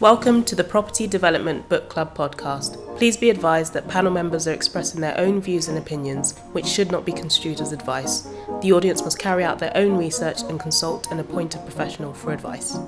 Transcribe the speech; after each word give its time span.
Welcome 0.00 0.44
to 0.44 0.54
the 0.54 0.62
Property 0.62 1.08
Development 1.08 1.68
Book 1.68 1.88
Club 1.88 2.16
podcast. 2.16 2.96
Please 2.98 3.16
be 3.16 3.30
advised 3.30 3.72
that 3.72 3.88
panel 3.88 4.12
members 4.12 4.46
are 4.46 4.52
expressing 4.52 5.00
their 5.00 5.18
own 5.18 5.40
views 5.40 5.66
and 5.66 5.76
opinions, 5.76 6.38
which 6.52 6.66
should 6.66 6.92
not 6.92 7.04
be 7.04 7.10
construed 7.10 7.60
as 7.60 7.72
advice. 7.72 8.28
The 8.62 8.70
audience 8.70 9.02
must 9.02 9.18
carry 9.18 9.42
out 9.42 9.58
their 9.58 9.76
own 9.76 9.96
research 9.96 10.42
and 10.42 10.60
consult 10.60 11.10
an 11.10 11.18
appointed 11.18 11.62
professional 11.62 12.14
for 12.14 12.32
advice. 12.32 12.78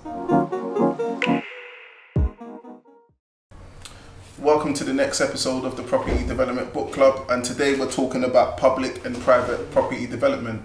Welcome 4.39 4.73
to 4.75 4.85
the 4.85 4.95
next 4.95 5.21
episode 5.21 5.65
of 5.65 5.77
the 5.77 5.83
Property 5.83 6.25
Development 6.25 6.73
Book 6.73 6.93
Club, 6.93 7.27
and 7.29 7.45
today 7.45 7.77
we're 7.77 7.91
talking 7.91 8.23
about 8.23 8.57
public 8.57 9.05
and 9.05 9.17
private 9.17 9.73
property 9.73 10.07
development. 10.07 10.63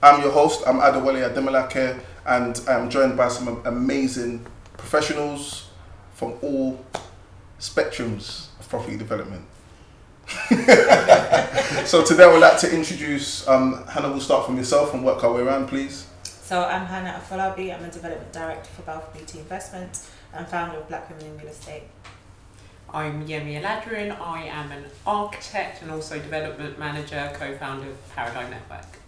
I'm 0.00 0.22
your 0.22 0.30
host, 0.30 0.62
I'm 0.64 0.78
Adewole 0.78 1.28
Ademolake, 1.28 1.98
and 2.24 2.60
I'm 2.68 2.88
joined 2.88 3.16
by 3.16 3.26
some 3.26 3.60
amazing 3.64 4.46
professionals 4.76 5.67
from 6.18 6.34
all 6.42 6.84
spectrums 7.60 8.48
of 8.58 8.68
property 8.68 8.96
development. 8.96 9.44
so 11.86 12.04
today 12.04 12.24
I 12.24 12.32
would 12.32 12.40
like 12.40 12.58
to 12.58 12.74
introduce, 12.74 13.46
um, 13.46 13.84
Hanna, 13.86 14.08
we'll 14.08 14.20
start 14.20 14.44
from 14.44 14.56
yourself 14.56 14.92
and 14.94 15.04
work 15.04 15.22
our 15.22 15.32
way 15.32 15.42
around, 15.42 15.68
please. 15.68 16.08
So 16.24 16.64
I'm 16.64 16.86
Hanna 16.86 17.22
Afolabi, 17.22 17.72
I'm 17.72 17.84
a 17.84 17.90
development 17.90 18.32
director 18.32 18.68
for 18.70 18.82
Balfour 18.82 19.14
Beatty 19.14 19.38
Investment 19.38 20.08
and 20.34 20.44
founder 20.48 20.78
of 20.78 20.88
Black 20.88 21.08
Women 21.08 21.24
in 21.26 21.38
Real 21.38 21.46
Estate. 21.46 21.84
I'm 22.92 23.24
Yemi 23.28 23.62
Aladerun. 23.62 24.20
I 24.20 24.42
am 24.46 24.72
an 24.72 24.86
architect 25.06 25.82
and 25.82 25.90
also 25.92 26.18
development 26.18 26.80
manager, 26.80 27.30
co-founder 27.34 27.90
of 27.90 28.14
Paradigm 28.16 28.50
Network. 28.50 28.98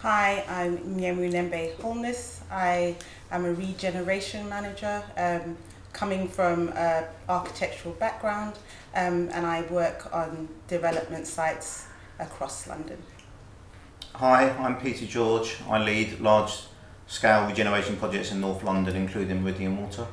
Hi, 0.00 0.44
I'm 0.50 0.76
Nyemu 1.00 1.32
Nhembe 1.32 1.80
Holness. 1.80 2.42
I 2.50 2.94
am 3.30 3.46
a 3.46 3.54
regeneration 3.54 4.46
manager 4.50 5.02
um, 5.16 5.56
coming 5.94 6.28
from 6.28 6.70
an 6.76 7.04
architectural 7.28 7.94
background 7.94 8.54
um, 8.94 9.30
and 9.32 9.46
I 9.46 9.62
work 9.62 10.12
on 10.12 10.48
development 10.68 11.26
sites 11.26 11.86
across 12.18 12.66
London. 12.66 12.98
Hi, 14.14 14.50
I'm 14.50 14.76
Peter 14.78 15.06
George. 15.06 15.56
I 15.68 15.82
lead 15.82 16.20
large 16.20 16.52
scale 17.06 17.46
regeneration 17.46 17.96
projects 17.96 18.32
in 18.32 18.40
North 18.40 18.62
London, 18.62 18.94
including 18.96 19.42
Meridian 19.42 19.80
Water. 19.80 20.06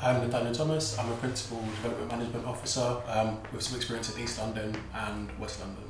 I'm 0.00 0.20
Nathaniel 0.20 0.52
Thomas. 0.52 0.98
I'm 0.98 1.10
a 1.12 1.16
Principal 1.16 1.60
Development 1.60 2.10
Management 2.10 2.46
Officer 2.46 3.00
um, 3.06 3.38
with 3.52 3.62
some 3.62 3.76
experience 3.76 4.14
in 4.14 4.22
East 4.22 4.38
London 4.38 4.76
and 4.94 5.38
West 5.38 5.60
London. 5.60 5.84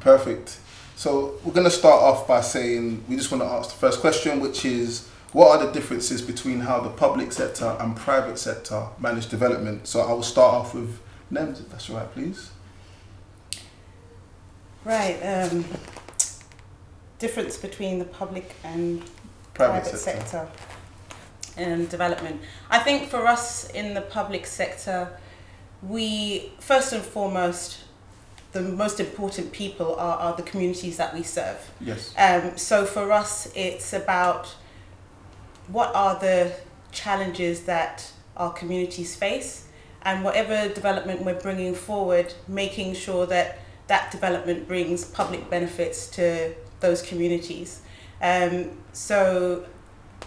Perfect. 0.00 0.60
So 0.96 1.34
we're 1.44 1.52
going 1.52 1.64
to 1.64 1.70
start 1.70 2.02
off 2.02 2.26
by 2.26 2.40
saying 2.40 3.04
we 3.06 3.16
just 3.16 3.30
want 3.30 3.42
to 3.42 3.48
ask 3.48 3.70
the 3.70 3.76
first 3.76 4.00
question, 4.00 4.40
which 4.40 4.64
is 4.64 5.08
what 5.32 5.60
are 5.60 5.66
the 5.66 5.72
differences 5.72 6.22
between 6.22 6.60
how 6.60 6.80
the 6.80 6.90
public 6.90 7.32
sector 7.32 7.76
and 7.80 7.96
private 7.96 8.38
sector 8.38 8.86
manage 8.98 9.28
development? 9.28 9.86
So 9.86 10.00
I 10.00 10.12
will 10.12 10.22
start 10.22 10.54
off 10.54 10.74
with 10.74 10.98
NEMS, 11.30 11.60
if 11.60 11.70
that's 11.70 11.90
all 11.90 11.96
right, 11.96 12.12
please. 12.12 12.50
Right. 14.84 15.18
Um, 15.20 15.64
difference 17.18 17.56
between 17.56 17.98
the 17.98 18.04
public 18.04 18.54
and 18.64 19.02
Private, 19.54 19.82
private, 19.82 19.98
sector. 19.98 20.20
sector. 20.26 20.48
and 21.56 21.88
development. 21.90 22.40
I 22.70 22.78
think 22.78 23.08
for 23.08 23.26
us 23.26 23.68
in 23.70 23.94
the 23.94 24.00
public 24.02 24.46
sector, 24.46 25.10
we 25.82 26.52
first 26.60 26.92
and 26.92 27.02
foremost, 27.02 27.78
the 28.52 28.62
most 28.62 29.00
important 29.00 29.50
people 29.52 29.96
are, 29.96 30.16
are 30.18 30.36
the 30.36 30.42
communities 30.44 30.96
that 30.96 31.12
we 31.12 31.22
serve. 31.24 31.58
Yes. 31.80 32.14
Um, 32.16 32.56
so 32.56 32.86
for 32.86 33.10
us, 33.12 33.50
it's 33.56 33.92
about 33.92 34.54
what 35.68 35.94
are 35.94 36.18
the 36.18 36.52
challenges 36.92 37.62
that 37.62 38.10
our 38.36 38.52
communities 38.52 39.14
face, 39.16 39.66
and 40.02 40.24
whatever 40.24 40.72
development 40.72 41.22
we're 41.24 41.40
bringing 41.40 41.74
forward, 41.74 42.32
making 42.46 42.94
sure 42.94 43.26
that 43.26 43.58
that 43.88 44.10
development 44.10 44.68
brings 44.68 45.04
public 45.04 45.50
benefits 45.50 46.08
to 46.08 46.54
those 46.80 47.02
communities. 47.02 47.82
Um, 48.22 48.70
so, 48.92 49.66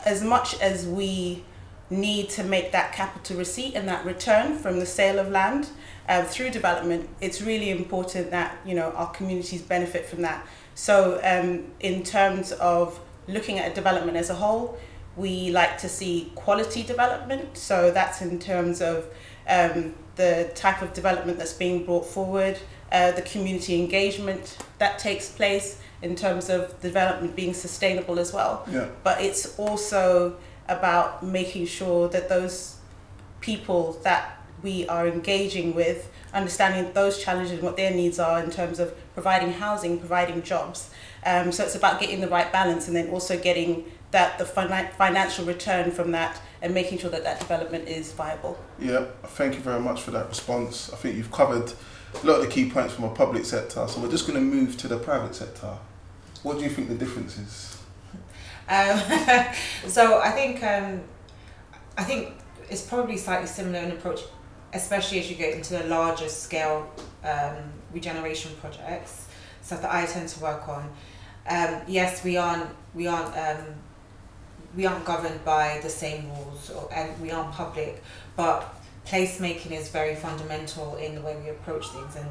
as 0.05 0.23
much 0.23 0.59
as 0.59 0.85
we 0.85 1.43
need 1.89 2.29
to 2.29 2.43
make 2.43 2.71
that 2.71 2.93
capital 2.93 3.37
receipt 3.37 3.75
and 3.75 3.87
that 3.87 4.05
return 4.05 4.57
from 4.57 4.79
the 4.79 4.85
sale 4.85 5.19
of 5.19 5.29
land 5.29 5.69
uh, 6.07 6.23
through 6.23 6.49
development, 6.49 7.09
it's 7.19 7.41
really 7.41 7.69
important 7.69 8.31
that 8.31 8.57
you 8.65 8.75
know 8.75 8.91
our 8.91 9.11
communities 9.11 9.61
benefit 9.61 10.05
from 10.05 10.21
that. 10.21 10.45
So, 10.75 11.19
um, 11.23 11.71
in 11.79 12.03
terms 12.03 12.51
of 12.53 12.99
looking 13.27 13.59
at 13.59 13.75
development 13.75 14.17
as 14.17 14.29
a 14.29 14.35
whole, 14.35 14.77
we 15.15 15.51
like 15.51 15.77
to 15.79 15.89
see 15.89 16.31
quality 16.35 16.83
development. 16.83 17.57
So 17.57 17.91
that's 17.91 18.21
in 18.21 18.39
terms 18.39 18.81
of 18.81 19.05
um, 19.47 19.95
the 20.15 20.51
type 20.55 20.81
of 20.81 20.93
development 20.93 21.37
that's 21.37 21.53
being 21.53 21.85
brought 21.85 22.05
forward, 22.05 22.59
uh, 22.91 23.11
the 23.11 23.21
community 23.21 23.79
engagement 23.79 24.57
that 24.79 24.99
takes 24.99 25.29
place 25.29 25.81
in 26.01 26.15
terms 26.15 26.49
of 26.49 26.79
development 26.81 27.35
being 27.35 27.53
sustainable 27.53 28.19
as 28.19 28.33
well. 28.33 28.65
Yeah. 28.71 28.87
But 29.03 29.21
it's 29.21 29.57
also 29.59 30.37
about 30.67 31.23
making 31.23 31.65
sure 31.67 32.07
that 32.09 32.29
those 32.29 32.77
people 33.39 33.99
that 34.03 34.37
we 34.63 34.87
are 34.87 35.07
engaging 35.07 35.73
with, 35.73 36.11
understanding 36.33 36.93
those 36.93 37.21
challenges 37.21 37.53
and 37.53 37.63
what 37.63 37.77
their 37.77 37.91
needs 37.91 38.19
are 38.19 38.41
in 38.43 38.49
terms 38.49 38.79
of 38.79 38.93
providing 39.13 39.53
housing, 39.53 39.99
providing 39.99 40.41
jobs. 40.41 40.89
Um, 41.25 41.51
so 41.51 41.63
it's 41.63 41.75
about 41.75 41.99
getting 41.99 42.21
the 42.21 42.27
right 42.27 42.51
balance 42.51 42.87
and 42.87 42.95
then 42.95 43.09
also 43.09 43.37
getting 43.37 43.85
that 44.11 44.37
the 44.37 44.43
finan- 44.43 44.91
financial 44.93 45.45
return 45.45 45.91
from 45.91 46.11
that 46.11 46.39
and 46.61 46.73
making 46.73 46.99
sure 46.99 47.09
that 47.09 47.23
that 47.23 47.39
development 47.39 47.87
is 47.87 48.11
viable. 48.11 48.57
Yeah, 48.79 49.05
thank 49.23 49.55
you 49.55 49.61
very 49.61 49.79
much 49.79 50.01
for 50.01 50.11
that 50.11 50.27
response. 50.27 50.91
I 50.93 50.97
think 50.97 51.15
you've 51.15 51.31
covered 51.31 51.73
a 52.21 52.25
lot 52.25 52.39
of 52.39 52.41
the 52.41 52.47
key 52.47 52.69
points 52.69 52.93
from 52.93 53.05
a 53.05 53.09
public 53.09 53.45
sector. 53.45 53.87
So 53.87 54.01
we're 54.01 54.11
just 54.11 54.27
going 54.27 54.37
to 54.37 54.45
move 54.45 54.77
to 54.77 54.87
the 54.87 54.97
private 54.97 55.35
sector. 55.35 55.77
What 56.43 56.57
do 56.57 56.63
you 56.63 56.69
think 56.69 56.89
the 56.89 56.95
difference 56.95 57.37
is? 57.37 57.77
Um, 58.67 58.99
so 59.87 60.19
I 60.19 60.31
think 60.31 60.63
um, 60.63 61.01
I 61.97 62.03
think 62.03 62.33
it's 62.69 62.81
probably 62.81 63.17
slightly 63.17 63.47
similar 63.47 63.79
in 63.79 63.91
approach, 63.91 64.21
especially 64.73 65.19
as 65.19 65.29
you 65.29 65.35
get 65.35 65.53
into 65.53 65.73
the 65.73 65.83
larger 65.85 66.29
scale 66.29 66.89
um, 67.23 67.55
regeneration 67.93 68.51
projects, 68.59 69.27
stuff 69.61 69.81
that 69.81 69.93
I 69.93 70.05
tend 70.05 70.29
to 70.29 70.39
work 70.41 70.67
on. 70.67 70.91
Um, 71.49 71.81
yes, 71.87 72.23
we 72.23 72.37
aren't 72.37 72.69
we 72.93 73.07
aren't 73.07 73.35
um, 73.37 73.75
we 74.75 74.85
aren't 74.85 75.05
governed 75.05 75.43
by 75.43 75.79
the 75.83 75.89
same 75.89 76.29
rules, 76.29 76.69
or, 76.69 76.89
and 76.93 77.19
we 77.21 77.31
aren't 77.31 77.51
public, 77.51 78.03
but 78.35 78.73
placemaking 79.05 79.71
is 79.71 79.89
very 79.89 80.15
fundamental 80.15 80.95
in 80.95 81.15
the 81.15 81.21
way 81.21 81.35
we 81.43 81.49
approach 81.49 81.87
things. 81.89 82.15
And 82.15 82.29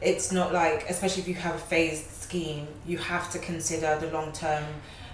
it's 0.00 0.32
not 0.32 0.52
like 0.52 0.88
especially 0.88 1.22
if 1.22 1.28
you 1.28 1.34
have 1.34 1.56
a 1.56 1.58
phased 1.58 2.10
scheme 2.10 2.68
you 2.86 2.98
have 2.98 3.30
to 3.32 3.38
consider 3.38 3.98
the 3.98 4.10
long 4.12 4.32
term 4.32 4.64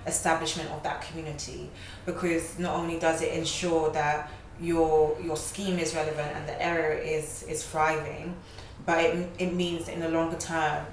establishment 0.07 0.71
of 0.71 0.83
that 0.83 1.03
community. 1.03 1.71
Because 2.07 2.59
not 2.59 2.77
only 2.77 2.99
does 2.99 3.23
it 3.23 3.33
ensure 3.33 3.91
that 3.93 4.31
your 4.61 5.17
your 5.23 5.37
scheme 5.37 5.79
is 5.79 5.95
relevant 5.95 6.31
and 6.35 6.49
the 6.49 6.63
area 6.63 7.03
is 7.03 7.43
is 7.45 7.67
thriving 7.67 8.37
but 8.87 9.03
it, 9.05 9.29
it 9.39 9.53
means 9.53 9.89
in 9.89 9.99
the 9.99 10.09
longer 10.09 10.37
term 10.37 10.87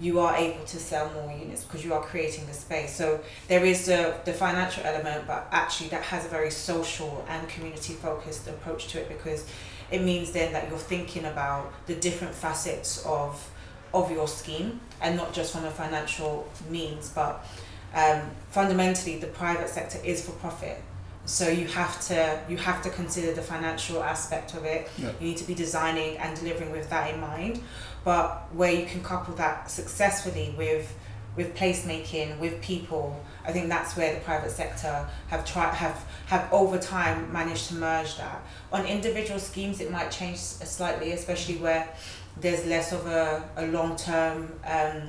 you 0.00 0.18
are 0.18 0.34
able 0.36 0.64
to 0.64 0.78
sell 0.78 1.10
more 1.12 1.36
units 1.36 1.64
because 1.64 1.84
you 1.84 1.94
are 1.94 2.02
creating 2.02 2.46
the 2.46 2.52
space. 2.52 2.94
So 2.94 3.20
there 3.48 3.64
is 3.64 3.86
the, 3.86 4.14
the 4.24 4.32
financial 4.32 4.84
element 4.84 5.26
but 5.26 5.46
actually 5.50 5.90
that 5.90 6.02
has 6.02 6.24
a 6.24 6.28
very 6.28 6.50
social 6.50 7.24
and 7.28 7.48
community 7.48 7.92
focused 7.94 8.48
approach 8.48 8.88
to 8.88 9.00
it 9.00 9.08
because 9.08 9.46
it 9.90 10.02
means 10.02 10.32
then 10.32 10.52
that 10.54 10.68
you're 10.68 10.78
thinking 10.78 11.26
about 11.26 11.72
the 11.86 11.94
different 11.94 12.34
facets 12.34 13.04
of 13.06 13.48
of 13.94 14.10
your 14.10 14.26
scheme 14.26 14.80
and 15.02 15.16
not 15.16 15.34
just 15.34 15.52
from 15.52 15.66
a 15.66 15.70
financial 15.70 16.48
means 16.70 17.10
but 17.10 17.44
um, 17.94 18.22
fundamentally 18.50 19.18
the 19.18 19.26
private 19.26 19.68
sector 19.68 19.98
is 20.02 20.24
for 20.24 20.32
profit 20.32 20.82
so 21.24 21.48
you 21.48 21.66
have 21.68 22.00
to 22.08 22.40
you 22.48 22.56
have 22.56 22.82
to 22.82 22.90
consider 22.90 23.32
the 23.32 23.42
financial 23.42 24.02
aspect 24.02 24.54
of 24.54 24.64
it. 24.64 24.88
Yeah. 24.98 25.12
you 25.20 25.28
need 25.28 25.36
to 25.38 25.44
be 25.44 25.54
designing 25.54 26.16
and 26.18 26.36
delivering 26.36 26.72
with 26.72 26.90
that 26.90 27.12
in 27.14 27.20
mind. 27.20 27.60
But 28.04 28.48
where 28.52 28.72
you 28.72 28.86
can 28.86 29.02
couple 29.02 29.34
that 29.36 29.70
successfully 29.70 30.54
with 30.58 30.92
with 31.36 31.54
placemaking 31.56 32.38
with 32.38 32.60
people 32.60 33.24
i 33.46 33.52
think 33.52 33.68
that's 33.68 33.96
where 33.96 34.12
the 34.14 34.20
private 34.20 34.50
sector 34.50 35.08
have 35.28 35.44
tried 35.46 35.72
have 35.72 36.04
have 36.26 36.46
over 36.52 36.78
time 36.78 37.32
managed 37.32 37.68
to 37.68 37.74
merge 37.74 38.16
that. 38.18 38.42
On 38.70 38.84
individual 38.84 39.40
schemes 39.40 39.80
it 39.80 39.90
might 39.90 40.10
change 40.10 40.36
slightly 40.38 41.12
especially 41.12 41.56
where 41.56 41.88
there's 42.40 42.66
less 42.66 42.92
of 42.92 43.06
a, 43.06 43.48
a 43.56 43.66
long-term 43.66 44.52
um, 44.66 45.08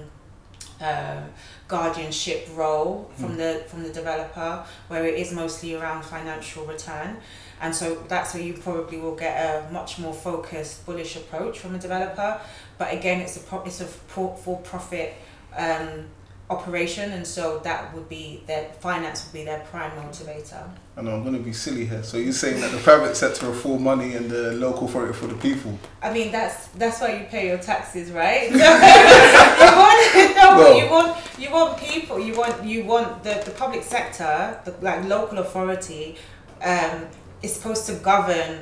uh, 0.83 1.21
guardianship 1.67 2.47
role 2.53 3.09
from 3.15 3.37
the 3.37 3.63
from 3.67 3.83
the 3.83 3.93
developer 3.93 4.65
where 4.89 5.05
it 5.05 5.15
is 5.15 5.31
mostly 5.31 5.75
around 5.75 6.03
financial 6.03 6.65
return. 6.65 7.17
And 7.61 7.73
so 7.73 7.95
that's 8.09 8.33
where 8.33 8.43
you 8.43 8.53
probably 8.53 8.97
will 8.97 9.15
get 9.15 9.35
a 9.37 9.71
much 9.71 9.97
more 9.97 10.13
focused 10.13 10.85
bullish 10.85 11.15
approach 11.15 11.59
from 11.59 11.75
a 11.75 11.79
developer. 11.79 12.41
But 12.77 12.93
again 12.93 13.21
it's 13.21 13.37
a 13.37 13.39
pro- 13.39 13.63
it's 13.63 13.81
a 13.81 13.85
for, 13.85 14.35
for 14.35 14.59
profit 14.59 15.13
um, 15.55 16.05
operation, 16.49 17.11
and 17.13 17.25
so 17.25 17.59
that 17.59 17.93
would 17.93 18.09
be 18.09 18.43
their 18.47 18.65
finance 18.79 19.25
would 19.25 19.33
be 19.33 19.45
their 19.45 19.61
prime 19.71 19.91
motivator. 19.91 20.69
I 20.95 21.01
know 21.01 21.15
I'm 21.15 21.23
going 21.23 21.35
to 21.35 21.41
be 21.41 21.53
silly 21.53 21.85
here. 21.87 22.03
So 22.03 22.17
you're 22.17 22.33
saying 22.33 22.61
that 22.61 22.71
the 22.71 22.77
private 22.77 23.15
sector 23.17 23.49
are 23.49 23.53
for 23.53 23.79
money 23.79 24.13
and 24.13 24.29
the 24.29 24.53
local 24.53 24.87
authority 24.87 25.13
for 25.13 25.25
the 25.25 25.33
people? 25.35 25.77
I 26.03 26.13
mean, 26.13 26.31
that's 26.31 26.67
that's 26.69 27.01
why 27.01 27.17
you 27.17 27.25
pay 27.25 27.47
your 27.47 27.57
taxes, 27.57 28.11
right? 28.11 28.43
you 28.51 28.59
want 28.59 30.35
no, 30.35 30.57
Well- 30.57 30.77
you 30.79 30.89
want 30.89 31.17
you 31.39 31.51
want 31.51 31.77
people. 31.79 32.19
You 32.19 32.35
want 32.35 32.63
you 32.63 32.83
want 32.83 33.23
the, 33.23 33.41
the 33.43 33.51
public 33.51 33.83
sector, 33.83 34.59
the 34.65 34.75
like 34.81 35.03
local 35.05 35.39
authority, 35.39 36.17
um, 36.61 37.07
is 37.41 37.55
supposed 37.55 37.87
to 37.87 37.95
govern 37.95 38.61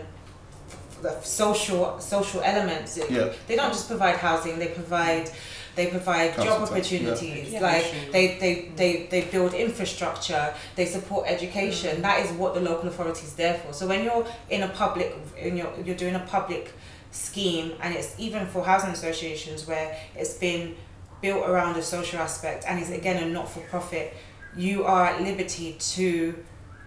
the 1.01 1.19
social 1.21 1.99
social 1.99 2.41
elements. 2.43 2.97
Yeah. 2.97 3.33
They 3.47 3.57
don't 3.57 3.73
just 3.73 3.89
provide 3.89 4.15
housing; 4.15 4.57
they 4.57 4.67
provide 4.69 5.29
they 5.75 5.87
provide 5.87 6.33
Council 6.33 6.45
job 6.45 6.59
tax, 6.59 6.91
yeah. 6.91 6.99
opportunities. 6.99 7.53
Yeah. 7.53 7.61
Like 7.61 8.11
they, 8.11 8.37
they, 8.39 8.71
they, 8.75 9.07
they 9.09 9.21
build 9.29 9.53
infrastructure. 9.53 10.53
They 10.75 10.85
support 10.85 11.27
education. 11.27 11.97
Mm. 11.97 12.01
That 12.01 12.25
is 12.25 12.31
what 12.33 12.53
the 12.53 12.61
local 12.61 12.89
authority 12.89 13.25
is 13.25 13.33
there 13.35 13.55
for. 13.55 13.73
So 13.73 13.87
when 13.87 14.03
you're 14.03 14.25
in 14.49 14.63
a 14.63 14.67
public, 14.69 15.15
in 15.37 15.57
your, 15.57 15.71
you're 15.83 15.95
doing 15.95 16.15
a 16.15 16.19
public 16.19 16.73
scheme, 17.11 17.73
and 17.81 17.93
it's 17.93 18.15
even 18.17 18.45
for 18.47 18.63
housing 18.63 18.91
associations 18.91 19.67
where 19.67 19.97
it's 20.15 20.35
been 20.35 20.75
built 21.21 21.47
around 21.47 21.77
a 21.77 21.83
social 21.83 22.19
aspect, 22.19 22.65
and 22.67 22.79
it's 22.79 22.89
again 22.89 23.21
a 23.23 23.29
not-for-profit. 23.29 24.13
You 24.55 24.85
are 24.85 25.05
at 25.05 25.21
liberty 25.21 25.77
to 25.79 26.43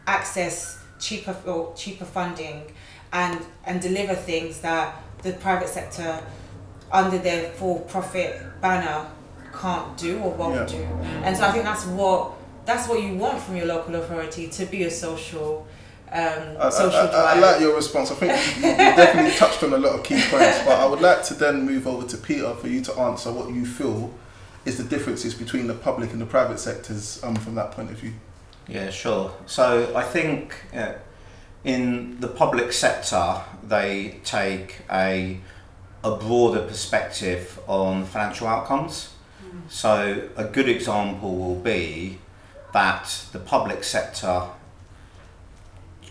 access 0.06 0.78
cheaper 0.98 1.36
or 1.46 1.74
cheaper 1.74 2.04
funding, 2.04 2.72
and 3.12 3.40
and 3.64 3.80
deliver 3.80 4.14
things 4.14 4.60
that 4.60 5.02
the 5.22 5.32
private 5.32 5.68
sector 5.68 6.20
under 6.92 7.18
their 7.18 7.50
for-profit 7.52 8.60
banner 8.60 9.06
can't 9.60 9.96
do 9.96 10.18
or 10.18 10.30
won't 10.32 10.70
Yeah. 10.70 10.78
do. 10.78 10.84
And 11.24 11.36
so 11.36 11.44
I 11.44 11.52
think 11.52 11.64
that's 11.64 11.86
what 11.86 12.32
that's 12.66 12.88
what 12.88 13.02
you 13.02 13.14
want 13.16 13.40
from 13.42 13.56
your 13.56 13.66
local 13.66 13.94
authority 13.96 14.48
to 14.48 14.64
be 14.64 14.84
a 14.84 14.90
social 14.90 15.66
um, 16.12 16.56
I, 16.60 16.70
social 16.70 16.96
I, 16.98 17.06
I, 17.06 17.32
I 17.34 17.38
like 17.40 17.60
your 17.60 17.74
response. 17.74 18.10
I 18.12 18.14
think 18.14 18.32
you 18.56 18.70
you 18.70 18.76
definitely 18.76 19.32
touched 19.36 19.62
on 19.64 19.72
a 19.72 19.78
lot 19.78 19.98
of 19.98 20.04
key 20.04 20.20
points, 20.30 20.58
but 20.64 20.78
I 20.78 20.86
would 20.86 21.00
like 21.00 21.24
to 21.24 21.34
then 21.34 21.66
move 21.66 21.88
over 21.88 22.06
to 22.06 22.16
Peter 22.16 22.54
for 22.54 22.68
you 22.68 22.80
to 22.82 22.92
answer 23.00 23.32
what 23.32 23.50
you 23.52 23.66
feel 23.66 24.12
is 24.64 24.78
the 24.78 24.84
differences 24.84 25.34
between 25.34 25.66
the 25.66 25.74
public 25.74 26.12
and 26.12 26.20
the 26.20 26.26
private 26.26 26.58
sectors 26.60 27.22
um, 27.24 27.34
from 27.34 27.54
that 27.56 27.72
point 27.72 27.90
of 27.90 27.96
view. 27.98 28.12
Yeah, 28.68 28.90
sure. 28.90 29.32
So 29.46 29.92
I 29.94 30.02
think 30.02 30.54
uh, 30.74 30.92
in 31.64 32.20
the 32.20 32.28
public 32.28 32.72
sector, 32.72 33.40
they 33.66 34.20
take 34.24 34.82
a, 34.90 35.38
a 36.04 36.16
broader 36.16 36.60
perspective 36.60 37.58
on 37.66 38.04
financial 38.04 38.46
outcomes. 38.46 39.14
Mm. 39.42 39.70
So 39.70 40.28
a 40.36 40.44
good 40.44 40.68
example 40.68 41.34
will 41.34 41.60
be 41.60 42.18
that 42.72 43.24
the 43.32 43.38
public 43.38 43.82
sector 43.82 44.48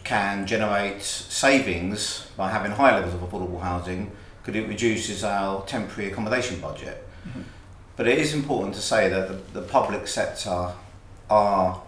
can 0.03 0.45
generate 0.45 1.03
savings 1.03 2.27
by 2.35 2.49
having 2.49 2.71
high 2.71 2.95
levels 2.95 3.13
of 3.13 3.21
affordable 3.21 3.61
housing 3.61 4.11
because 4.41 4.61
it 4.61 4.67
reduces 4.67 5.23
our 5.23 5.63
temporary 5.65 6.11
accommodation 6.11 6.59
budget. 6.59 7.07
Mm-hmm. 7.27 7.41
But 7.95 8.07
it 8.07 8.17
is 8.17 8.33
important 8.33 8.75
to 8.75 8.81
say 8.81 9.07
that 9.09 9.27
the, 9.27 9.61
the 9.61 9.65
public 9.65 10.07
sector 10.07 10.73
are 11.29 11.81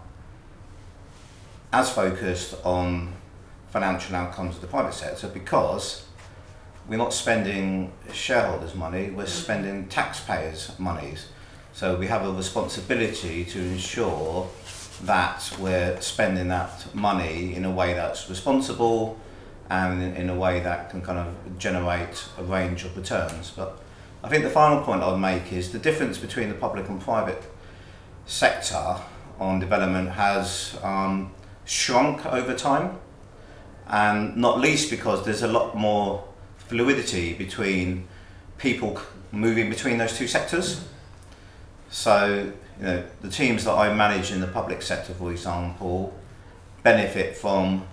as 1.74 1.90
focused 1.90 2.56
on 2.64 3.14
financial 3.72 4.16
outcomes 4.16 4.56
of 4.56 4.62
the 4.62 4.68
private 4.68 4.94
sector 4.94 5.28
because 5.28 6.05
we're 6.88 6.98
not 6.98 7.14
spending 7.14 7.92
shareholders' 8.14 8.76
money, 8.76 9.10
we're 9.10 9.26
spending 9.26 9.88
taxpayers' 9.88 10.72
monies. 10.78 11.28
So 11.74 11.96
we 11.98 12.08
have 12.08 12.26
a 12.26 12.32
responsibility 12.32 13.44
to 13.46 13.60
ensure 13.60 14.50
that 15.04 15.52
we're 15.60 16.00
spending 16.00 16.48
that 16.50 16.94
money 16.96 17.54
in 17.56 17.66
a 17.66 17.72
way 17.72 17.94
that's 17.94 18.30
responsible 18.30 19.20
and 19.70 20.16
in, 20.16 20.30
a 20.30 20.36
way 20.36 20.60
that 20.60 20.90
can 20.92 21.02
kind 21.02 21.18
of 21.18 21.58
generate 21.58 22.26
a 22.38 22.44
range 22.44 22.86
of 22.86 22.96
returns. 22.96 23.52
But 23.52 23.80
I 24.24 24.30
think 24.30 24.44
the 24.44 24.50
final 24.50 24.84
point 24.84 25.02
I 25.02 25.12
would 25.12 25.18
make 25.18 25.52
is 25.52 25.72
the 25.72 25.80
difference 25.80 26.18
between 26.18 26.50
the 26.50 26.56
public 26.56 26.88
and 26.88 27.02
private 27.02 27.44
sector 28.26 28.98
on 29.40 29.60
development 29.60 30.10
has 30.10 30.78
um, 30.84 31.32
shrunk 31.66 32.26
over 32.26 32.54
time, 32.54 33.00
and 33.88 34.38
not 34.38 34.60
least 34.60 34.90
because 34.90 35.26
there's 35.26 35.42
a 35.42 35.48
lot 35.48 35.76
more 35.76 36.24
fluidity 36.68 37.34
between 37.34 38.08
people 38.58 39.00
moving 39.32 39.70
between 39.70 39.98
those 39.98 40.18
two 40.18 40.28
sectors. 40.28 40.88
So, 41.90 42.52
you 42.80 42.86
know, 42.86 43.04
the 43.22 43.30
teams 43.30 43.66
that 43.66 43.74
I 43.74 43.94
manage 43.94 44.32
in 44.32 44.42
the 44.42 44.48
public 44.48 44.82
sector, 44.82 45.14
for 45.14 45.32
example, 45.32 46.14
benefit 46.84 47.38
from 47.38 47.86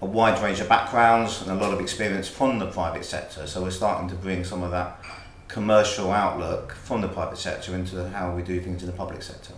a 0.00 0.06
wide 0.06 0.42
range 0.42 0.60
of 0.60 0.68
backgrounds 0.68 1.42
and 1.42 1.50
a 1.50 1.54
lot 1.54 1.72
of 1.72 1.80
experience 1.80 2.28
from 2.28 2.58
the 2.58 2.66
private 2.66 3.04
sector. 3.04 3.46
So 3.46 3.62
we're 3.62 3.70
starting 3.70 4.08
to 4.10 4.14
bring 4.14 4.44
some 4.44 4.62
of 4.62 4.70
that 4.72 5.00
commercial 5.48 6.10
outlook 6.10 6.72
from 6.72 7.00
the 7.00 7.08
private 7.08 7.38
sector 7.38 7.74
into 7.74 8.08
how 8.10 8.34
we 8.34 8.42
do 8.42 8.60
things 8.60 8.82
in 8.82 8.86
the 8.86 8.96
public 8.96 9.22
sector. 9.22 9.54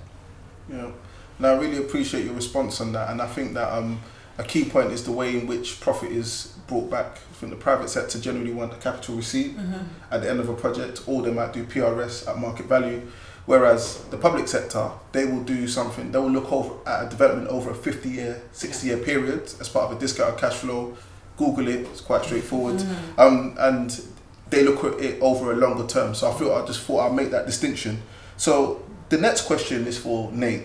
Yeah. 0.71 0.91
Now, 1.39 1.55
I 1.55 1.59
really 1.59 1.79
appreciate 1.79 2.25
your 2.25 2.35
response 2.35 2.81
on 2.81 2.93
that, 2.93 3.11
and 3.11 3.21
I 3.21 3.27
think 3.27 3.55
that 3.55 3.73
um, 3.73 4.01
a 4.39 4.45
key 4.45 4.65
point 4.65 4.93
is 4.93 5.05
the 5.05 5.13
way 5.13 5.39
in 5.39 5.47
which 5.47 5.81
profit 5.81 6.11
is 6.13 6.55
brought 6.67 6.91
back. 6.91 7.19
From 7.33 7.51
the 7.51 7.57
private 7.57 7.89
sector 7.91 8.19
generally 8.19 8.53
want 8.53 8.73
a 8.73 8.77
capital 8.77 9.15
receipt 9.17 9.55
at 10.11 10.23
the 10.23 10.31
end 10.31 10.41
of 10.41 10.49
a 10.49 10.55
project, 10.55 11.03
or 11.07 11.23
they 11.23 11.31
might 11.33 11.53
do 11.53 11.65
PRS 11.65 12.27
at 12.29 12.39
market 12.39 12.67
value. 12.67 13.03
Whereas 13.47 14.03
the 14.11 14.17
public 14.17 14.49
sector, 14.49 14.91
they 15.13 15.25
will 15.25 15.43
do 15.45 15.69
something. 15.69 16.11
They 16.11 16.19
will 16.19 16.31
look 16.31 16.51
over 16.51 16.75
at 16.89 17.07
a 17.07 17.09
development 17.09 17.49
over 17.49 17.71
a 17.71 17.75
50 17.75 18.09
year, 18.09 18.43
60 18.53 18.87
year 18.89 18.97
period 18.99 19.43
as 19.61 19.69
part 19.69 19.91
of 19.91 19.97
a 19.97 20.01
discounted 20.01 20.39
cash 20.41 20.55
flow. 20.55 20.97
Google 21.37 21.69
it; 21.69 21.81
it's 21.87 22.01
quite 22.01 22.25
straightforward. 22.25 22.83
Um, 23.19 23.55
and 23.59 24.01
they 24.51 24.63
look 24.65 24.83
at 24.85 25.01
it 25.01 25.21
over 25.21 25.53
a 25.53 25.57
longer 25.57 25.87
term. 25.87 26.15
So 26.15 26.31
I 26.31 26.35
feel 26.39 26.53
I 26.53 26.65
just 26.67 26.81
thought 26.81 27.09
I'd 27.09 27.15
make 27.15 27.31
that 27.31 27.47
distinction. 27.47 28.03
So 28.37 28.83
the 29.11 29.19
next 29.19 29.43
question 29.43 29.87
is 29.87 29.97
for 29.99 30.33
Nate, 30.33 30.63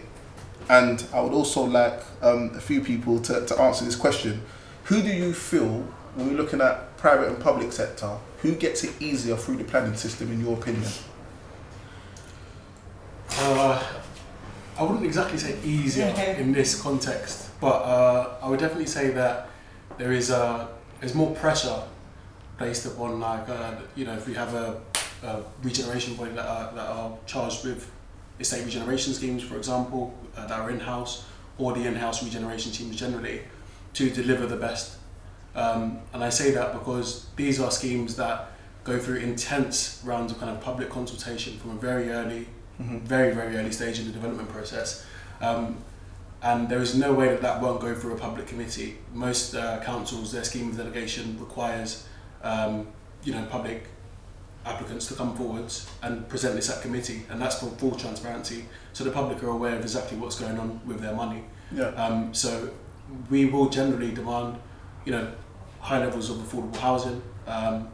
and 0.71 1.06
I 1.13 1.19
would 1.19 1.33
also 1.33 1.63
like 1.63 2.00
um, 2.21 2.51
a 2.56 2.62
few 2.62 2.79
people 2.81 3.19
to, 3.19 3.45
to 3.45 3.62
answer 3.62 3.83
this 3.83 3.97
question. 3.97 4.41
Who 4.85 5.01
do 5.01 5.09
you 5.09 5.33
feel 5.33 5.85
when 6.15 6.29
we're 6.29 6.38
looking 6.38 6.62
at 6.62 6.95
private 6.95 7.27
and 7.27 7.38
public 7.38 7.73
sector? 7.73 8.18
Who 8.41 8.56
gets 8.56 8.85
it 8.85 8.94
easier 9.01 9.35
through 9.35 9.57
the 9.57 9.65
planning 9.65 9.97
system, 9.97 10.31
in 10.31 10.39
your 10.39 10.57
opinion? 10.57 10.89
Uh, 13.31 13.83
I 14.77 14.83
wouldn't 14.83 15.06
exactly 15.06 15.38
say 15.38 15.57
easier 15.62 16.07
in 16.38 16.53
this 16.53 16.81
context, 16.81 17.50
but 17.59 17.81
uh, 17.83 18.38
I 18.41 18.47
would 18.47 18.59
definitely 18.62 18.88
say 18.88 19.09
that 19.12 19.50
there 19.97 20.13
is 20.13 20.31
uh, 20.31 20.68
there's 21.01 21.13
more 21.13 21.35
pressure 21.35 21.83
placed 22.57 22.85
upon 22.85 23.19
like 23.19 23.49
uh, 23.49 23.73
you 23.95 24.06
know 24.06 24.13
if 24.13 24.25
we 24.25 24.33
have 24.35 24.54
a, 24.54 24.81
a 25.23 25.42
regeneration 25.63 26.16
body 26.16 26.31
that 26.31 26.45
are, 26.45 26.73
that 26.73 26.87
are 26.87 27.18
charged 27.25 27.66
with 27.66 27.92
estate 28.42 28.66
regeneration 28.66 29.14
schemes, 29.14 29.44
for 29.44 29.57
example, 29.57 30.14
uh, 30.36 30.45
that 30.48 30.60
are 30.60 30.69
in 30.69 30.80
house 30.80 31.26
or 31.57 31.74
the 31.74 31.86
in-house 31.86 32.24
regeneration 32.24 32.71
teams 32.71 32.95
generally 32.95 33.42
to 33.94 34.10
deliver 34.10 34.45
the 34.48 34.56
best. 34.56 34.98
Um, 35.56 36.00
and 36.14 36.24
I 36.24 36.30
say 36.30 36.52
that 36.52 36.74
because 36.74 37.28
these 37.36 37.60
are 37.60 37.71
schemes 37.71 38.16
that 38.16 38.52
go 38.83 38.98
through 38.98 39.18
intense 39.18 40.02
rounds 40.04 40.31
of 40.31 40.40
kind 40.40 40.52
of 40.52 40.62
public 40.62 40.90
consultation 40.90 41.57
from 41.60 41.71
a 41.71 41.76
very 41.76 42.10
early 42.10 42.48
very, 42.81 43.33
very 43.33 43.56
early 43.57 43.71
stage 43.71 44.00
in 44.00 44.06
the 44.06 44.12
development 44.12 44.50
process. 44.50 45.06
Um, 45.40 45.78
and 46.44 46.68
there 46.69 46.81
is 46.81 46.95
no 46.95 47.14
way 47.14 47.28
that 47.28 47.42
that 47.42 47.62
won't 47.62 47.81
go 47.81 47.94
through 47.94 48.14
a 48.14 48.18
public 48.18 48.48
committee. 48.48 48.98
Most 49.14 49.54
uh, 49.54 49.80
councils, 49.83 50.31
their 50.31 50.44
scheme 50.44 50.69
of 50.69 50.78
delegation 50.78 51.40
requires, 51.40 52.07
um, 52.44 52.88
you 53.24 53.33
know, 53.33 53.45
public 53.45 53.88
applicants 54.65 55.07
to 55.07 55.15
come 55.15 55.35
forwards 55.35 55.89
and 56.03 56.27
present 56.30 56.56
this 56.56 56.69
at 56.69 56.81
committee, 56.81 57.25
and 57.30 57.41
that's 57.41 57.59
for 57.59 57.68
full 57.77 57.95
transparency, 57.95 58.65
so 58.94 59.03
the 59.03 59.11
public 59.11 59.41
are 59.44 59.49
aware 59.49 59.75
of 59.75 59.81
exactly 59.81 60.18
what's 60.18 60.39
going 60.39 60.59
on 60.59 60.80
with 60.85 60.99
their 60.99 61.15
money. 61.15 61.44
Yeah. 61.71 61.87
Um, 61.89 62.33
so 62.33 62.69
we 63.30 63.45
will 63.45 63.69
generally 63.69 64.11
demand, 64.11 64.57
you 65.06 65.11
know, 65.11 65.31
high 65.80 65.99
levels 65.99 66.30
of 66.30 66.37
affordable 66.37 66.75
housing. 66.77 67.21
Um, 67.47 67.89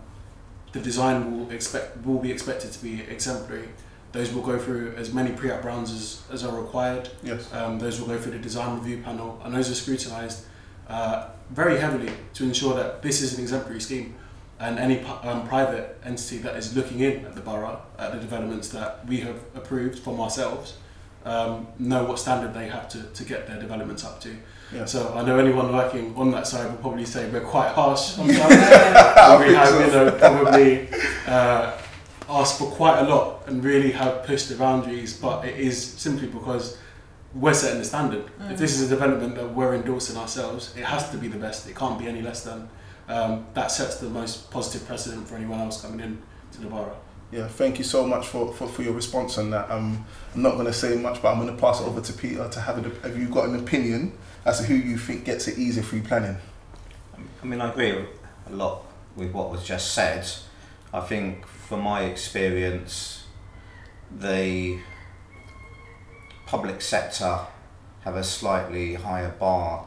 the 0.73 0.79
design 0.79 1.31
will 1.31 1.49
expect 1.51 2.05
will 2.05 2.19
be 2.19 2.31
expected 2.31 2.71
to 2.73 2.83
be 2.83 3.01
exemplary. 3.01 3.69
Those 4.11 4.33
will 4.33 4.41
go 4.41 4.57
through 4.57 4.93
as 4.97 5.13
many 5.13 5.31
pre-app 5.31 5.63
rounds 5.63 5.91
as, 5.91 6.23
as 6.31 6.43
are 6.43 6.59
required. 6.59 7.09
Yes. 7.23 7.51
Um, 7.53 7.79
those 7.79 7.99
will 7.99 8.07
go 8.07 8.17
through 8.17 8.33
the 8.33 8.39
design 8.39 8.77
review 8.79 9.01
panel, 9.03 9.39
and 9.43 9.53
those 9.53 9.69
are 9.69 9.75
scrutinised 9.75 10.45
uh, 10.87 11.29
very 11.51 11.79
heavily 11.79 12.11
to 12.33 12.43
ensure 12.43 12.73
that 12.75 13.01
this 13.01 13.21
is 13.21 13.37
an 13.37 13.41
exemplary 13.41 13.79
scheme. 13.79 14.15
And 14.59 14.79
any 14.79 15.01
um, 15.01 15.47
private 15.47 15.99
entity 16.03 16.39
that 16.39 16.55
is 16.55 16.75
looking 16.75 17.01
in 17.01 17.25
at 17.25 17.35
the 17.35 17.41
borough, 17.41 17.81
at 17.99 18.11
the 18.11 18.19
developments 18.19 18.69
that 18.69 19.05
we 19.07 19.19
have 19.19 19.39
approved 19.53 19.99
from 19.99 20.19
ourselves, 20.19 20.77
um, 21.25 21.67
know 21.77 22.05
what 22.05 22.19
standard 22.19 22.53
they 22.53 22.67
have 22.67 22.89
to, 22.89 23.03
to 23.03 23.23
get 23.23 23.47
their 23.47 23.59
developments 23.59 24.03
up 24.03 24.19
to. 24.21 24.35
Yeah. 24.73 24.85
So 24.85 25.13
I 25.13 25.23
know 25.23 25.37
anyone 25.37 25.73
working 25.73 26.15
on 26.15 26.31
that 26.31 26.47
side 26.47 26.69
will 26.69 26.77
probably 26.77 27.05
say 27.05 27.29
we're 27.29 27.41
quite 27.41 27.69
harsh 27.69 28.17
on 28.19 28.29
some. 28.33 28.51
I 28.51 29.37
we 29.39 29.45
think 29.45 29.57
have, 29.57 29.67
so. 29.67 29.79
you 29.79 29.91
know, 29.91 30.11
probably 30.17 30.89
uh, 31.27 31.77
asked 32.29 32.57
for 32.57 32.71
quite 32.71 32.99
a 32.99 33.03
lot 33.03 33.43
and 33.47 33.63
really 33.63 33.91
have 33.91 34.23
pushed 34.23 34.49
the 34.49 34.55
boundaries, 34.55 35.17
but 35.17 35.45
it 35.45 35.59
is 35.59 35.81
simply 35.81 36.27
because 36.27 36.77
we're 37.33 37.53
setting 37.53 37.79
the 37.79 37.85
standard. 37.85 38.25
If 38.49 38.57
this 38.57 38.79
is 38.79 38.89
a 38.91 38.95
development 38.95 39.35
that 39.35 39.53
we're 39.53 39.75
endorsing 39.75 40.17
ourselves, 40.17 40.73
it 40.75 40.83
has 40.83 41.09
to 41.11 41.17
be 41.17 41.27
the 41.27 41.37
best. 41.37 41.69
It 41.69 41.75
can't 41.75 41.99
be 41.99 42.07
any 42.07 42.21
less 42.21 42.43
than. 42.43 42.69
Um, 43.07 43.45
that 43.53 43.71
sets 43.71 43.97
the 43.97 44.09
most 44.09 44.51
positive 44.51 44.85
precedent 44.87 45.27
for 45.27 45.35
anyone 45.35 45.59
else 45.59 45.81
coming 45.81 45.99
in 46.01 46.21
to 46.51 46.61
the 46.61 46.67
borough. 46.67 46.97
Yeah, 47.31 47.47
thank 47.47 47.77
you 47.77 47.83
so 47.83 48.05
much 48.05 48.27
for, 48.27 48.53
for, 48.53 48.67
for 48.67 48.83
your 48.83 48.93
response 48.93 49.37
on 49.37 49.49
that. 49.51 49.69
Um, 49.69 50.05
I'm 50.33 50.41
not 50.41 50.53
going 50.53 50.65
to 50.65 50.73
say 50.73 50.95
much, 50.97 51.21
but 51.21 51.31
I'm 51.31 51.39
going 51.39 51.53
to 51.53 51.61
pass 51.61 51.81
it 51.81 51.85
over 51.85 51.99
to 51.99 52.13
Peter 52.13 52.47
to 52.47 52.61
have, 52.61 52.77
a, 52.77 53.07
have 53.07 53.17
you 53.17 53.27
got 53.27 53.49
an 53.49 53.55
opinion 53.55 54.17
as 54.45 54.59
to 54.59 54.63
who 54.63 54.75
you 54.75 54.97
think 54.97 55.25
gets 55.25 55.47
it 55.47 55.57
easier 55.57 55.83
through 55.83 56.03
planning? 56.03 56.37
I 57.41 57.45
mean, 57.45 57.59
I 57.59 57.69
agree 57.69 58.05
a 58.49 58.53
lot 58.53 58.85
with 59.15 59.31
what 59.31 59.51
was 59.51 59.65
just 59.65 59.93
said. 59.93 60.25
I 60.93 61.01
think, 61.01 61.45
from 61.45 61.81
my 61.81 62.03
experience, 62.03 63.25
the 64.09 64.79
public 66.45 66.81
sector 66.81 67.39
have 68.01 68.15
a 68.15 68.23
slightly 68.23 68.93
higher 68.93 69.31
bar 69.31 69.85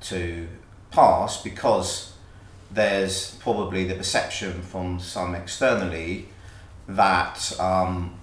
to 0.00 0.48
pass 0.90 1.40
because 1.40 2.11
there's 2.72 3.34
probably 3.36 3.84
the 3.84 3.94
perception 3.94 4.62
from 4.62 4.98
some 4.98 5.34
externally 5.34 6.28
that 6.88 7.58
um, 7.60 8.14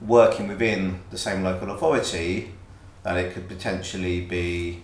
working 0.00 0.48
within 0.48 1.00
the 1.10 1.18
same 1.18 1.42
local 1.42 1.70
authority 1.70 2.52
that 3.02 3.16
it 3.16 3.32
could 3.32 3.48
potentially 3.48 4.20
be 4.20 4.82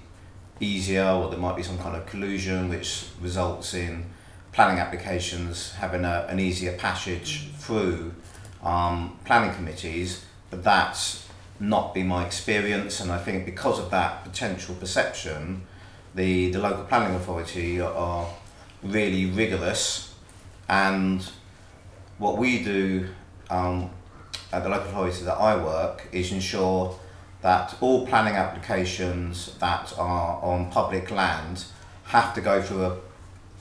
easier 0.61 1.05
or 1.05 1.29
there 1.29 1.39
might 1.39 1.57
be 1.57 1.63
some 1.63 1.79
kind 1.79 1.97
of 1.97 2.07
collusion 2.07 2.69
which 2.69 3.07
results 3.21 3.75
in 3.75 4.05
planning 4.53 4.79
applications 4.79 5.73
having 5.73 6.05
a, 6.05 6.27
an 6.29 6.39
easier 6.39 6.77
passage 6.77 7.49
through 7.59 8.15
um, 8.63 9.19
planning 9.25 9.53
committees. 9.55 10.25
But 10.51 10.63
that's 10.63 11.27
not 11.59 11.95
been 11.95 12.07
my 12.07 12.25
experience 12.25 13.01
and 13.01 13.11
I 13.11 13.19
think 13.19 13.45
because 13.45 13.79
of 13.79 13.91
that 13.91 14.25
potential 14.25 14.75
perception 14.75 15.63
the, 16.15 16.51
the 16.51 16.59
local 16.59 16.85
planning 16.85 17.15
authority 17.15 17.81
are 17.81 18.27
really 18.83 19.27
rigorous 19.27 20.15
and 20.69 21.31
what 22.19 22.39
we 22.39 22.63
do 22.63 23.09
um, 23.51 23.91
at 24.53 24.63
the 24.63 24.69
local 24.69 24.89
authority 24.89 25.25
that 25.25 25.35
I 25.35 25.57
work 25.63 26.09
is 26.13 26.33
ensure 26.33 26.99
that 27.43 27.77
all 27.81 28.07
planning 28.07 28.35
applications 28.35 29.55
that 29.59 29.93
are 29.99 30.41
on 30.43 30.71
public 30.71 31.11
land 31.11 31.65
have 32.05 32.33
to 32.35 32.41
go 32.41 32.63
through 32.63 32.85
a, 32.85 32.97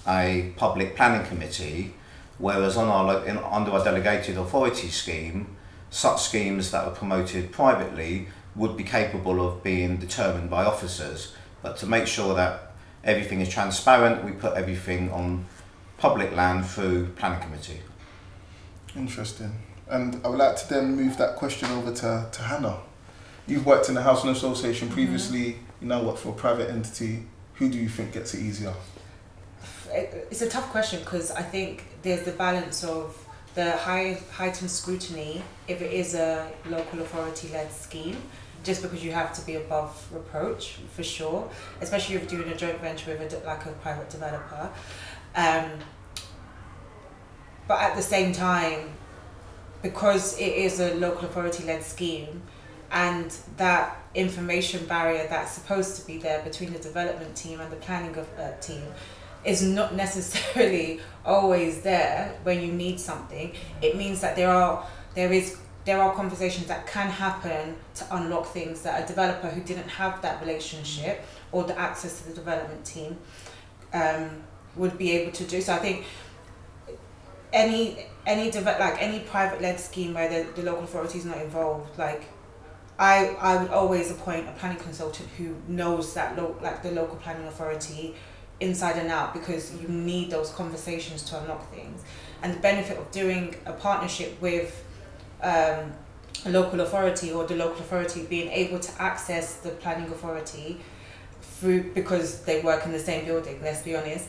a 0.07 0.53
public 0.55 0.95
planning 0.95 1.25
committee, 1.25 1.95
whereas 2.37 2.77
on 2.77 2.87
our 2.87 3.25
in, 3.25 3.37
under 3.37 3.71
our 3.71 3.83
delegated 3.83 4.37
authority 4.37 4.89
scheme, 4.89 5.47
such 5.89 6.21
schemes 6.21 6.71
that 6.71 6.85
are 6.85 6.91
promoted 6.91 7.51
privately 7.51 8.27
would 8.55 8.77
be 8.77 8.83
capable 8.83 9.45
of 9.45 9.63
being 9.63 9.97
determined 9.97 10.49
by 10.49 10.63
officers. 10.65 11.33
But 11.63 11.77
to 11.77 11.87
make 11.87 12.07
sure 12.07 12.35
that 12.35 12.70
everything 13.03 13.41
is 13.41 13.49
transparent, 13.49 14.23
we 14.23 14.31
put 14.31 14.55
everything 14.55 15.11
on 15.11 15.45
public 15.97 16.35
land 16.35 16.65
through 16.65 17.07
planning 17.09 17.41
committee. 17.41 17.81
Interesting. 18.95 19.53
And 19.89 20.21
I 20.23 20.29
would 20.29 20.39
like 20.39 20.55
to 20.57 20.69
then 20.69 20.95
move 20.95 21.17
that 21.17 21.35
question 21.35 21.69
over 21.71 21.93
to, 21.93 22.27
to 22.31 22.41
Hanna. 22.41 22.77
You've 23.47 23.65
worked 23.65 23.89
in 23.89 23.95
the 23.95 24.01
Housing 24.01 24.29
Association 24.29 24.87
mm-hmm. 24.87 24.95
previously, 24.95 25.57
you 25.81 25.87
now 25.87 26.01
work 26.03 26.17
for 26.17 26.29
a 26.29 26.33
private 26.33 26.69
entity. 26.69 27.23
Who 27.55 27.69
do 27.69 27.77
you 27.77 27.89
think 27.89 28.13
gets 28.13 28.33
it 28.33 28.41
easier? 28.41 28.73
It's 29.91 30.41
a 30.41 30.49
tough 30.49 30.69
question 30.69 30.99
because 30.99 31.31
I 31.31 31.41
think 31.41 31.85
there's 32.01 32.23
the 32.23 32.31
balance 32.31 32.83
of 32.83 33.17
the 33.55 33.71
high 33.71 34.17
heightened 34.31 34.71
scrutiny 34.71 35.41
if 35.67 35.81
it 35.81 35.91
is 35.91 36.15
a 36.15 36.49
local 36.69 37.01
authority 37.01 37.49
led 37.49 37.71
scheme, 37.71 38.17
just 38.63 38.81
because 38.81 39.03
you 39.03 39.11
have 39.11 39.33
to 39.33 39.45
be 39.45 39.55
above 39.55 40.07
reproach 40.11 40.77
for 40.93 41.03
sure, 41.03 41.49
especially 41.81 42.15
if 42.15 42.31
you're 42.31 42.41
doing 42.41 42.53
a 42.53 42.57
joint 42.57 42.79
venture 42.79 43.11
with 43.17 43.33
a 43.33 43.45
like 43.45 43.65
a 43.65 43.71
private 43.73 44.09
developer. 44.09 44.69
Um, 45.35 45.71
but 47.67 47.81
at 47.81 47.95
the 47.95 48.01
same 48.01 48.33
time, 48.33 48.89
because 49.81 50.37
it 50.37 50.53
is 50.53 50.79
a 50.79 50.93
local 50.95 51.25
authority 51.25 51.63
led 51.63 51.83
scheme, 51.83 52.41
and 52.91 53.35
that 53.57 53.97
information 54.13 54.85
barrier 54.85 55.25
that's 55.29 55.51
supposed 55.51 55.95
to 55.99 56.05
be 56.05 56.17
there 56.17 56.41
between 56.43 56.73
the 56.73 56.79
development 56.79 57.35
team 57.35 57.61
and 57.61 57.71
the 57.71 57.77
planning 57.77 58.15
of, 58.17 58.27
uh, 58.37 58.51
team 58.59 58.83
is 59.45 59.63
not 59.63 59.95
necessarily 60.05 60.99
always 61.25 61.81
there 61.81 62.37
when 62.43 62.61
you 62.61 62.71
need 62.71 62.99
something 62.99 63.53
it 63.81 63.95
means 63.95 64.19
that 64.19 64.35
there 64.35 64.49
are 64.49 64.85
there 65.15 65.31
is 65.31 65.57
there 65.85 66.01
are 66.01 66.13
conversations 66.13 66.67
that 66.67 66.85
can 66.87 67.09
happen 67.09 67.75
to 67.95 68.05
unlock 68.15 68.47
things 68.47 68.81
that 68.83 69.03
a 69.03 69.07
developer 69.07 69.47
who 69.47 69.61
didn't 69.61 69.87
have 69.89 70.21
that 70.21 70.39
relationship 70.41 71.23
or 71.51 71.63
the 71.63 71.77
access 71.77 72.21
to 72.21 72.29
the 72.29 72.33
development 72.35 72.85
team 72.85 73.17
um, 73.93 74.29
would 74.75 74.97
be 74.97 75.11
able 75.11 75.31
to 75.31 75.43
do. 75.43 75.61
So 75.61 75.73
i 75.73 75.77
think 75.77 76.05
any 77.53 78.05
any 78.25 78.49
deve- 78.51 78.79
like 78.79 79.01
any 79.01 79.19
private 79.19 79.61
led 79.61 79.79
scheme 79.79 80.13
where 80.13 80.29
the, 80.29 80.51
the 80.53 80.63
local 80.63 80.83
authority 80.83 81.17
is 81.17 81.25
not 81.25 81.37
involved 81.41 81.97
like 81.97 82.23
I, 82.99 83.35
I 83.41 83.61
would 83.61 83.71
always 83.71 84.11
appoint 84.11 84.47
a 84.47 84.51
planning 84.51 84.77
consultant 84.77 85.27
who 85.35 85.55
knows 85.67 86.13
that 86.13 86.37
lo- 86.37 86.55
like 86.61 86.83
the 86.83 86.91
local 86.91 87.15
planning 87.15 87.47
authority 87.47 88.15
inside 88.59 88.97
and 88.97 89.09
out 89.09 89.33
because 89.33 89.73
you 89.81 89.87
need 89.87 90.29
those 90.29 90.51
conversations 90.51 91.23
to 91.23 91.41
unlock 91.41 91.73
things. 91.73 92.03
And 92.43 92.53
the 92.53 92.59
benefit 92.59 92.99
of 92.99 93.09
doing 93.09 93.55
a 93.65 93.73
partnership 93.73 94.39
with 94.39 94.83
um, 95.41 95.91
a 96.45 96.49
local 96.49 96.81
authority 96.81 97.31
or 97.31 97.45
the 97.45 97.55
local 97.55 97.79
authority 97.79 98.23
being 98.23 98.49
able 98.51 98.79
to 98.79 99.01
access 99.01 99.57
the 99.57 99.69
planning 99.69 100.09
authority 100.11 100.79
through 101.41 101.91
because 101.93 102.41
they 102.41 102.61
work 102.61 102.85
in 102.85 102.91
the 102.91 102.99
same 102.99 103.25
building 103.25 103.59
let's 103.61 103.81
be 103.81 103.95
honest 103.95 104.27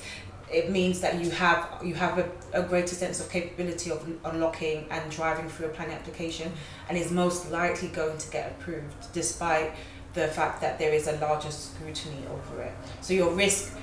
it 0.53 0.71
means 0.71 1.01
that 1.01 1.23
you 1.23 1.31
have 1.31 1.67
you 1.83 1.95
have 1.95 2.19
a, 2.19 2.31
a 2.53 2.63
greater 2.63 2.95
sense 2.95 3.21
of 3.21 3.31
capability 3.31 3.91
of 3.91 4.07
unlocking 4.25 4.87
and 4.91 5.11
driving 5.11 5.49
through 5.49 5.67
a 5.67 5.69
planning 5.71 5.95
application 5.95 6.53
and 6.89 6.99
is 6.99 7.11
most 7.11 7.51
likely 7.51 7.89
going 7.89 8.19
to 8.19 8.31
get 8.31 8.51
approved 8.53 9.13
despite 9.13 9.73
the 10.15 10.29
fact 10.29 10.61
that 10.61 10.79
there 10.79 10.93
is 10.93 11.09
a 11.09 11.13
larger 11.13 11.51
scrutiny 11.51 12.23
over 12.31 12.63
it. 12.63 12.73
So 13.01 13.15
your 13.15 13.33
risk 13.33 13.75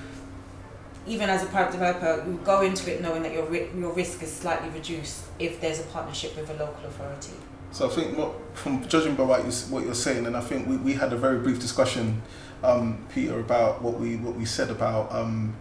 even 1.10 1.30
as 1.30 1.44
a 1.44 1.48
private 1.48 1.72
developer 1.72 2.24
you 2.28 2.40
go 2.46 2.62
into 2.62 2.94
it 2.94 3.02
knowing 3.02 3.24
that 3.24 3.34
your 3.34 3.46
ri- 3.46 3.70
your 3.76 3.92
risk 3.94 4.22
is 4.24 4.32
slightly 4.32 4.70
reduced 4.70 5.26
if 5.40 5.60
there's 5.60 5.80
a 5.80 5.84
partnership 5.84 6.36
with 6.38 6.50
a 6.50 6.54
local 6.54 6.86
authority 6.86 7.34
So 7.72 7.88
I 7.90 7.94
think 7.94 8.18
what, 8.18 8.34
from 8.56 8.88
judging 8.88 9.16
by 9.16 9.24
what, 9.24 9.46
you, 9.46 9.52
what 9.70 9.84
you're 9.86 9.94
saying, 9.94 10.26
and 10.26 10.36
I 10.36 10.42
think 10.42 10.68
we, 10.68 10.78
we 10.78 10.94
had 10.94 11.14
a 11.14 11.18
very 11.18 11.40
brief 11.40 11.60
discussion, 11.60 12.22
um, 12.64 13.06
Peter, 13.14 13.40
about 13.40 13.82
what 13.84 14.00
we 14.00 14.16
what 14.26 14.36
we 14.36 14.46
said 14.46 14.70
about 14.72 15.12
um, 15.14 15.54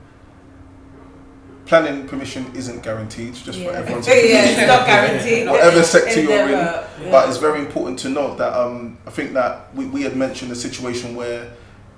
planning 1.67 2.09
permission 2.09 2.51
isn't 2.55 2.83
guaranteed, 2.83 3.35
just 3.35 3.59
for 3.61 3.71
everyone's 3.73 4.07
yeah 4.09 4.15
it's 4.15 4.67
not 4.67 4.87
guaranteed 4.87 5.47
whatever 5.53 5.83
sector 5.83 6.21
you're 6.23 6.47
in. 6.47 6.53
Yeah. 6.53 6.87
But 7.11 7.29
it's 7.29 7.39
very 7.39 7.61
important 7.61 7.99
to 8.01 8.09
note 8.09 8.39
that 8.39 8.55
um, 8.55 8.97
I 9.07 9.11
think 9.11 9.35
that 9.35 9.75
we, 9.75 9.85
we 9.87 10.03
had 10.03 10.17
mentioned 10.17 10.51
a 10.51 10.57
situation 10.57 11.15
where 11.15 11.53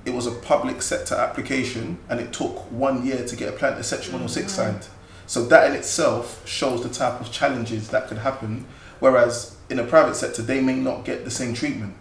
it 0.04 0.14
was 0.14 0.26
a 0.26 0.32
public 0.32 0.82
sector 0.82 1.14
application 1.14 1.98
and 2.08 2.20
it 2.20 2.32
took 2.32 2.56
one 2.70 3.06
year 3.06 3.24
to 3.26 3.36
get 3.36 3.48
a 3.48 3.52
plan 3.52 3.74
a 3.74 3.82
section 3.82 4.12
106 4.12 4.46
mm. 4.52 4.56
signed. 4.56 4.86
So 5.26 5.44
that 5.46 5.70
in 5.70 5.76
itself 5.76 6.46
shows 6.48 6.82
the 6.82 6.88
type 6.88 7.20
of 7.20 7.30
challenges 7.30 7.90
that 7.90 8.08
could 8.08 8.18
happen. 8.18 8.66
Whereas 8.98 9.56
in 9.68 9.78
a 9.78 9.84
private 9.84 10.16
sector, 10.16 10.42
they 10.42 10.60
may 10.60 10.74
not 10.74 11.04
get 11.04 11.24
the 11.24 11.30
same 11.30 11.54
treatment. 11.54 11.94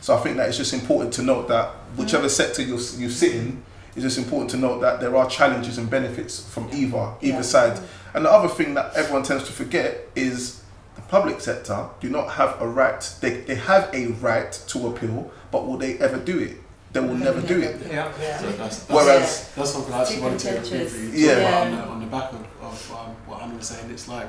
So 0.00 0.14
I 0.14 0.20
think 0.20 0.36
that 0.36 0.48
it's 0.48 0.58
just 0.58 0.74
important 0.74 1.12
to 1.14 1.22
note 1.22 1.48
that 1.48 1.70
whichever 1.96 2.26
mm. 2.26 2.30
sector 2.30 2.62
you 2.62 2.74
you 2.74 3.08
sit 3.10 3.34
in, 3.34 3.62
it's 3.94 4.02
just 4.02 4.18
important 4.18 4.50
to 4.50 4.56
note 4.56 4.80
that 4.80 5.00
there 5.00 5.14
are 5.16 5.28
challenges 5.28 5.78
and 5.78 5.88
benefits 5.88 6.44
from 6.52 6.68
either 6.72 7.14
either 7.22 7.36
Yeah. 7.36 7.42
side. 7.42 7.74
Mm. 7.74 7.82
And 8.14 8.24
the 8.24 8.30
other 8.30 8.48
thing 8.48 8.74
that 8.74 8.94
everyone 8.94 9.22
tends 9.22 9.44
to 9.44 9.52
forget 9.52 10.08
is 10.14 10.62
the 10.94 11.02
public 11.02 11.40
sector 11.40 11.88
do 12.00 12.08
not 12.08 12.32
have 12.32 12.60
a 12.60 12.66
right. 12.66 13.00
They, 13.20 13.40
they 13.40 13.56
have 13.56 13.90
a 13.92 14.08
right 14.20 14.52
to 14.68 14.86
appeal, 14.88 15.30
but 15.50 15.66
will 15.66 15.76
they 15.76 15.98
ever 15.98 16.18
do 16.18 16.38
it? 16.38 16.56
They 16.94 17.00
will 17.00 17.16
never 17.16 17.40
do 17.40 17.60
it. 17.60 17.80
Yeah. 17.88 18.12
yeah. 18.20 18.38
So 18.38 18.50
that's, 18.52 18.78
that's, 18.84 18.88
Whereas 18.90 19.52
that's 19.56 19.70
something 19.72 19.92
I 19.92 20.00
actually 20.02 20.16
Too 20.16 20.22
wanted 20.22 20.38
to 20.38 20.54
contentious. 20.54 20.92
briefly 20.92 21.20
Yeah. 21.26 21.32
about 21.32 21.50
Yeah. 21.50 21.60
on 21.60 21.70
the, 21.76 21.82
on 21.94 22.00
the 22.00 22.06
back 22.06 22.32
of, 22.32 22.46
of 22.62 22.92
um, 22.92 23.16
what 23.26 23.40
Hanna 23.40 23.56
was 23.56 23.66
saying. 23.66 23.90
It's 23.90 24.06
like, 24.06 24.28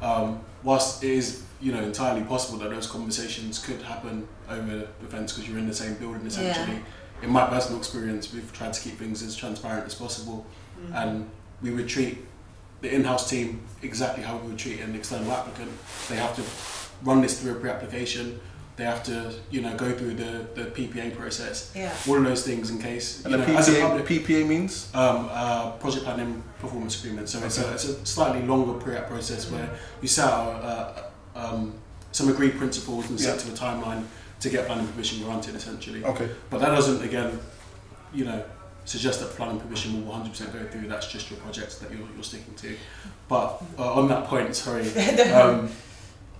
um, 0.00 0.40
whilst 0.62 1.02
it 1.02 1.10
is 1.10 1.42
you 1.60 1.72
know 1.72 1.82
entirely 1.82 2.22
possible 2.22 2.58
that 2.60 2.70
those 2.70 2.86
conversations 2.86 3.58
could 3.58 3.82
happen 3.82 4.26
over 4.48 4.88
the 5.02 5.06
fence 5.08 5.32
because 5.32 5.48
you're 5.50 5.58
in 5.58 5.66
the 5.66 5.74
same 5.74 5.94
building 5.94 6.24
essentially. 6.26 6.80
In 7.22 7.28
my 7.30 7.44
personal 7.46 7.78
experience, 7.78 8.32
we've 8.32 8.50
tried 8.52 8.72
to 8.72 8.80
keep 8.80 8.94
things 8.96 9.22
as 9.22 9.34
transparent 9.36 9.84
as 9.84 9.94
possible, 9.94 10.46
and 10.94 11.28
we 11.60 11.70
would 11.72 11.88
treat 11.88 12.18
the 12.82 12.94
in-house 12.94 13.28
team 13.28 13.60
exactly 13.82 14.22
how 14.22 14.36
we 14.38 14.48
would 14.48 14.58
treat 14.58 14.80
an 14.80 14.94
external 14.94 15.30
applicant. 15.32 15.70
They 16.08 16.16
have 16.16 16.34
to 16.36 16.42
run 17.04 17.20
this 17.20 17.38
through 17.42 17.52
a 17.52 17.54
pre-application. 17.56 18.40
They 18.80 18.86
have 18.86 19.02
to 19.04 19.34
you 19.50 19.60
know 19.60 19.76
go 19.76 19.92
through 19.92 20.14
the, 20.14 20.46
the 20.54 20.64
PPA 20.70 21.14
process. 21.14 21.70
Yeah. 21.76 21.92
All 22.08 22.16
of 22.16 22.24
those 22.24 22.42
things 22.44 22.70
in 22.70 22.80
case. 22.80 23.22
And 23.24 23.32
you 23.32 23.40
the 23.40 23.46
know, 23.46 23.58
as 23.58 23.68
a 23.68 23.72
PPA, 23.72 23.88
public, 23.88 24.06
PPA 24.06 24.46
means? 24.48 24.90
um, 24.94 25.28
uh, 25.30 25.72
project 25.72 26.04
planning 26.04 26.42
performance 26.60 26.98
agreement. 27.02 27.28
So 27.28 27.38
it's, 27.44 27.58
a, 27.58 27.72
it's 27.74 27.84
a 27.84 28.06
slightly 28.06 28.42
longer 28.42 28.72
pre-app 28.82 29.08
process 29.08 29.50
where 29.50 29.70
you 30.00 30.08
set 30.08 30.30
out 30.32 30.62
uh, 30.64 31.02
um, 31.38 31.74
some 32.12 32.28
agreed 32.30 32.56
principles 32.56 33.08
and 33.10 33.20
set 33.20 33.36
Yeah. 33.36 33.42
to 33.42 33.52
a 33.52 33.54
timeline 33.54 34.04
to 34.40 34.48
get 34.48 34.66
planning 34.66 34.86
permission 34.88 35.22
granted, 35.22 35.54
essentially. 35.54 36.02
Okay. 36.02 36.30
But 36.48 36.60
that 36.62 36.70
doesn't, 36.70 37.02
again, 37.02 37.38
you 38.14 38.24
know, 38.24 38.42
suggest 38.86 39.20
that 39.20 39.30
planning 39.36 39.60
permission 39.60 40.06
will 40.06 40.12
100% 40.14 40.52
go 40.52 40.64
through. 40.70 40.88
That's 40.88 41.06
just 41.06 41.30
your 41.30 41.38
projects 41.40 41.76
that 41.78 41.90
you're, 41.90 42.08
you're 42.14 42.24
sticking 42.24 42.54
to. 42.54 42.76
But 43.28 43.62
uh, 43.78 43.92
on 43.94 44.08
that 44.08 44.24
point, 44.24 44.56
sorry, 44.56 44.88
um, 45.32 45.68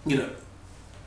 you 0.07 0.17
know, 0.17 0.31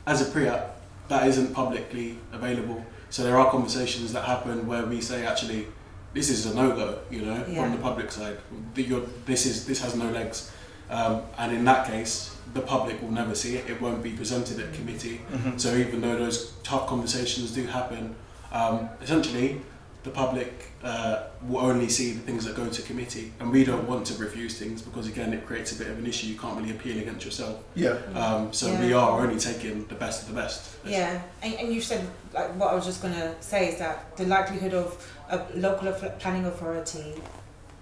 as 0.06 0.26
a 0.26 0.30
pre-app, 0.30 0.73
that 1.08 1.26
isn't 1.28 1.52
publicly 1.54 2.18
available. 2.32 2.84
So 3.10 3.22
there 3.22 3.38
are 3.38 3.50
conversations 3.50 4.12
that 4.12 4.24
happen 4.24 4.66
where 4.66 4.84
we 4.86 5.00
say, 5.00 5.24
actually, 5.26 5.66
this 6.14 6.30
is 6.30 6.46
a 6.46 6.54
no-go, 6.54 6.98
you 7.10 7.22
know, 7.22 7.44
Yeah. 7.48 7.62
from 7.62 7.72
the 7.72 7.78
public 7.78 8.10
side. 8.10 8.38
The- 8.74 8.82
you're- 8.82 9.06
This 9.26 9.46
is 9.46 9.66
this 9.66 9.80
has 9.80 9.94
no 9.94 10.10
legs, 10.10 10.50
um, 10.90 11.22
and 11.38 11.52
in 11.52 11.64
that 11.64 11.86
case, 11.86 12.30
the 12.52 12.60
public 12.60 13.00
will 13.02 13.10
never 13.10 13.34
see 13.34 13.56
it. 13.56 13.68
It 13.68 13.80
won't 13.80 14.02
be 14.02 14.10
presented 14.10 14.60
at 14.60 14.72
committee. 14.74 15.20
Mhm. 15.32 15.60
So 15.60 15.74
even 15.74 16.00
though 16.00 16.16
those 16.16 16.52
tough 16.62 16.86
conversations 16.86 17.50
do 17.50 17.66
happen, 17.66 18.14
um, 18.52 18.88
essentially 19.02 19.60
the 20.04 20.10
public 20.10 20.66
uh, 20.82 21.24
will 21.48 21.60
only 21.64 21.88
see 21.88 22.12
the 22.12 22.20
things 22.20 22.44
that 22.44 22.54
go 22.54 22.68
to 22.68 22.82
committee, 22.82 23.32
and 23.40 23.50
we 23.50 23.64
don't 23.64 23.88
want 23.88 24.06
to 24.06 24.14
refuse 24.22 24.58
things 24.58 24.82
because 24.82 25.08
again 25.08 25.32
it 25.32 25.46
creates 25.46 25.72
a 25.72 25.78
bit 25.78 25.88
of 25.88 25.98
an 25.98 26.06
issue. 26.06 26.26
You 26.26 26.38
can't 26.38 26.56
really 26.58 26.72
appeal 26.72 26.98
against 26.98 27.24
yourself. 27.24 27.64
Yeah. 27.74 27.96
Um, 28.14 28.52
so 28.52 28.70
Yeah. 28.70 28.80
we 28.84 28.92
are 28.92 29.20
only 29.22 29.40
taking 29.40 29.86
the 29.86 29.94
best 29.94 30.22
of 30.22 30.28
the 30.28 30.34
best. 30.34 30.76
Yeah, 30.84 31.22
and, 31.42 31.54
and 31.54 31.72
you 31.72 31.80
said 31.80 32.06
like 32.34 32.54
what 32.56 32.68
I 32.70 32.74
was 32.74 32.84
just 32.84 33.00
gonna 33.02 33.34
say 33.40 33.68
is 33.68 33.78
that 33.78 34.14
the 34.18 34.26
likelihood 34.26 34.74
of 34.74 34.88
a 35.30 35.42
local 35.54 35.90
planning 36.18 36.44
authority 36.44 37.14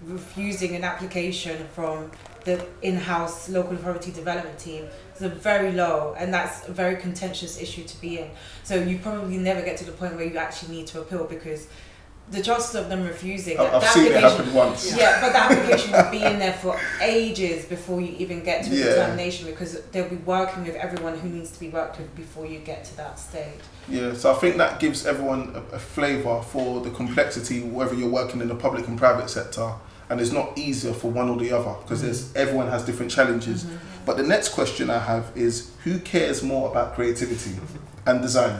refusing 0.05 0.75
an 0.75 0.83
application 0.83 1.67
from 1.75 2.09
the 2.45 2.65
in-house 2.81 3.47
local 3.49 3.73
authority 3.73 4.11
development 4.11 4.59
team 4.59 4.85
is 5.15 5.21
a 5.21 5.29
very 5.29 5.71
low, 5.71 6.13
and 6.17 6.33
that's 6.33 6.67
a 6.67 6.71
very 6.71 6.95
contentious 6.97 7.61
issue 7.61 7.83
to 7.83 7.99
be 8.01 8.19
in. 8.19 8.29
So 8.63 8.75
you 8.75 8.97
probably 8.99 9.37
never 9.37 9.61
get 9.61 9.77
to 9.77 9.85
the 9.85 9.93
point 9.93 10.15
where 10.15 10.25
you 10.25 10.37
actually 10.37 10.75
need 10.75 10.87
to 10.87 11.01
appeal 11.01 11.25
because 11.25 11.67
the 12.33 12.41
chances 12.41 12.75
of 12.75 12.89
them 12.89 13.03
refusing 13.03 13.59
I've 13.59 13.71
the 13.71 13.81
seen 13.81 14.05
it 14.07 14.15
application 14.15 14.37
happen 14.45 14.53
once. 14.53 14.97
yeah, 14.97 15.21
but 15.21 15.31
the 15.33 15.39
application 15.39 15.91
will 15.91 16.11
be 16.11 16.23
in 16.23 16.39
there 16.39 16.53
for 16.53 16.79
ages 17.01 17.65
before 17.65 18.01
you 18.01 18.15
even 18.17 18.43
get 18.43 18.65
to 18.65 18.71
Yeah. 18.71 18.85
determination 18.85 19.47
because 19.47 19.79
they'll 19.91 20.09
be 20.09 20.17
working 20.17 20.63
with 20.65 20.75
everyone 20.75 21.17
who 21.19 21.29
needs 21.29 21.51
to 21.51 21.59
be 21.59 21.69
worked 21.69 21.99
with 21.99 22.13
before 22.15 22.45
you 22.45 22.59
get 22.59 22.83
to 22.85 22.97
that 22.97 23.19
stage. 23.19 23.61
Yeah, 23.87 24.13
so 24.13 24.31
I 24.31 24.35
think 24.35 24.57
that 24.57 24.79
gives 24.79 25.05
everyone 25.05 25.53
a, 25.55 25.75
a 25.75 25.79
flavour 25.79 26.41
for 26.41 26.81
the 26.81 26.89
complexity, 26.89 27.61
whether 27.61 27.93
you're 27.93 28.09
working 28.09 28.41
in 28.41 28.47
the 28.47 28.55
public 28.55 28.87
and 28.87 28.97
private 28.97 29.29
sector, 29.29 29.73
and 30.09 30.19
it's 30.19 30.31
not 30.31 30.57
easier 30.57 30.93
for 30.93 31.11
one 31.11 31.29
or 31.29 31.37
the 31.37 31.51
other 31.51 31.75
because 31.81 32.01
there's 32.01 32.25
mm-hmm. 32.29 32.37
everyone 32.37 32.67
has 32.69 32.83
different 32.83 33.11
challenges. 33.11 33.63
Mm-hmm. 33.63 34.05
But 34.05 34.17
the 34.17 34.23
next 34.23 34.49
question 34.49 34.89
I 34.89 34.99
have 34.99 35.31
is, 35.35 35.71
who 35.83 35.99
cares 35.99 36.43
more 36.43 36.69
about 36.69 36.95
creativity 36.95 37.57
and 38.05 38.21
design? 38.21 38.59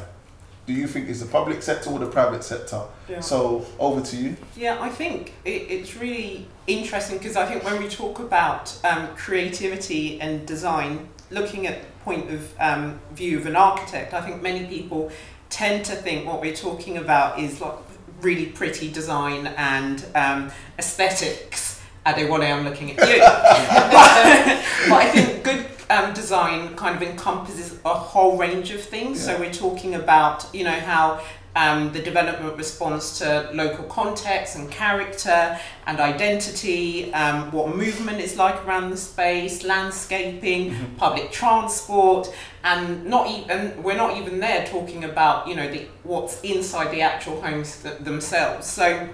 Do 0.66 0.74
you 0.74 0.88
think 0.88 1.10
it's 1.10 1.20
the 1.20 1.26
public 1.26 1.62
sector 1.62 1.90
or 1.90 2.00
the 2.00 2.08
private 2.08 2.44
sector? 2.44 2.84
Yeah. 3.10 3.20
So 3.20 3.66
over 3.80 4.02
to 4.02 4.16
you. 4.16 4.38
Yeah, 4.56 4.78
I 4.80 4.90
think 4.90 5.34
it, 5.44 5.50
it's 5.70 5.96
really 5.98 6.48
interesting 6.68 7.18
because 7.18 7.36
I 7.36 7.46
think 7.46 7.64
when 7.64 7.82
we 7.82 7.90
talk 7.90 8.20
about 8.20 8.78
um, 8.86 9.08
creativity 9.16 10.22
and 10.22 10.46
design, 10.48 11.10
looking 11.30 11.68
at 11.68 11.82
the 11.82 11.88
point 12.06 12.32
of 12.32 12.54
um, 12.60 13.00
view 13.14 13.38
of 13.40 13.46
an 13.46 13.58
architect, 13.58 14.14
I 14.14 14.22
think 14.22 14.42
many 14.42 14.66
people 14.66 15.12
tend 15.50 15.86
to 15.86 15.96
think 15.96 16.26
what 16.26 16.42
we're 16.42 16.56
talking 16.56 16.98
about 16.98 17.40
is 17.40 17.60
like 17.60 17.76
really 18.22 18.46
pretty 18.48 18.92
design 18.92 19.48
and 19.58 20.06
um, 20.16 20.52
aesthetics. 20.80 21.82
Adewole, 22.06 22.44
I'm 22.44 22.66
looking 22.66 22.92
at 22.92 23.08
you. 23.08 23.20
but 24.90 24.98
I 24.98 25.10
think 25.12 25.44
good 25.44 25.66
um, 25.94 26.14
design 26.14 26.76
kind 26.76 26.96
of 26.96 27.02
encompasses 27.04 27.80
a 27.86 27.94
whole 27.94 28.38
range 28.38 28.72
of 28.72 28.82
things. 28.82 29.20
Yeah. 29.20 29.36
So 29.36 29.40
we're 29.40 29.54
talking 29.54 29.96
about, 29.96 30.48
you 30.54 30.64
know, 30.64 30.80
how 30.80 31.22
um, 31.56 31.94
the 31.94 32.00
development 32.00 32.58
responds 32.58 33.20
to 33.20 33.52
local 33.54 33.86
context 33.86 34.56
and 34.56 34.72
character 34.72 35.60
and 35.86 36.00
identity, 36.00 37.14
um, 37.14 37.52
what 37.52 37.76
movement 37.76 38.20
is 38.20 38.38
like 38.38 38.66
around 38.66 38.90
the 38.90 38.98
space, 38.98 39.64
landscaping, 39.64 40.96
public 40.98 41.32
transport, 41.32 42.34
and 42.64 43.06
not 43.06 43.30
even 43.30 43.84
we're 43.84 43.98
not 43.98 44.18
even 44.18 44.40
there 44.40 44.66
talking 44.66 45.04
about 45.04 45.48
you 45.48 45.54
know 45.54 45.70
the 45.70 45.86
what's 46.04 46.42
inside 46.42 46.90
the 46.92 47.02
actual 47.02 47.40
homes 47.42 47.84
th- 47.84 48.00
themselves. 48.00 48.66
So 48.66 49.08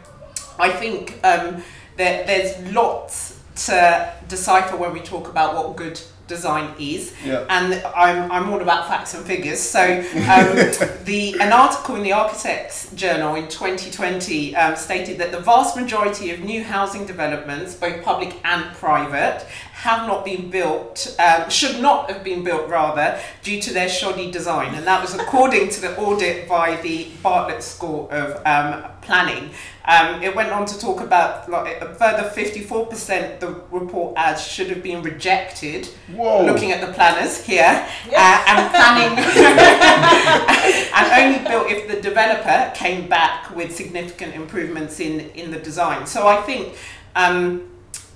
I 0.58 0.70
think 0.70 1.20
um, 1.26 1.62
there, 1.98 2.26
there's 2.26 2.74
lots 2.74 3.38
to 3.65 4.13
decipher 4.30 4.78
when 4.78 4.94
we 4.94 5.02
talk 5.02 5.28
about 5.28 5.56
what 5.56 5.76
good 5.76 6.00
design 6.30 6.74
is 6.80 7.13
Yeah. 7.26 7.46
and 7.50 7.74
I'm, 7.96 8.32
I'm 8.32 8.50
all 8.54 8.62
about 8.62 8.88
facts 8.88 9.13
and 9.15 9.26
figures. 9.26 9.60
So 9.60 9.82
um, 10.36 11.04
the 11.04 11.36
an 11.42 11.52
article 11.52 11.96
in 11.96 12.04
the 12.04 12.13
Architects 12.13 12.89
Journal 12.94 13.36
in 13.36 13.48
2020 13.50 14.56
um, 14.56 14.76
stated 14.78 15.18
that 15.18 15.32
the 15.32 15.39
vast 15.39 15.76
majority 15.76 16.32
of 16.32 16.39
new 16.39 16.63
housing 16.63 17.06
developments, 17.06 17.74
both 17.76 18.02
public 18.04 18.38
and 18.46 18.63
private, 18.76 19.46
have 19.74 20.08
not 20.08 20.24
been 20.26 20.50
built, 20.50 21.15
um, 21.20 21.50
should 21.50 21.82
not 21.82 22.10
have 22.12 22.24
been 22.24 22.44
built 22.44 22.70
rather, 22.70 23.18
due 23.42 23.62
to 23.62 23.74
their 23.74 23.89
shoddy 23.89 24.30
design, 24.30 24.76
and 24.76 24.86
that 24.86 25.02
was 25.02 25.13
according 25.15 25.70
to 25.70 25.82
the 25.82 25.98
audit 25.98 26.48
by 26.48 26.76
the 26.82 27.08
Bartlett 27.24 27.63
School 27.63 28.10
of 28.12 28.36
um, 28.46 28.84
Planning. 29.10 29.50
Um, 29.86 30.22
it 30.22 30.36
went 30.36 30.52
on 30.52 30.67
to 30.67 30.78
talk 30.80 31.02
about 31.02 31.50
like, 31.50 31.82
a 31.82 31.95
further 31.95 32.30
54% 32.30 33.39
the 33.39 33.48
report 33.72 34.13
adds 34.15 34.45
should 34.45 34.67
have 34.69 34.84
been 34.84 35.02
rejected 35.02 35.88
Whoa. 36.15 36.45
looking 36.45 36.72
at 36.72 36.80
the 36.86 36.93
planners 36.93 37.43
here 37.43 37.88
uh, 38.15 38.45
and 38.50 38.69
planning 38.69 39.17
and 40.95 41.06
only 41.19 41.50
built 41.50 41.72
if 41.72 41.88
the 41.88 42.00
developer 42.02 42.72
came 42.76 43.10
back 43.10 43.56
with 43.56 43.76
significant 43.76 44.36
improvements 44.36 45.00
in 45.00 45.22
in 45.32 45.50
the 45.50 45.58
design 45.58 46.06
so 46.06 46.28
i 46.28 46.38
think 46.41 46.76
um, 47.15 47.67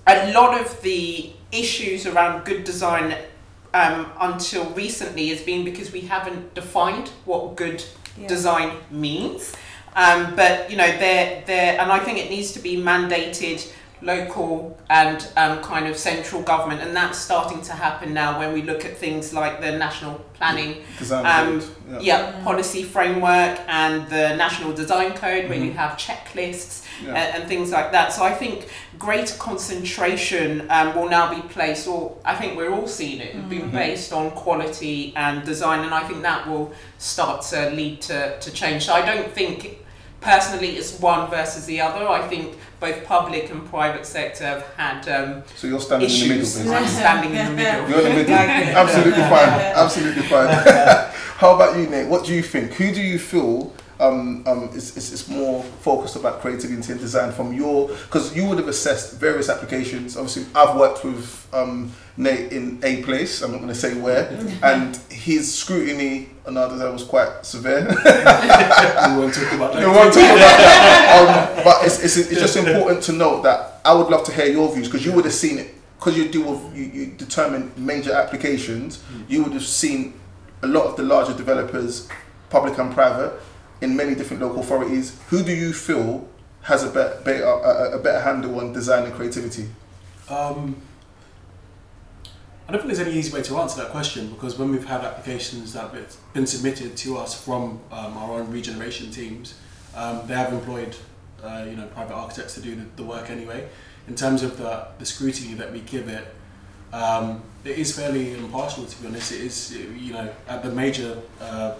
a 0.06 0.32
lot 0.32 0.60
of 0.62 0.80
the 0.84 1.32
issues 1.52 2.06
around 2.06 2.46
good 2.46 2.64
design 2.64 3.16
um, 3.74 4.12
until 4.22 4.70
recently 4.76 5.30
has 5.30 5.42
been 5.42 5.66
because 5.66 5.92
we 5.92 6.02
haven't 6.02 6.54
defined 6.54 7.10
what 7.26 7.56
good 7.56 7.84
Yeah. 8.16 8.28
design 8.28 8.70
means 8.92 9.54
um, 9.96 10.36
but 10.36 10.70
you 10.72 10.78
know 10.78 10.88
there 10.98 11.44
there 11.46 11.80
and 11.80 11.92
i 11.92 12.00
think 12.00 12.18
it 12.18 12.30
needs 12.30 12.52
to 12.52 12.60
be 12.60 12.76
mandated 12.78 13.72
local 14.02 14.78
and 14.90 15.30
um, 15.38 15.62
kind 15.64 15.88
of 15.88 15.96
central 15.96 16.42
government 16.42 16.82
and 16.82 16.94
that's 16.94 17.18
starting 17.18 17.62
to 17.62 17.72
happen 17.72 18.14
now 18.14 18.38
when 18.38 18.52
we 18.52 18.62
look 18.62 18.84
at 18.84 18.98
things 18.98 19.34
like 19.34 19.62
the 19.62 19.72
national 19.72 20.16
planning 20.34 20.84
um, 21.12 21.62
yeah. 21.90 22.00
yeah, 22.02 22.44
policy 22.44 22.84
framework 22.84 23.58
and 23.70 24.06
the 24.10 24.36
national 24.36 24.74
design 24.74 25.14
code 25.14 25.48
where 25.48 25.58
you 25.58 25.72
Mhm. 25.72 25.76
have 25.76 25.92
checklists 25.98 26.84
Yeah. 27.02 27.14
and, 27.16 27.36
and 27.36 27.48
things 27.48 27.72
like 27.72 27.92
that. 27.94 28.12
So 28.14 28.24
I 28.24 28.34
think 28.34 28.68
greater 29.00 29.36
concentration 29.38 30.68
um, 30.70 30.96
will 30.96 31.10
now 31.10 31.34
be 31.34 31.42
placed, 31.48 31.88
or 31.88 32.18
I 32.26 32.36
think 32.36 32.56
we're 32.58 32.72
all 32.74 32.88
seeing 32.88 33.20
it, 33.22 33.50
being 33.50 33.70
Mhm. 33.70 33.84
based 33.84 34.12
on 34.14 34.32
quality 34.32 35.14
and 35.16 35.44
design, 35.46 35.80
and 35.86 35.94
I 35.94 36.04
think 36.08 36.22
that 36.24 36.48
will 36.48 36.74
start 36.98 37.42
to 37.52 37.70
lead 37.72 38.02
to, 38.02 38.38
to 38.40 38.52
change. 38.52 38.86
So 38.86 38.94
I 38.94 39.02
don't 39.06 39.32
think 39.34 39.80
personally 40.24 40.78
it's 40.78 41.00
one 41.00 41.30
versus 41.30 41.66
the 41.66 41.82
other. 41.82 42.08
I 42.08 42.28
think 42.28 42.58
both 42.80 43.04
public 43.06 43.50
and 43.52 43.66
private 43.70 44.06
sector 44.06 44.46
have 44.46 44.64
had 44.76 45.08
um, 45.10 45.44
So 45.56 45.68
you're 45.68 45.80
standing 45.80 46.10
in 46.10 46.20
the 46.20 46.36
middle, 46.36 46.74
I'm 46.74 46.88
standing 46.88 47.36
in 47.36 47.46
the 47.46 47.54
middle. 47.64 47.90
You're 47.90 48.08
in 48.08 48.16
the 48.16 48.24
middle. 48.24 48.34
Absolutely 48.84 49.24
fine. 49.24 49.50
Absolutely 49.84 50.24
fine. 50.24 50.48
How 51.38 51.56
about 51.56 51.78
you, 51.78 51.88
Nate? 51.88 52.08
What 52.08 52.26
do 52.26 52.34
you 52.34 52.42
think? 52.44 52.72
Who 52.74 52.94
do 52.94 53.02
you 53.02 53.20
feel 53.20 53.74
um, 54.04 54.44
um, 54.46 54.70
is 54.74 55.28
more 55.30 55.64
focused 55.64 56.16
about 56.16 56.42
creativity 56.42 56.92
and 56.92 57.00
design 57.00 57.32
from 57.32 57.54
your? 57.54 57.88
Because 57.88 58.36
you 58.36 58.46
would 58.48 58.58
have 58.58 58.68
assessed 58.68 59.20
various 59.20 59.50
applications. 59.50 60.18
Obviously, 60.18 60.46
I've 60.54 60.76
worked 60.76 61.04
with 61.06 61.48
um, 61.54 61.92
Nate 62.18 62.52
in 62.52 62.80
a 62.84 63.02
place. 63.04 63.42
I'm 63.42 63.52
not 63.52 63.58
going 63.58 63.70
to 63.70 63.76
say 63.76 63.94
where, 64.00 64.28
and 64.64 64.96
his 65.10 65.54
scrutiny 65.54 66.30
on 66.46 66.58
our 66.58 66.70
design 66.70 66.92
was 66.92 67.04
quite 67.04 67.46
severe. 67.46 67.82
we 67.88 69.18
won't 69.18 69.34
talk 69.34 69.54
about 69.54 69.74
that. 69.74 69.88
one 69.88 70.12
talk 70.12 70.18
about 70.18 70.58
that. 70.58 71.00
Um, 71.14 71.64
but 71.64 71.86
it's, 71.86 72.04
it's, 72.04 72.18
it's 72.18 72.42
just 72.42 72.58
important 72.58 73.04
to 73.04 73.12
note 73.12 73.44
that 73.44 73.80
I 73.86 73.94
would 73.94 74.08
love 74.08 74.24
to 74.26 74.32
hear 74.34 74.48
your 74.48 74.74
views 74.74 74.88
because 74.88 75.06
you 75.06 75.12
would 75.14 75.26
have 75.26 75.34
seen 75.34 75.60
it 75.60 75.76
because 75.98 76.18
you 76.18 76.28
deal 76.28 76.52
with 76.52 76.76
you, 76.76 76.86
you 76.86 77.06
determine 77.08 77.72
major 77.78 78.14
applications. 78.14 79.04
You 79.28 79.44
would 79.44 79.54
have 79.54 79.66
seen 79.66 80.20
a 80.64 80.68
lot 80.68 80.86
of 80.86 80.98
the 80.98 81.04
larger 81.04 81.34
developers, 81.34 82.10
public 82.50 82.78
and 82.78 82.94
private, 82.94 83.34
in 83.84 83.96
many 83.98 84.16
different 84.16 84.42
local 84.42 84.62
authorities. 84.62 85.20
Who 85.30 85.44
do 85.44 85.54
you 85.54 85.74
feel 85.74 86.28
has 86.62 86.84
a 86.84 86.90
better, 86.90 87.22
better 87.22 87.44
a, 87.44 87.98
a 87.98 88.00
better 88.00 88.22
handle 88.22 88.60
on 88.60 88.72
design 88.72 89.04
and 89.04 89.14
creativity? 89.14 89.68
Um, 90.30 90.78
I 92.66 92.72
don't 92.72 92.82
think 92.82 92.96
there's 92.96 93.06
any 93.06 93.18
easy 93.18 93.34
way 93.34 93.44
to 93.44 93.58
answer 93.58 93.82
that 93.82 93.92
question 93.92 94.30
because 94.30 94.58
when 94.58 94.72
we've 94.72 94.86
had 94.86 95.02
applications 95.02 95.74
that 95.74 95.92
have 95.92 96.18
been 96.34 96.48
submitted 96.48 96.96
to 96.96 97.18
us 97.18 97.40
from 97.40 97.82
um, 97.92 98.18
our 98.18 98.40
own 98.40 98.50
regeneration 98.50 99.12
teams, 99.12 99.56
um, 99.96 100.26
they 100.28 100.34
have 100.34 100.54
employed 100.54 100.96
uh, 101.44 101.66
you 101.70 101.76
know 101.76 101.86
private 101.88 102.14
architects 102.14 102.56
to 102.56 102.62
do 102.62 102.76
the, 102.76 102.86
the 102.96 103.04
work 103.04 103.30
anyway. 103.30 103.68
In 104.08 104.16
terms 104.16 104.44
of 104.44 104.58
the, 104.58 104.88
the 104.98 105.06
scrutiny 105.06 105.54
that 105.56 105.72
we 105.74 105.82
give 105.82 106.08
it, 106.08 106.26
um, 106.94 107.42
it 107.66 107.78
is 107.78 107.98
fairly 107.98 108.34
impartial 108.34 108.86
to 108.86 109.02
be 109.02 109.08
honest. 109.10 109.34
It 109.34 109.42
is 109.42 109.76
you 109.76 110.14
know 110.14 110.34
at 110.48 110.64
the 110.64 110.72
major 110.72 111.22
uh, 111.42 111.74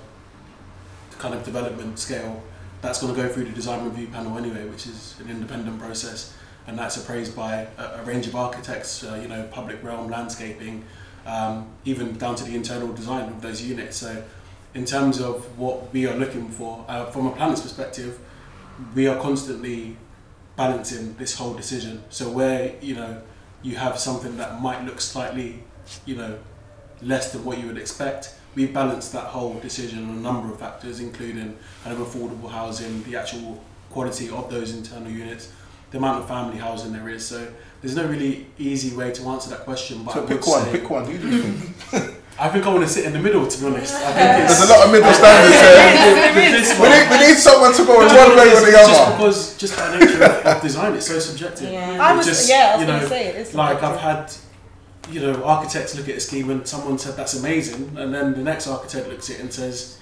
kind 1.20 1.34
of 1.34 1.44
development 1.44 2.00
scale, 2.00 2.44
that's 2.82 3.02
going 3.02 3.14
to 3.14 3.22
go 3.22 3.30
through 3.30 3.46
the 3.46 3.52
design 3.52 3.86
review 3.86 4.08
panel 4.08 4.38
anyway, 4.38 4.68
which 4.68 4.88
is 4.88 5.16
an 5.20 5.30
independent 5.30 5.80
process 5.80 6.34
and 6.68 6.78
that's 6.78 6.98
appraised 6.98 7.36
by 7.36 7.68
a, 7.78 7.84
a 8.00 8.04
range 8.04 8.28
of 8.28 8.36
architects, 8.36 9.04
uh, 9.04 9.20
you 9.22 9.28
know, 9.28 9.44
public 9.52 9.84
realm, 9.84 10.10
landscaping, 10.10 10.86
um, 11.26 11.68
even 11.86 12.18
down 12.18 12.36
to 12.36 12.44
the 12.44 12.56
internal 12.56 12.92
design 12.94 13.30
of 13.30 13.42
those 13.42 13.62
units. 13.62 13.98
So, 13.98 14.24
in 14.74 14.86
terms 14.86 15.22
of 15.22 15.58
what 15.58 15.94
we 15.94 16.08
are 16.08 16.16
looking 16.16 16.50
for, 16.50 16.84
uh, 16.88 17.06
from 17.06 17.28
a 17.28 17.32
planner's 17.32 17.62
perspective, 17.62 18.20
we 18.96 19.08
are 19.08 19.20
constantly 19.22 19.98
balancing 20.56 21.16
this 21.18 21.36
whole 21.36 21.54
decision. 21.54 22.04
So, 22.10 22.30
where 22.30 22.76
you 22.82 22.96
know 22.96 23.22
you 23.62 23.76
have 23.76 24.00
something 24.00 24.38
that 24.38 24.62
might 24.62 24.84
look 24.86 25.00
slightly, 25.02 25.64
you 26.06 26.16
know, 26.16 26.40
less 27.02 27.32
than 27.32 27.44
what 27.46 27.60
you 27.60 27.68
would 27.68 27.78
expect, 27.78 28.36
we 28.56 28.68
balance 28.68 29.10
that 29.10 29.26
whole 29.26 29.56
decision 29.56 30.04
on 30.10 30.18
a 30.18 30.22
number 30.22 30.52
of 30.54 30.60
factors, 30.60 31.00
including 31.00 31.58
kind 31.84 32.00
of 32.00 32.08
affordable 32.08 32.50
housing, 32.50 33.04
the 33.04 33.16
actual 33.16 33.62
quality 33.90 34.30
of 34.30 34.50
those 34.50 34.74
internal 34.76 35.12
units, 35.12 35.52
the 35.92 35.98
amount 35.98 36.22
of 36.22 36.28
family 36.28 36.58
housing 36.58 36.94
there 36.94 37.10
is. 37.10 37.26
So 37.26 37.48
there's 37.82 37.96
no 37.96 38.06
really 38.06 38.48
easy 38.58 38.96
way 38.96 39.12
to 39.12 39.24
answer 39.30 39.50
that 39.52 39.62
question. 39.62 40.04
But 40.04 40.14
So 40.14 40.24
I 40.24 40.28
pick 40.28 40.48
one, 40.48 40.64
say- 40.66 40.72
pick 40.72 40.90
one. 40.90 41.06
Who 41.06 41.18
do 41.18 41.30
you 41.36 41.42
think? 41.44 42.14
I 42.40 42.50
think 42.50 42.66
I 42.66 42.70
want 42.70 42.82
to 42.82 42.90
sit 42.90 43.06
in 43.06 43.14
the 43.14 43.20
middle, 43.20 43.46
to 43.46 43.60
be 43.60 43.66
honest. 43.68 43.94
I 43.94 44.00
think 44.12 44.48
There's 44.50 44.60
it's, 44.60 44.68
a 44.68 44.74
lot 44.74 44.86
of 44.88 44.92
middle 44.92 45.14
standards 45.14 45.54
here. 45.62 46.34
We 46.82 46.90
need, 46.90 47.10
we 47.12 47.28
need 47.28 47.38
someone 47.38 47.74
to 47.74 47.86
go 47.86 48.02
in 48.02 48.08
Do 48.08 48.14
you 48.16 48.20
know 48.22 48.28
one 48.30 48.38
way 48.38 48.54
or 48.54 48.60
the 48.60 48.74
It's 48.74 48.88
Just 48.90 49.12
because, 49.12 49.58
just 49.58 49.78
by 49.78 50.00
nature 50.00 50.24
of, 50.24 50.46
of 50.58 50.62
design, 50.64 50.96
it's 50.96 51.06
so 51.06 51.20
subjective. 51.20 51.72
Yeah. 51.72 52.00
I 52.02 52.18
was 52.18 52.26
just, 52.26 52.50
yeah, 52.50 52.72
I 52.74 52.76
was 52.78 52.82
you 52.82 52.88
gonna 52.88 53.02
know, 53.04 53.08
say 53.08 53.28
it. 53.28 53.36
It's 53.36 53.54
Like 53.54 53.80
subjective. 53.80 54.04
I've 54.04 54.18
had, 54.28 54.34
you 55.12 55.20
know, 55.22 55.44
architects 55.44 55.96
look 55.96 56.08
at 56.10 56.16
a 56.16 56.20
scheme 56.20 56.50
and 56.50 56.68
someone 56.68 56.98
said 56.98 57.16
that's 57.16 57.34
amazing, 57.34 57.96
and 57.98 58.14
then 58.14 58.34
the 58.34 58.44
next 58.44 58.68
architect 58.68 59.08
looks 59.10 59.30
at 59.30 59.38
it 59.38 59.42
and 59.42 59.54
says 59.54 60.00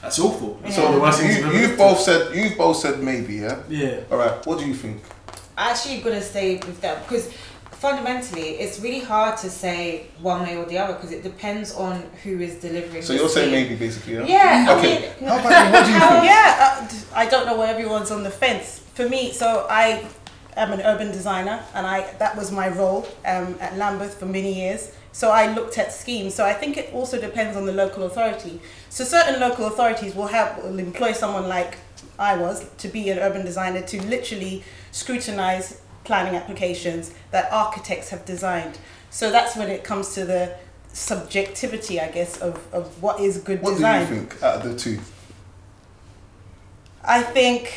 that's 0.00 0.18
awful. 0.18 0.60
It's 0.64 0.76
one 0.76 0.88
of 0.88 0.94
the 0.94 1.00
worst 1.00 1.20
things 1.20 1.38
You, 1.38 1.46
I've 1.46 1.54
you've 1.54 1.78
both 1.78 1.98
at. 1.98 2.04
said 2.04 2.34
you've 2.36 2.58
both 2.58 2.76
said 2.76 3.00
maybe, 3.02 3.34
yeah. 3.36 3.62
Yeah. 3.68 4.00
All 4.10 4.18
right. 4.18 4.44
What 4.46 4.58
do 4.58 4.66
you 4.66 4.74
think? 4.74 5.00
I 5.56 5.70
actually 5.70 6.00
going 6.00 6.16
to 6.16 6.22
stay 6.22 6.56
with 6.56 6.80
that 6.80 7.02
because 7.06 7.32
fundamentally 7.70 8.50
it's 8.60 8.80
really 8.80 9.00
hard 9.00 9.36
to 9.38 9.50
say 9.50 10.06
one 10.20 10.42
way 10.42 10.56
or 10.56 10.64
the 10.66 10.78
other 10.78 10.94
because 10.94 11.12
it 11.12 11.22
depends 11.22 11.74
on 11.74 12.02
who 12.22 12.40
is 12.40 12.56
delivering. 12.56 13.02
So 13.02 13.12
the 13.12 13.18
you're 13.20 13.28
saying 13.28 13.50
maybe, 13.52 13.74
basically, 13.76 14.14
yeah. 14.14 14.26
Yeah, 14.26 14.66
I 14.68 14.78
Okay. 14.78 15.12
mean, 15.20 15.28
How 15.28 15.38
about 15.40 15.66
you? 15.66 15.72
What 15.72 15.86
do 15.86 15.92
you 15.92 15.98
Oh 16.02 16.08
think? 16.10 16.24
yeah, 16.24 16.78
uh, 16.80 16.88
d- 16.88 16.96
I 17.14 17.26
don't 17.26 17.46
know 17.46 17.56
where 17.58 17.68
everyone's 17.68 18.10
on 18.10 18.22
the 18.22 18.30
fence. 18.30 18.80
For 18.94 19.08
me, 19.08 19.32
so 19.32 19.66
I 19.70 20.04
am 20.56 20.72
an 20.72 20.80
urban 20.82 21.12
designer, 21.12 21.62
and 21.74 21.86
I 21.86 22.12
that 22.18 22.36
was 22.36 22.50
my 22.50 22.68
role 22.68 23.06
um, 23.26 23.56
at 23.60 23.76
Lambeth 23.76 24.18
for 24.18 24.26
many 24.26 24.52
years. 24.54 24.92
So 25.12 25.30
I 25.30 25.52
looked 25.52 25.76
at 25.76 25.92
schemes. 25.92 26.34
So 26.34 26.44
I 26.44 26.54
think 26.54 26.76
it 26.78 26.92
also 26.94 27.20
depends 27.20 27.56
on 27.56 27.66
the 27.66 27.72
local 27.72 28.04
authority. 28.04 28.60
So 28.88 29.04
certain 29.04 29.40
local 29.40 29.66
authorities 29.66 30.14
will 30.14 30.28
have 30.28 30.62
will 30.62 30.78
employ 30.78 31.12
someone 31.12 31.48
like 31.48 31.76
I 32.18 32.36
was 32.36 32.68
to 32.78 32.88
be 32.88 33.10
an 33.10 33.18
urban 33.18 33.44
designer 33.44 33.82
to 33.82 34.02
literally 34.06 34.64
scrutinize 34.90 35.80
planning 36.04 36.34
applications 36.34 37.14
that 37.30 37.52
architects 37.52 38.10
have 38.10 38.24
designed. 38.24 38.78
So 39.10 39.30
that's 39.30 39.56
when 39.56 39.68
it 39.68 39.84
comes 39.84 40.14
to 40.14 40.24
the 40.24 40.56
subjectivity, 40.92 42.00
I 42.00 42.10
guess, 42.10 42.38
of, 42.38 42.66
of 42.72 43.02
what 43.02 43.20
is 43.20 43.38
good 43.38 43.62
What 43.62 43.74
design. 43.74 44.00
What 44.00 44.08
do 44.08 44.14
you 44.14 44.20
think 44.20 44.42
out 44.42 44.56
of 44.56 44.62
the 44.64 44.76
two? 44.76 44.98
I 47.04 47.22
think 47.22 47.72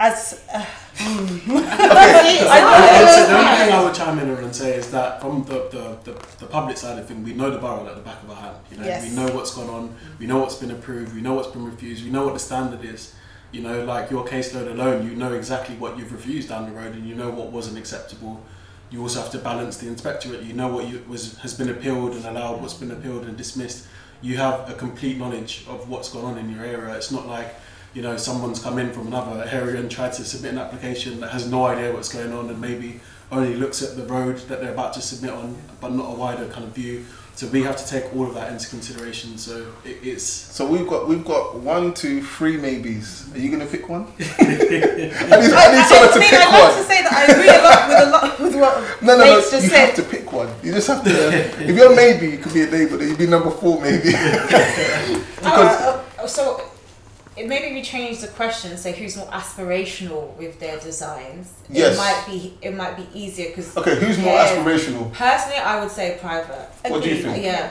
as 0.00 0.44
uh, 0.52 0.64
Okay. 1.00 2.46
I 2.48 2.58
I 2.60 3.02
would 3.02 3.10
say 3.14 3.26
the 3.26 3.38
only 3.38 3.56
thing. 3.58 3.72
I 3.72 3.84
would 3.84 3.94
chime 3.94 4.18
in 4.18 4.30
on 4.30 4.44
and 4.44 4.54
say 4.54 4.74
is 4.74 4.90
that 4.90 5.20
from 5.20 5.44
the, 5.44 5.68
the, 5.70 6.12
the, 6.12 6.26
the 6.38 6.46
public 6.46 6.76
side 6.76 6.98
of 6.98 7.06
things, 7.06 7.24
we 7.24 7.34
know 7.34 7.50
the 7.50 7.58
borough 7.58 7.86
at 7.86 7.94
the 7.94 8.02
back 8.02 8.22
of 8.22 8.30
our 8.30 8.36
hand. 8.36 8.56
You 8.70 8.78
know, 8.78 8.84
Yes. 8.84 9.08
we 9.08 9.14
know 9.16 9.32
what's 9.34 9.54
gone 9.54 9.68
on, 9.70 9.94
we 10.18 10.26
know 10.26 10.38
what's 10.38 10.56
been 10.56 10.70
approved, 10.72 11.14
we 11.14 11.20
know 11.20 11.34
what's 11.34 11.48
been 11.48 11.64
refused, 11.64 12.04
we 12.04 12.10
know 12.10 12.24
what 12.24 12.34
the 12.34 12.40
standard 12.40 12.84
is. 12.84 13.14
You 13.52 13.62
know, 13.62 13.84
like 13.84 14.10
your 14.10 14.26
caseload 14.26 14.70
alone, 14.70 15.06
you 15.08 15.14
know 15.16 15.32
exactly 15.32 15.74
what 15.76 15.96
you've 15.98 16.12
refused 16.12 16.48
down 16.50 16.66
the 16.68 16.76
road, 16.76 16.94
and 16.94 17.08
you 17.08 17.14
know 17.14 17.30
what 17.30 17.50
wasn't 17.50 17.78
acceptable. 17.78 18.42
You 18.90 19.02
also 19.02 19.20
have 19.22 19.30
to 19.32 19.38
balance 19.38 19.78
the 19.78 19.86
inspectorate. 19.88 20.42
You 20.42 20.52
know 20.52 20.68
what 20.68 20.88
you, 20.88 21.02
was 21.08 21.38
has 21.38 21.54
been 21.54 21.70
appealed 21.70 22.12
and 22.14 22.24
allowed, 22.26 22.60
what's 22.60 22.74
been 22.74 22.90
appealed 22.90 23.24
and 23.24 23.36
dismissed. 23.36 23.86
You 24.20 24.36
have 24.38 24.68
a 24.68 24.74
complete 24.74 25.16
knowledge 25.16 25.64
of 25.68 25.88
what's 25.88 26.10
gone 26.12 26.24
on 26.24 26.38
in 26.38 26.50
your 26.50 26.64
area. 26.64 26.94
It's 26.96 27.10
not 27.12 27.26
like 27.26 27.54
you 27.94 28.02
know 28.02 28.16
someone's 28.16 28.60
come 28.62 28.78
in 28.78 28.92
from 28.92 29.06
another 29.08 29.48
area 29.50 29.80
and 29.80 29.90
tried 29.90 30.12
to 30.14 30.24
submit 30.24 30.52
an 30.52 30.58
application 30.58 31.20
that 31.20 31.30
has 31.30 31.50
no 31.50 31.66
idea 31.66 31.92
what's 31.92 32.12
going 32.12 32.32
on 32.32 32.48
and 32.50 32.60
maybe 32.60 33.00
only 33.30 33.54
looks 33.54 33.82
at 33.82 33.96
the 33.96 34.04
road 34.04 34.38
that 34.48 34.60
they're 34.60 34.72
about 34.72 34.94
to 34.94 35.02
submit 35.02 35.30
on, 35.32 35.54
but 35.80 35.92
not 35.92 36.12
a 36.12 36.16
wider 36.16 36.46
kind 36.48 36.64
of 36.64 36.70
view. 36.70 37.04
So 37.34 37.46
we 37.48 37.62
have 37.62 37.76
to 37.76 37.86
take 37.86 38.12
all 38.16 38.26
of 38.26 38.34
that 38.34 38.50
into 38.50 38.68
consideration. 38.68 39.38
So 39.38 39.72
it, 39.84 39.98
it's 40.02 40.24
So 40.24 40.66
we've 40.66 40.88
got 40.88 41.06
we've 41.06 41.24
got 41.24 41.54
one, 41.56 41.94
two, 41.94 42.20
three 42.22 42.56
maybes. 42.56 43.32
Are 43.32 43.38
you 43.38 43.48
gonna 43.50 43.66
pick 43.66 43.88
one? 43.88 44.06
I 44.18 44.42
need, 44.42 45.12
I 45.52 45.72
need 45.72 45.86
someone 45.86 46.12
to 46.14 46.18
mean, 46.18 46.30
pick 46.30 46.40
I'd 46.40 46.50
like 46.50 46.72
to 46.72 46.78
one. 46.78 46.88
say 46.88 47.02
that 47.02 47.12
I 47.12 47.24
agree 47.30 47.48
a 47.48 47.62
lot 47.62 47.88
with 47.88 48.08
a 48.08 48.10
lot 48.10 48.40
with 48.40 48.54
what 48.56 49.02
No, 49.02 49.16
no, 49.16 49.24
no. 49.24 49.36
Nate's 49.36 49.52
You 49.52 49.60
just 49.60 49.72
have 49.72 49.94
to 49.94 50.02
pick 50.02 50.32
one. 50.32 50.48
You 50.64 50.72
just 50.72 50.88
have 50.88 51.04
to. 51.04 51.10
if 51.10 51.76
you're 51.76 51.92
a 51.92 51.94
maybe, 51.96 52.26
you 52.30 52.38
could 52.38 52.54
be 52.54 52.62
a 52.62 52.70
neighbour. 52.70 52.96
Then 52.96 53.08
you'd 53.10 53.18
be 53.18 53.26
number 53.28 53.50
four, 53.52 53.80
maybe. 53.80 54.02
because 54.10 55.24
Oh, 55.44 56.04
oh, 56.18 56.22
oh 56.22 56.26
so 56.26 56.70
it 57.38 57.48
maybe 57.48 57.74
we 57.74 57.82
change 57.82 58.20
the 58.20 58.28
question. 58.28 58.76
Say 58.76 58.92
who's 58.92 59.16
more 59.16 59.26
aspirational 59.28 60.34
with 60.36 60.58
their 60.58 60.78
designs. 60.80 61.52
Yes. 61.70 61.94
It 61.94 61.98
might 61.98 62.24
be. 62.26 62.58
It 62.62 62.74
might 62.74 62.96
be 62.96 63.06
easier 63.14 63.48
because. 63.48 63.76
okay, 63.76 63.96
who's 63.96 64.18
more 64.18 64.38
aspirational? 64.38 65.12
Personally, 65.12 65.58
I 65.58 65.80
would 65.80 65.90
say 65.90 66.18
private. 66.20 66.68
What 66.86 67.02
do 67.02 67.08
you 67.10 67.22
think? 67.22 67.44
Yeah. 67.44 67.70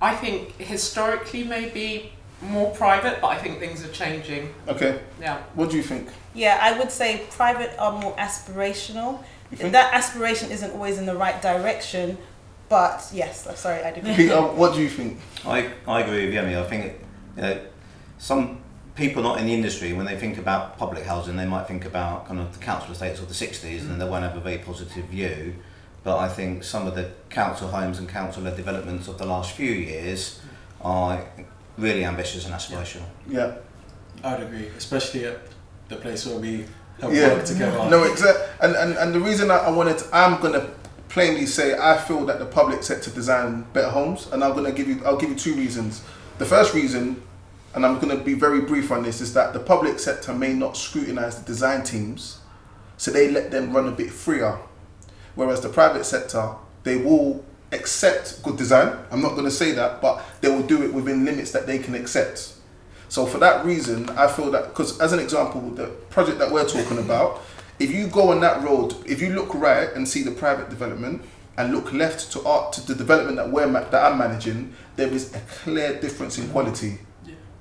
I 0.00 0.14
think 0.14 0.56
historically 0.58 1.44
maybe 1.44 2.12
more 2.40 2.70
private, 2.74 3.20
but 3.20 3.28
I 3.28 3.38
think 3.38 3.58
things 3.58 3.84
are 3.84 3.90
changing. 3.90 4.54
Okay, 4.68 5.00
Yeah. 5.20 5.38
what 5.54 5.70
do 5.70 5.76
you 5.76 5.82
think? 5.82 6.08
Yeah, 6.34 6.58
I 6.62 6.78
would 6.78 6.92
say 6.92 7.22
private 7.30 7.72
are 7.80 8.00
more 8.00 8.14
aspirational. 8.16 9.24
You 9.50 9.56
think? 9.56 9.72
That 9.72 9.92
aspiration 9.92 10.52
isn't 10.52 10.70
always 10.72 10.98
in 10.98 11.06
the 11.06 11.16
right 11.16 11.40
direction, 11.42 12.16
but 12.68 13.08
yes, 13.12 13.46
I'm 13.48 13.56
sorry, 13.56 13.82
I 13.82 13.90
didn't. 13.90 14.14
Peter, 14.14 14.40
what 14.40 14.74
do 14.74 14.80
you 14.80 14.88
think? 14.88 15.18
I, 15.44 15.70
I 15.86 16.02
agree 16.02 16.26
with 16.26 16.34
Yemi. 16.34 16.56
I 16.56 16.64
think 16.68 16.92
you 17.38 17.44
know, 17.44 17.60
some 18.18 18.60
people 18.96 19.22
not 19.22 19.38
in 19.38 19.46
the 19.46 19.54
industry, 19.54 19.92
when 19.92 20.06
they 20.06 20.16
think 20.18 20.38
about 20.38 20.76
public 20.76 21.04
housing, 21.04 21.36
they 21.36 21.46
might 21.46 21.68
think 21.68 21.84
about 21.84 22.26
kind 22.26 22.40
of 22.40 22.52
the 22.52 22.64
council 22.64 22.90
estates 22.90 23.20
of 23.20 23.28
the 23.28 23.34
60s 23.34 23.82
and 23.82 24.00
they 24.00 24.08
won't 24.08 24.24
have 24.24 24.36
a 24.36 24.40
very 24.40 24.58
positive 24.58 25.04
view. 25.04 25.54
But 26.02 26.18
I 26.18 26.28
think 26.28 26.64
some 26.64 26.86
of 26.86 26.94
the 26.96 27.10
council 27.30 27.68
homes 27.68 27.98
and 28.00 28.08
council 28.08 28.42
led 28.42 28.56
developments 28.56 29.06
of 29.08 29.18
the 29.18 29.26
last 29.26 29.52
few 29.54 29.70
years 29.70 30.40
are 30.80 31.24
really 31.76 32.04
ambitious 32.04 32.44
and 32.46 32.54
aspirational. 32.54 33.06
Yeah. 33.28 33.56
I 34.24 34.34
would 34.34 34.46
agree, 34.48 34.66
especially 34.76 35.26
at 35.26 35.38
the 35.88 35.96
place 35.96 36.26
where 36.26 36.38
we 36.40 36.64
help 37.00 37.12
Yeah. 37.12 37.34
work 37.34 37.44
together. 37.44 37.88
No, 37.88 38.02
exactly. 38.02 38.44
And, 38.60 38.74
and 38.74 38.98
and 38.98 39.14
the 39.14 39.20
reason 39.20 39.48
I, 39.50 39.58
I 39.58 39.70
wanted, 39.70 39.98
to, 39.98 40.06
I'm 40.12 40.40
gonna 40.40 40.66
plainly 41.08 41.46
say 41.46 41.78
I 41.78 41.96
feel 41.98 42.26
that 42.26 42.40
the 42.40 42.46
public 42.46 42.82
sector 42.82 43.10
design 43.12 43.64
better 43.72 43.90
homes, 43.90 44.26
and 44.32 44.42
I'm 44.42 44.54
gonna 44.56 44.72
give 44.72 44.88
you, 44.88 45.00
I'll 45.06 45.16
give 45.16 45.30
you 45.30 45.36
two 45.36 45.54
reasons. 45.54 46.02
The 46.38 46.44
first 46.44 46.72
reason, 46.72 47.20
and 47.74 47.84
I'm 47.84 47.98
gonna 47.98 48.16
be 48.16 48.34
very 48.34 48.60
brief 48.60 48.92
on 48.92 49.02
this, 49.02 49.20
is 49.20 49.34
that 49.34 49.52
the 49.52 49.58
public 49.58 49.98
sector 49.98 50.32
may 50.32 50.54
not 50.54 50.76
scrutinise 50.76 51.36
the 51.36 51.44
design 51.44 51.82
teams, 51.82 52.38
so 52.96 53.10
they 53.10 53.28
let 53.28 53.50
them 53.50 53.72
run 53.74 53.88
a 53.88 53.90
bit 53.90 54.10
freer, 54.10 54.56
whereas 55.34 55.60
the 55.60 55.68
private 55.68 56.04
sector 56.04 56.52
they 56.84 56.96
will 56.96 57.44
accept 57.72 58.40
good 58.44 58.56
design. 58.56 58.96
I'm 59.10 59.20
not 59.20 59.34
gonna 59.34 59.50
say 59.50 59.72
that, 59.72 60.00
but 60.00 60.24
they 60.40 60.48
will 60.48 60.62
do 60.62 60.84
it 60.84 60.94
within 60.94 61.24
limits 61.24 61.50
that 61.50 61.66
they 61.66 61.78
can 61.78 61.96
accept. 61.96 62.54
So 63.08 63.26
for 63.26 63.38
that 63.38 63.64
reason, 63.64 64.08
I 64.10 64.28
feel 64.28 64.52
that 64.52 64.68
because 64.68 65.00
as 65.00 65.12
an 65.12 65.18
example, 65.18 65.60
the 65.70 65.88
project 66.10 66.38
that 66.38 66.52
we're 66.52 66.68
talking 66.68 66.98
about, 66.98 67.42
if 67.80 67.90
you 67.90 68.06
go 68.06 68.30
on 68.30 68.40
that 68.42 68.62
road, 68.62 68.94
if 69.06 69.20
you 69.20 69.30
look 69.30 69.52
right 69.54 69.92
and 69.92 70.06
see 70.06 70.22
the 70.22 70.30
private 70.30 70.70
development 70.70 71.22
and 71.58 71.74
look 71.74 71.92
left 71.92 72.30
to 72.32 72.42
art 72.44 72.72
to 72.72 72.86
the 72.86 72.94
development 72.94 73.36
that 73.36 73.50
we're 73.50 73.66
ma- 73.66 73.80
that 73.90 74.12
I'm 74.12 74.16
managing, 74.16 74.72
there 74.96 75.08
is 75.08 75.34
a 75.34 75.40
clear 75.62 76.00
difference 76.00 76.38
in 76.38 76.48
quality 76.48 76.98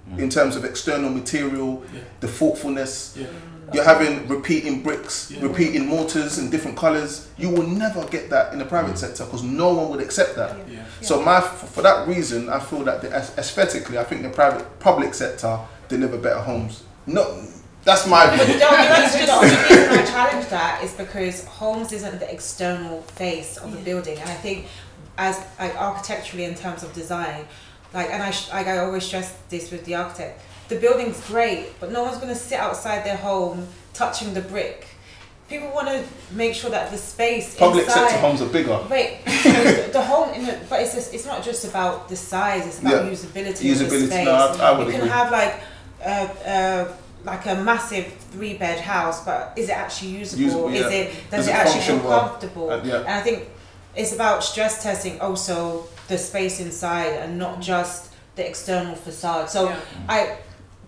mm. 0.09 0.19
in 0.19 0.29
terms 0.29 0.55
of 0.55 0.63
external 0.63 1.09
material, 1.09 1.83
Yeah. 1.93 2.01
the 2.19 2.27
thoughtfulness. 2.27 3.17
Yeah. 3.17 3.27
You're 3.73 3.83
having 3.83 4.29
repeating 4.29 4.81
bricks, 4.81 5.29
Yeah. 5.31 5.41
repeating 5.41 5.87
mortars 5.87 6.37
in 6.37 6.49
different 6.49 6.77
colours. 6.77 7.27
You 7.37 7.49
will 7.49 7.67
never 7.67 8.05
get 8.05 8.29
that 8.29 8.53
in 8.53 8.59
the 8.59 8.65
private 8.65 8.93
mm. 8.93 8.99
sector 8.99 9.25
because 9.25 9.43
no 9.43 9.73
one 9.73 9.89
would 9.89 9.99
accept 9.99 10.35
that. 10.35 10.55
Yeah. 10.71 10.83
So 11.01 11.21
my 11.21 11.41
for 11.41 11.81
that 11.81 12.07
reason, 12.07 12.49
I 12.49 12.59
feel 12.59 12.83
that 12.83 13.01
the, 13.01 13.09
aesthetically, 13.11 13.97
I 13.97 14.03
think 14.03 14.21
the 14.21 14.29
private 14.29 14.79
public 14.79 15.13
sector 15.15 15.59
deliver 15.89 16.17
better 16.17 16.39
homes. 16.39 16.83
Not 17.07 17.27
That's 17.87 18.05
my 18.05 18.25
But 18.27 18.45
view. 18.45 18.59
the 18.63 18.65
only 18.67 18.87
reason, 19.01 19.25
the 19.25 19.39
reason 19.41 19.99
I 19.99 20.05
challenge 20.05 20.47
that 20.49 20.83
is 20.83 20.91
because 20.93 21.45
homes 21.45 21.89
isn't 21.93 22.19
the 22.19 22.29
external 22.37 23.01
face 23.21 23.55
of 23.63 23.71
the 23.71 23.79
building, 23.89 24.17
and 24.19 24.29
I 24.29 24.33
think 24.45 24.65
as 25.17 25.35
like 25.57 25.73
architecturally 25.79 26.43
in 26.43 26.53
terms 26.55 26.83
of 26.83 26.91
design, 26.93 27.45
like 27.93 28.09
and 28.13 28.21
I 28.21 28.31
sh- 28.31 28.49
like 28.51 28.67
I 28.67 28.79
always 28.79 29.05
stress 29.05 29.29
this 29.49 29.71
with 29.71 29.85
the 29.85 29.95
architect, 29.95 30.41
the 30.67 30.75
building's 30.85 31.19
great, 31.27 31.79
but 31.79 31.89
no 31.93 32.03
one's 32.03 32.17
gonna 32.17 32.35
sit 32.35 32.59
outside 32.59 33.05
their 33.05 33.15
home 33.29 33.65
touching 33.93 34.33
the 34.33 34.41
brick. 34.41 34.85
People 35.47 35.69
want 35.73 35.87
to 35.87 36.03
make 36.35 36.53
sure 36.55 36.69
that 36.71 36.91
the 36.91 36.97
space 36.97 37.55
Public 37.57 37.85
inside, 37.85 38.09
sector 38.09 38.17
homes 38.19 38.41
are 38.41 38.49
bigger. 38.49 38.77
Wait, 38.91 39.19
the, 39.25 39.89
the 39.93 40.01
home, 40.03 40.33
in 40.33 40.45
the, 40.45 40.59
but 40.69 40.81
it's 40.81 40.93
just, 40.93 41.13
it's 41.13 41.25
not 41.25 41.41
just 41.41 41.63
about 41.63 42.09
the 42.09 42.17
size. 42.17 42.67
It's 42.67 42.81
about 42.81 43.05
Yeah. 43.05 43.11
usability. 43.11 43.71
of 43.71 43.77
Usability, 43.77 43.89
the 44.01 44.07
space. 44.07 44.25
no, 44.25 44.33
I- 44.35 44.71
I 44.71 44.77
would 44.77 44.87
you 44.87 44.99
can 44.99 45.07
have 45.07 45.31
like 45.31 45.53
uh, 46.05 46.27
uh, 46.45 46.93
like 47.27 47.45
a 47.45 47.55
massive 47.55 48.07
three 48.31 48.53
bed 48.57 48.79
house, 48.79 49.23
but 49.25 49.53
is 49.57 49.67
it 49.69 49.77
actually 49.77 50.11
usable? 50.11 50.43
Usable, 50.43 50.69
Is 50.69 50.91
it 50.91 51.07
does, 51.29 51.45
Does 51.45 51.47
it, 51.47 51.51
it 51.51 51.53
actually 51.55 51.81
feel 51.81 51.95
function 51.99 52.03
well? 52.09 52.19
comfortable? 52.29 52.69
Uh, 52.71 52.81
yeah. 52.83 52.97
And 52.99 53.09
I 53.09 53.21
think 53.21 53.49
it's 53.95 54.13
about 54.13 54.43
stress 54.43 54.81
testing 54.81 55.19
also 55.19 55.85
the 56.07 56.17
space 56.17 56.59
inside 56.61 57.11
and 57.21 57.37
not 57.37 57.59
just 57.59 58.13
the 58.35 58.47
external 58.47 58.95
facade. 58.95 59.49
So 59.49 59.69
Yeah. 59.69 59.79
I 60.09 60.37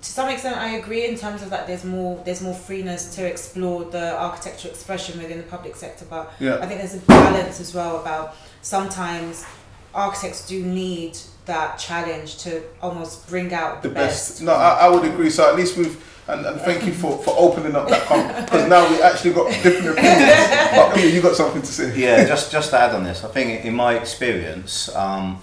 to 0.02 0.10
some 0.20 0.30
extent 0.30 0.56
I 0.56 0.70
agree 0.78 1.06
in 1.12 1.18
terms 1.18 1.42
of 1.42 1.50
that 1.50 1.68
there's 1.68 1.84
more 1.84 2.22
there's 2.24 2.42
more 2.42 2.56
freeness 2.56 3.14
to 3.16 3.26
explore 3.26 3.84
the 3.84 4.18
architectural 4.18 4.72
expression 4.74 5.20
within 5.22 5.38
the 5.38 5.44
public 5.56 5.76
sector 5.76 6.06
but 6.10 6.32
I 6.40 6.66
think 6.68 6.80
there's 6.82 6.96
a 6.96 7.06
balance 7.06 7.60
as 7.60 7.74
well 7.76 8.00
about 8.00 8.26
sometimes 8.62 9.46
architects 9.94 10.48
do 10.48 10.64
need 10.64 11.18
that 11.46 11.78
challenge 11.78 12.38
to 12.40 12.62
almost 12.82 13.28
bring 13.30 13.54
out 13.54 13.82
the, 13.82 13.90
The 13.90 13.96
best. 13.96 14.42
No, 14.42 14.54
I, 14.54 14.86
I 14.86 14.90
would 14.90 15.06
agree. 15.06 15.30
So 15.30 15.50
at 15.50 15.56
least 15.56 15.78
we've 15.78 16.06
and, 16.30 16.46
and 16.46 16.62
thank 16.62 16.86
you 16.86 16.94
for, 16.94 17.18
for 17.18 17.34
opening 17.38 17.76
up 17.76 17.90
that 17.90 18.46
because 18.46 18.70
now 18.70 18.88
we 18.88 19.02
actually 19.02 19.34
got 19.34 19.52
different 19.64 19.98
opinions. 19.98 20.50
but 20.76 20.96
Peter, 20.96 21.08
you 21.08 21.22
got 21.22 21.36
something 21.36 21.62
to 21.62 21.68
say. 21.68 22.00
yeah, 22.00 22.24
just 22.26 22.52
just 22.52 22.70
to 22.70 22.80
add 22.80 22.94
on 22.94 23.04
this, 23.04 23.24
I 23.24 23.30
think 23.30 23.66
in 23.66 23.74
my 23.74 23.96
experience, 23.96 24.94
um, 24.96 25.42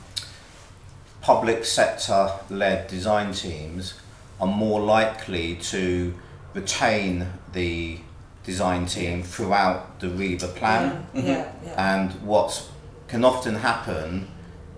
public 1.23 1.65
sector 1.65 2.31
led 2.51 2.87
design 2.87 3.33
teams 3.33 3.95
are 4.41 4.47
more 4.47 4.81
likely 4.81 5.57
to 5.57 6.15
retain 6.55 7.27
the 7.53 7.99
design 8.45 8.87
team 8.87 9.25
throughout 9.25 9.99
the 9.99 10.07
RIBA 10.07 10.55
plan. 10.55 11.05
Yeah, 11.13 11.23
yeah, 11.23 11.53
yeah. 11.65 11.95
And 11.95 12.13
what 12.23 12.69
can 13.09 13.25
often 13.25 13.57
happen 13.57 14.29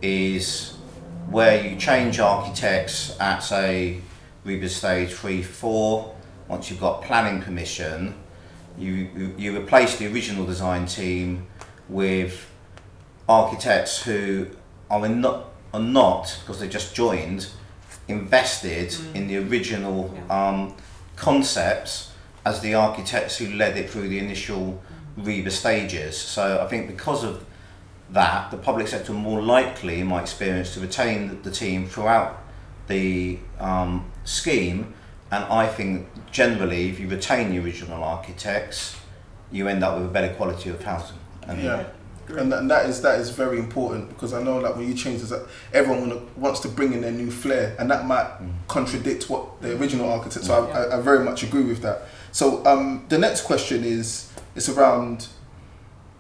is 0.00 0.77
where 1.30 1.62
you 1.66 1.76
change 1.76 2.18
architects 2.18 3.18
at 3.20 3.40
say 3.40 4.00
RIBA 4.46 4.68
stage 4.68 5.12
three, 5.12 5.42
four, 5.42 6.14
once 6.48 6.70
you've 6.70 6.80
got 6.80 7.02
planning 7.02 7.42
permission, 7.42 8.14
you, 8.78 9.10
you, 9.14 9.34
you 9.36 9.56
replace 9.58 9.98
the 9.98 10.10
original 10.10 10.46
design 10.46 10.86
team 10.86 11.46
with 11.88 12.50
architects 13.28 14.02
who 14.02 14.46
are 14.90 15.04
in 15.04 15.20
not, 15.20 15.46
are 15.74 15.80
not, 15.80 16.38
because 16.40 16.60
they 16.60 16.68
just 16.68 16.94
joined, 16.94 17.48
invested 18.06 18.96
in 19.14 19.28
the 19.28 19.36
original 19.36 20.16
um, 20.30 20.74
concepts 21.16 22.12
as 22.46 22.60
the 22.60 22.72
architects 22.74 23.36
who 23.36 23.52
led 23.52 23.76
it 23.76 23.90
through 23.90 24.08
the 24.08 24.18
initial 24.18 24.82
RIBA 25.18 25.50
stages. 25.50 26.16
So 26.16 26.62
I 26.64 26.68
think 26.68 26.86
because 26.86 27.22
of 27.22 27.44
that, 28.10 28.50
the 28.50 28.56
public 28.56 28.88
sector 28.88 29.12
more 29.12 29.42
likely, 29.42 30.00
in 30.00 30.06
my 30.06 30.20
experience, 30.20 30.74
to 30.74 30.80
retain 30.80 31.42
the 31.42 31.50
team 31.50 31.86
throughout 31.86 32.42
the 32.86 33.38
um, 33.58 34.10
scheme. 34.24 34.94
And 35.30 35.44
I 35.44 35.66
think 35.66 36.08
generally, 36.30 36.88
if 36.88 36.98
you 36.98 37.08
retain 37.08 37.50
the 37.50 37.58
original 37.58 38.02
architects, 38.02 38.96
you 39.50 39.68
end 39.68 39.84
up 39.84 39.96
with 39.96 40.06
a 40.06 40.10
better 40.10 40.32
quality 40.34 40.70
of 40.70 40.82
housing. 40.82 41.18
And 41.46 41.62
Yeah. 41.62 41.84
And, 42.30 42.52
and 42.52 42.70
that 42.70 42.84
is 42.84 43.00
that 43.00 43.18
is 43.20 43.30
very 43.30 43.58
important 43.58 44.10
because 44.10 44.34
I 44.34 44.42
know 44.42 44.60
that 44.60 44.76
when 44.76 44.86
you 44.86 44.92
change 44.92 45.22
this, 45.22 45.32
everyone 45.72 46.28
wants 46.36 46.60
to 46.60 46.68
bring 46.68 46.92
in 46.92 47.00
their 47.00 47.10
new 47.12 47.30
flair, 47.30 47.74
and 47.78 47.90
that 47.90 48.06
might 48.06 48.30
contradict 48.66 49.30
what 49.30 49.62
the 49.62 49.74
original 49.78 50.10
architect. 50.12 50.44
So 50.44 50.66
I, 50.66 50.78
I, 50.78 50.98
I 50.98 51.00
very 51.00 51.24
much 51.24 51.42
agree 51.42 51.62
with 51.62 51.80
that. 51.80 52.02
So 52.32 52.62
um, 52.66 53.06
the 53.08 53.16
next 53.16 53.42
question 53.42 53.82
is 53.82 54.30
it's 54.54 54.68
around 54.68 55.28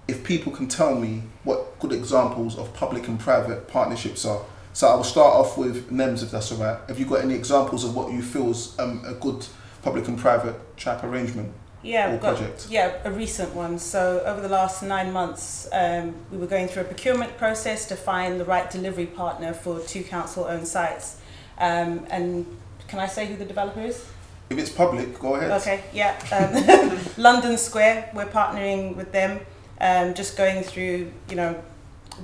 if 0.08 0.24
people 0.24 0.50
can 0.50 0.66
tell 0.66 0.94
me 0.94 1.22
what 1.44 1.78
good 1.78 1.92
examples 1.92 2.56
of 2.58 2.72
public 2.74 3.06
and 3.06 3.20
private 3.20 3.68
partnerships 3.68 4.24
are. 4.24 4.44
So 4.72 4.88
I 4.88 4.94
will 4.94 5.04
start 5.04 5.34
off 5.34 5.58
with 5.58 5.90
NEMS 5.90 6.22
if 6.22 6.30
that's 6.30 6.50
alright. 6.50 6.78
Have 6.88 6.98
you 6.98 7.04
got 7.04 7.20
any 7.20 7.34
examples 7.34 7.84
of 7.84 7.94
what 7.94 8.12
you 8.12 8.22
feel 8.22 8.50
is 8.50 8.78
um, 8.78 9.02
a 9.06 9.12
good 9.12 9.46
public 9.82 10.08
and 10.08 10.18
private 10.18 10.54
type 10.78 11.04
arrangement? 11.04 11.52
Yeah, 11.82 12.08
or 12.08 12.12
we've 12.12 12.20
got 12.20 12.36
project? 12.36 12.66
yeah 12.70 12.98
a 13.04 13.10
recent 13.10 13.54
one. 13.54 13.78
So 13.78 14.22
over 14.24 14.40
the 14.40 14.48
last 14.48 14.82
nine 14.82 15.12
months, 15.12 15.68
um, 15.72 16.14
we 16.30 16.38
were 16.38 16.46
going 16.46 16.68
through 16.68 16.82
a 16.82 16.86
procurement 16.86 17.36
process 17.36 17.86
to 17.88 17.96
find 17.96 18.40
the 18.40 18.44
right 18.44 18.70
delivery 18.70 19.06
partner 19.06 19.52
for 19.52 19.80
two 19.80 20.02
council-owned 20.02 20.66
sites. 20.66 21.18
Um, 21.58 22.06
and 22.10 22.46
can 22.88 22.98
I 22.98 23.06
say 23.06 23.26
who 23.26 23.36
the 23.36 23.44
developer 23.44 23.80
is? 23.80 24.04
If 24.50 24.58
it's 24.58 24.70
public, 24.70 25.18
go 25.18 25.34
ahead. 25.34 25.50
Okay, 25.60 25.84
yeah. 25.92 26.16
Um, 26.32 26.98
London 27.22 27.58
Square, 27.58 28.10
we're 28.14 28.26
partnering 28.26 28.96
with 28.96 29.12
them, 29.12 29.40
um, 29.80 30.14
just 30.14 30.36
going 30.36 30.62
through, 30.62 31.10
you 31.28 31.36
know, 31.36 31.62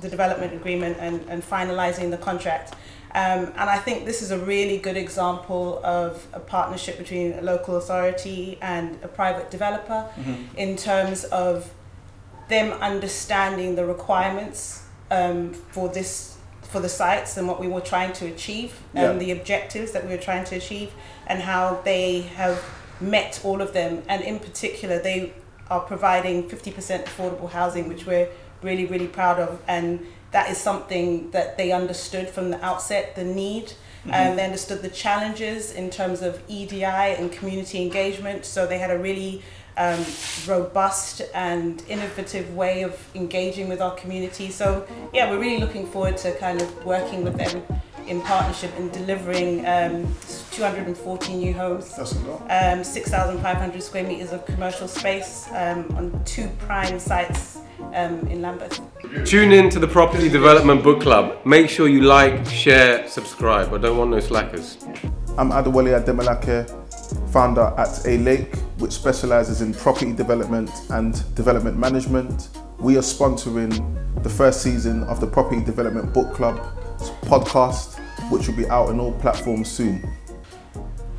the 0.01 0.09
development 0.09 0.53
agreement 0.53 0.97
and, 0.99 1.21
and 1.29 1.41
finalising 1.43 2.11
the 2.11 2.17
contract. 2.17 2.73
Um, 3.13 3.45
and 3.55 3.69
I 3.69 3.77
think 3.77 4.03
this 4.05 4.21
is 4.21 4.31
a 4.31 4.37
really 4.39 4.77
good 4.77 4.97
example 4.97 5.79
of 5.85 6.27
a 6.33 6.39
partnership 6.41 6.97
between 6.97 7.31
a 7.33 7.41
local 7.41 7.77
authority 7.77 8.57
and 8.61 8.99
a 9.03 9.07
private 9.07 9.49
developer 9.49 10.05
Mhm. 10.19 10.47
in 10.57 10.75
terms 10.75 11.23
of 11.25 11.71
them 12.49 12.73
understanding 12.73 13.75
the 13.75 13.85
requirements 13.85 14.81
um, 15.11 15.53
for 15.71 15.87
this 15.87 16.33
for 16.63 16.79
the 16.81 16.89
sites 16.89 17.37
and 17.37 17.47
what 17.47 17.59
we 17.59 17.67
were 17.67 17.79
trying 17.79 18.11
to 18.11 18.25
achieve 18.25 18.73
Yeah. 18.93 19.11
and 19.11 19.21
the 19.21 19.31
objectives 19.31 19.91
that 19.93 20.03
we 20.05 20.09
were 20.09 20.21
trying 20.21 20.43
to 20.45 20.55
achieve 20.57 20.91
and 21.27 21.41
how 21.43 21.79
they 21.85 22.21
have 22.35 22.61
met 22.99 23.39
all 23.45 23.61
of 23.61 23.71
them 23.71 24.01
and 24.09 24.21
in 24.23 24.39
particular 24.39 24.99
they 24.99 25.31
are 25.69 25.81
providing 25.81 26.47
50% 26.49 27.05
affordable 27.05 27.49
housing 27.49 27.87
which 27.87 28.05
we're 28.05 28.29
really 28.61 28.85
really 28.85 29.07
proud 29.07 29.39
of. 29.39 29.61
And 29.67 30.05
that 30.31 30.49
is 30.49 30.57
something 30.57 31.31
that 31.31 31.57
they 31.57 31.71
understood 31.71 32.29
from 32.29 32.49
the 32.51 32.63
outset 32.63 33.15
the 33.15 33.23
need. 33.23 33.73
And 34.07 34.37
they 34.37 34.45
understood 34.45 34.83
the 34.83 34.89
challenges 34.89 35.71
in 35.71 35.89
terms 35.89 36.21
of 36.21 36.39
EDI 36.47 36.83
and 36.83 37.31
community 37.31 37.81
engagement. 37.81 38.45
So 38.45 38.67
they 38.67 38.77
had 38.77 38.91
a 38.91 38.99
really 38.99 39.41
um, 39.77 40.05
robust 40.45 41.23
and 41.33 41.83
innovative 41.87 42.55
way 42.55 42.83
of 42.83 42.93
engaging 43.15 43.67
with 43.67 43.81
our 43.81 43.95
community. 43.95 44.51
So 44.51 44.87
yeah 45.11 45.29
we're 45.29 45.39
really 45.39 45.59
looking 45.59 45.87
forward 45.87 46.17
to 46.17 46.37
kind 46.37 46.61
of 46.61 46.85
working 46.85 47.23
with 47.23 47.35
them 47.35 47.63
in 48.07 48.21
partnership 48.21 48.71
in 48.77 48.89
delivering 48.89 49.65
um, 49.65 50.07
240 50.51 51.33
new 51.35 51.53
homes 51.53 51.95
That's 51.95 52.13
a 52.13 52.19
lot. 52.19 52.41
um, 52.49 52.83
6,500 52.83 53.83
square 53.83 54.03
meters 54.03 54.31
of 54.31 54.45
commercial 54.45 54.87
space 54.87 55.47
um, 55.51 55.85
on 55.97 56.23
two 56.25 56.47
prime 56.59 56.99
sites 56.99 57.57
um, 57.93 58.19
in 58.27 58.41
Lambeth. 58.41 58.79
Tune 59.25 59.51
in 59.51 59.69
to 59.69 59.79
the 59.79 59.87
Property 59.87 60.29
Development 60.29 60.83
Book 60.83 61.01
Club. 61.01 61.45
Make 61.45 61.69
sure 61.69 61.87
you 61.87 62.01
like, 62.01 62.45
share, 62.47 63.07
subscribe. 63.07 63.73
I 63.73 63.77
don't 63.77 63.97
want 63.97 64.11
no 64.11 64.19
slackers. 64.19 64.77
I'm 65.37 65.51
Adewole 65.51 66.01
Ademolake, 66.01 66.69
founder 67.31 67.73
at 67.77 67.89
A'lake, 68.05 68.55
which 68.79 68.93
specializes 68.93 69.61
in 69.61 69.73
property 69.73 70.13
development 70.13 70.69
and 70.91 71.13
development 71.35 71.77
management. 71.77 72.49
We 72.79 72.97
are 72.97 73.01
sponsoring 73.01 74.23
the 74.23 74.29
first 74.29 74.61
season 74.61 75.03
of 75.03 75.19
the 75.19 75.27
Property 75.27 75.63
Development 75.63 76.13
Book 76.13 76.33
Club 76.33 76.59
podcast, 77.21 77.99
which 78.31 78.47
will 78.47 78.55
be 78.55 78.67
out 78.69 78.89
on 78.89 78.99
all 78.99 79.13
platforms 79.13 79.69
soon. 79.69 80.07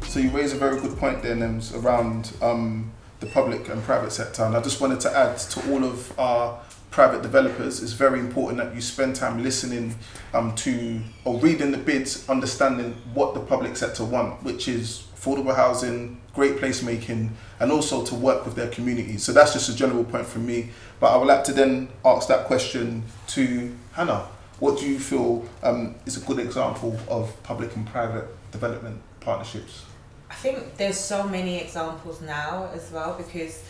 So 0.03 0.21
you 0.21 0.31
raise 0.31 0.53
a 0.53 0.57
very 0.57 0.81
good 0.81 0.97
point 0.99 1.23
there, 1.23 1.37
Nems, 1.37 1.75
around 1.75 2.33
um, 2.41 2.93
the 3.21 3.27
public 3.27 3.69
and 3.69 3.83
private 3.83 4.13
sector. 4.13 4.45
And 4.45 4.57
I 4.57 4.63
just 4.63 4.81
wanted 4.81 5.01
to 5.01 5.17
add 5.17 5.39
to 5.39 5.73
all 5.73 5.85
of 5.85 6.19
our 6.19 6.59
private 6.97 7.21
developers, 7.21 7.83
it's 7.83 7.93
very 7.93 8.19
important 8.19 8.57
that 8.57 8.75
you 8.75 8.81
spend 8.81 9.15
time 9.15 9.43
listening 9.43 9.95
um, 10.33 10.55
to 10.55 10.99
or 11.27 11.39
reading 11.41 11.71
the 11.71 11.77
bids, 11.77 12.27
understanding 12.27 12.97
what 13.13 13.35
the 13.35 13.41
public 13.41 13.77
sector 13.77 14.03
want, 14.03 14.43
which 14.43 14.67
is 14.67 15.07
affordable 15.15 15.55
housing, 15.55 16.19
great 16.35 16.57
placemaking, 16.57 17.29
and 17.61 17.71
also 17.71 18.03
to 18.03 18.15
work 18.15 18.47
with 18.47 18.55
their 18.55 18.69
communities. 18.69 19.23
So 19.23 19.33
that's 19.33 19.53
just 19.53 19.69
a 19.69 19.77
general 19.77 20.05
point 20.05 20.25
from 20.25 20.47
me. 20.47 20.71
But 20.99 21.13
I 21.13 21.19
would 21.19 21.29
like 21.29 21.45
to 21.45 21.53
then 21.53 21.91
ask 22.03 22.29
that 22.29 22.47
question 22.47 23.03
to 23.29 23.77
Hanna. 23.93 24.27
What 24.59 24.79
do 24.79 24.87
you 24.87 24.99
feel 24.99 25.45
um, 25.63 25.95
is 26.07 26.17
a 26.17 26.21
good 26.21 26.39
example 26.39 26.99
of 27.09 27.31
public 27.43 27.77
and 27.77 27.87
private 27.87 28.27
development 28.53 29.03
partnerships? 29.21 29.85
I 30.31 30.35
think 30.35 30.77
there's 30.77 30.99
so 30.99 31.29
many 31.29 31.59
examples 31.59 32.23
now 32.23 32.71
as 32.73 32.91
well 32.91 33.15
because 33.19 33.63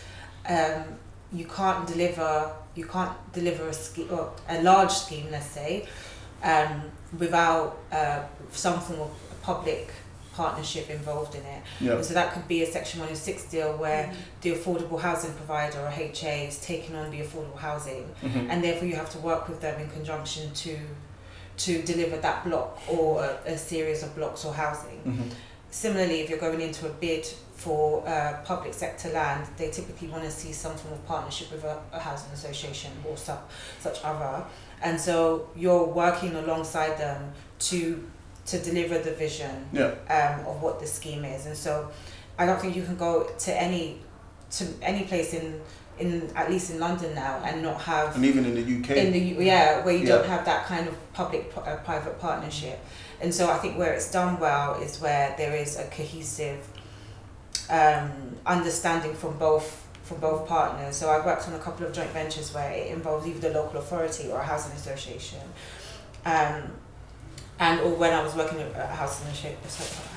um, 0.49 0.85
you 1.33 1.45
can't 1.45 1.87
deliver 1.87 2.53
you 2.77 2.87
can't 2.87 3.13
deliver 3.33 3.69
a 3.69 3.73
scheme 3.73 4.09
or 4.11 4.33
a 4.49 4.63
large 4.63 4.93
scheme 4.93 5.27
let's 5.31 5.47
say 5.47 5.87
um, 6.43 6.83
without 7.19 7.79
uh, 7.91 8.23
some 8.53 8.81
form 8.81 9.01
of 9.01 9.11
public 9.43 9.91
partnership 10.37 10.91
involved 10.91 11.35
in 11.35 11.43
it. 11.43 11.63
Yeah. 11.81 11.93
And 11.95 12.05
so 12.05 12.13
that 12.15 12.33
could 12.35 12.47
be 12.47 12.63
a 12.63 12.67
Section 12.67 13.01
106 13.01 13.45
deal 13.51 13.77
where 13.77 14.13
the 14.43 14.53
affordable 14.53 15.01
housing 15.01 15.33
provider 15.35 15.79
or 15.81 15.89
HA 15.91 16.47
is 16.49 16.59
taking 16.61 16.95
on 16.95 17.11
the 17.11 17.21
affordable 17.21 17.57
housing 17.59 18.05
Mhm. 18.23 18.49
and 18.51 18.63
therefore 18.63 18.87
you 18.89 18.97
have 18.97 19.11
to 19.11 19.19
work 19.19 19.49
with 19.49 19.61
them 19.61 19.81
in 19.81 19.89
conjunction 19.91 20.53
to 20.65 20.79
to 21.57 21.81
deliver 21.83 22.19
that 22.19 22.45
block 22.45 22.79
or 22.87 23.25
a, 23.25 23.53
a 23.55 23.57
series 23.57 24.03
of 24.03 24.15
blocks 24.15 24.45
or 24.45 24.53
housing. 24.53 25.01
Mhm. 25.07 25.31
Similarly, 25.71 26.21
if 26.21 26.29
you're 26.31 26.39
going 26.49 26.61
into 26.61 26.87
a 26.87 26.91
bid 26.91 27.25
for 27.55 28.07
uh, 28.07 28.35
public 28.45 28.75
sector 28.75 29.09
land, 29.09 29.47
they 29.57 29.71
typically 29.71 30.09
want 30.09 30.23
to 30.25 30.31
see 30.31 30.53
some 30.53 30.77
form 30.77 30.93
of 30.93 31.07
partnership 31.07 31.51
with 31.51 31.65
a, 31.65 31.79
a 31.93 31.99
housing 31.99 32.31
association 32.33 32.93
or 33.09 33.17
su- 33.17 33.33
such 33.81 33.99
other. 34.05 34.45
And 34.83 35.01
so 35.01 35.49
you're 35.57 35.85
working 36.05 36.35
alongside 36.37 36.99
them 36.99 37.33
to 37.71 37.79
to 38.47 38.59
deliver 38.59 38.99
the 38.99 39.11
vision 39.13 39.67
Yeah. 39.73 39.91
um, 40.09 40.47
of 40.47 40.63
what 40.63 40.81
the 40.81 40.87
scheme 40.87 41.25
is. 41.25 41.47
And 41.47 41.57
so 41.57 41.91
I 42.39 42.47
don't 42.47 42.61
think 42.61 42.77
you 42.77 42.85
can 42.85 42.97
go 42.97 43.25
to 43.47 43.63
any 43.63 43.99
to 44.53 44.65
any 44.83 45.05
place 45.05 45.35
in 45.35 45.61
in 45.99 46.31
at 46.37 46.51
least 46.51 46.71
in 46.71 46.79
London 46.79 47.15
now 47.15 47.41
and 47.45 47.63
not 47.63 47.81
have 47.81 48.15
And 48.15 48.25
even 48.25 48.45
in 48.45 48.55
the 48.55 48.63
UK. 48.81 48.91
in 48.97 49.13
the 49.13 49.45
yeah 49.45 49.83
where 49.85 49.95
you 49.97 50.07
don't 50.07 50.27
have 50.27 50.45
that 50.45 50.67
kind 50.67 50.87
of 50.87 50.95
public 51.15 51.51
uh, 51.57 51.77
private 51.77 52.19
partnership 52.21 52.79
and 53.23 53.33
so 53.35 53.51
i 53.51 53.57
think 53.57 53.79
where 53.79 53.95
it's 53.95 54.11
done 54.13 54.39
well 54.39 54.75
is 54.83 55.01
where 55.01 55.35
there 55.39 55.55
is 55.57 55.79
a 55.79 55.85
cohesive 55.85 56.61
um, 57.71 58.11
understanding 58.45 59.15
from 59.15 59.39
both 59.39 59.87
from 60.05 60.19
both 60.21 60.47
partners 60.47 60.95
so 60.97 61.09
i've 61.11 61.25
worked 61.25 61.49
on 61.49 61.55
a 61.55 61.59
couple 61.59 61.85
of 61.87 61.93
joint 61.93 62.11
ventures 62.11 62.53
where 62.55 62.71
it 62.71 62.89
involves 62.93 63.27
either 63.27 63.49
the 63.49 63.55
local 63.59 63.81
authority 63.81 64.31
or 64.31 64.39
a 64.41 64.45
housing 64.45 64.73
association 64.73 65.41
um, 66.27 66.63
and 67.59 67.81
or 67.81 67.91
when 67.95 68.13
I 68.13 68.23
was 68.23 68.35
working 68.35 68.61
at 68.61 68.73
a 68.77 68.87
housing 68.87 69.27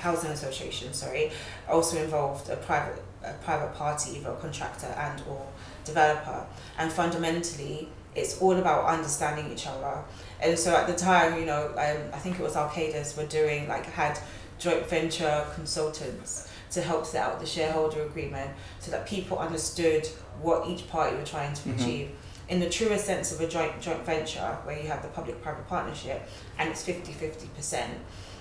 housing 0.01 0.31
association, 0.31 0.93
sorry, 0.93 1.31
also 1.69 2.01
involved 2.03 2.49
a 2.49 2.55
private 2.57 3.01
a 3.23 3.33
private 3.43 3.73
party, 3.75 4.17
either 4.17 4.29
a 4.31 4.35
contractor 4.37 4.87
and 4.87 5.21
or 5.29 5.45
developer. 5.83 6.45
And 6.77 6.91
fundamentally, 6.91 7.89
it's 8.15 8.41
all 8.41 8.55
about 8.57 8.85
understanding 8.85 9.51
each 9.51 9.67
other. 9.67 10.03
And 10.41 10.57
so 10.57 10.73
at 10.75 10.87
the 10.87 10.95
time, 10.95 11.37
you 11.37 11.45
know, 11.45 11.67
um, 11.77 11.97
I 12.13 12.17
think 12.17 12.39
it 12.39 12.43
was 12.43 12.53
Arcadis 12.55 13.17
were 13.17 13.25
doing 13.25 13.67
like 13.67 13.85
had 13.87 14.17
joint 14.57 14.85
venture 14.87 15.45
consultants 15.55 16.49
to 16.71 16.81
help 16.81 17.05
set 17.05 17.25
out 17.25 17.39
the 17.39 17.45
shareholder 17.45 18.03
agreement 18.03 18.51
so 18.79 18.91
that 18.91 19.05
people 19.07 19.37
understood 19.39 20.05
what 20.41 20.67
each 20.67 20.87
party 20.89 21.15
were 21.17 21.25
trying 21.25 21.53
to 21.53 21.69
Mhm. 21.69 21.81
achieve. 21.81 22.11
In 22.49 22.59
the 22.59 22.69
truest 22.69 23.05
sense 23.05 23.31
of 23.31 23.39
a 23.41 23.47
joint 23.47 23.79
joint 23.79 24.03
venture 24.05 24.57
where 24.63 24.75
you 24.81 24.87
have 24.87 25.03
the 25.03 25.07
public 25.09 25.39
private 25.43 25.67
partnership 25.67 26.27
and 26.57 26.69
it's 26.69 26.83
50 26.83 27.13
50%, 27.13 27.85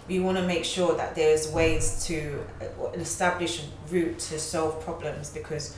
we 0.09 0.19
want 0.19 0.39
to 0.39 0.47
make 0.47 0.65
sure 0.65 0.97
that 0.97 1.15
there's 1.15 1.51
ways 1.53 2.07
to 2.07 2.43
establish 2.95 3.63
a 3.63 3.93
route 3.93 4.19
to 4.19 4.39
solve 4.39 4.83
problems 4.83 5.29
because, 5.29 5.77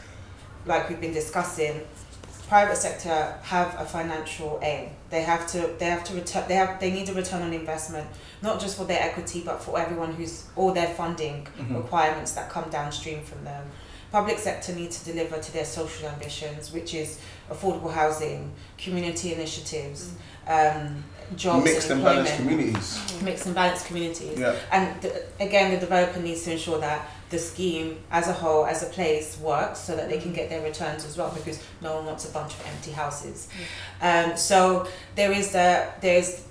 like 0.65 0.89
we've 0.89 1.01
been 1.01 1.13
discussing, 1.13 1.81
private 2.47 2.77
sector 2.77 3.37
have 3.43 3.75
a 3.81 3.85
financial 3.85 4.61
aim. 4.63 4.91
They 5.11 5.23
have 5.23 5.49
to 5.49 5.75
they 5.81 5.87
have 5.87 6.05
to 6.05 6.15
return 6.15 6.45
they 6.47 6.55
have 6.55 6.79
they 6.79 6.93
need 6.93 7.09
a 7.09 7.15
return 7.15 7.43
on 7.43 7.53
investment, 7.53 8.07
not 8.43 8.61
just 8.61 8.77
for 8.77 8.85
their 8.85 9.03
equity 9.03 9.43
but 9.45 9.61
for 9.61 9.77
everyone 9.81 10.13
who's 10.15 10.45
all 10.55 10.73
their 10.73 10.95
funding 10.95 11.49
Mhm. 11.59 11.77
requirements 11.83 12.31
that 12.33 12.49
come 12.49 12.71
downstream 12.71 13.25
from 13.25 13.43
them. 13.45 13.65
Public 14.13 14.39
sector 14.39 14.73
need 14.75 14.91
to 14.91 15.05
deliver 15.05 15.39
to 15.39 15.53
their 15.53 15.65
social 15.65 16.09
ambitions, 16.09 16.73
which 16.73 16.95
is 16.95 17.21
affordable 17.51 17.93
housing, 17.93 18.53
community 18.77 19.33
initiatives, 19.35 20.13
um, 20.49 21.05
jobs, 21.37 21.65
Mixed 21.65 21.91
and 21.91 22.01
employment, 22.01 22.27
balanced 22.27 22.37
communities. 22.37 23.23
mixed 23.23 23.47
and 23.47 23.55
balanced 23.55 23.87
communities. 23.87 24.37
Yeah. 24.39 24.57
And 24.73 25.01
the, 25.01 25.23
again, 25.39 25.71
the 25.73 25.79
developer 25.79 26.19
needs 26.19 26.43
to 26.45 26.53
ensure 26.53 26.81
that 26.81 27.09
the 27.31 27.39
scheme 27.39 27.99
as 28.11 28.27
a 28.27 28.33
whole, 28.33 28.67
as 28.67 28.83
a 28.83 28.87
place, 28.87 29.39
works 29.39 29.79
so 29.79 29.95
that 29.95 30.09
they 30.09 30.19
can 30.19 30.33
get 30.33 30.51
their 30.51 30.63
returns 30.63 31.05
as 31.05 31.17
well, 31.17 31.31
because 31.33 31.63
no 31.81 31.95
one 31.95 32.07
wants 32.07 32.29
a 32.29 32.33
bunch 32.33 32.55
of 32.55 32.67
empty 32.67 32.91
houses. 32.91 33.49
Um, 34.03 34.37
so 34.37 34.89
there 35.15 35.31
is 35.31 35.55
a 35.55 35.93
there's 36.01 36.45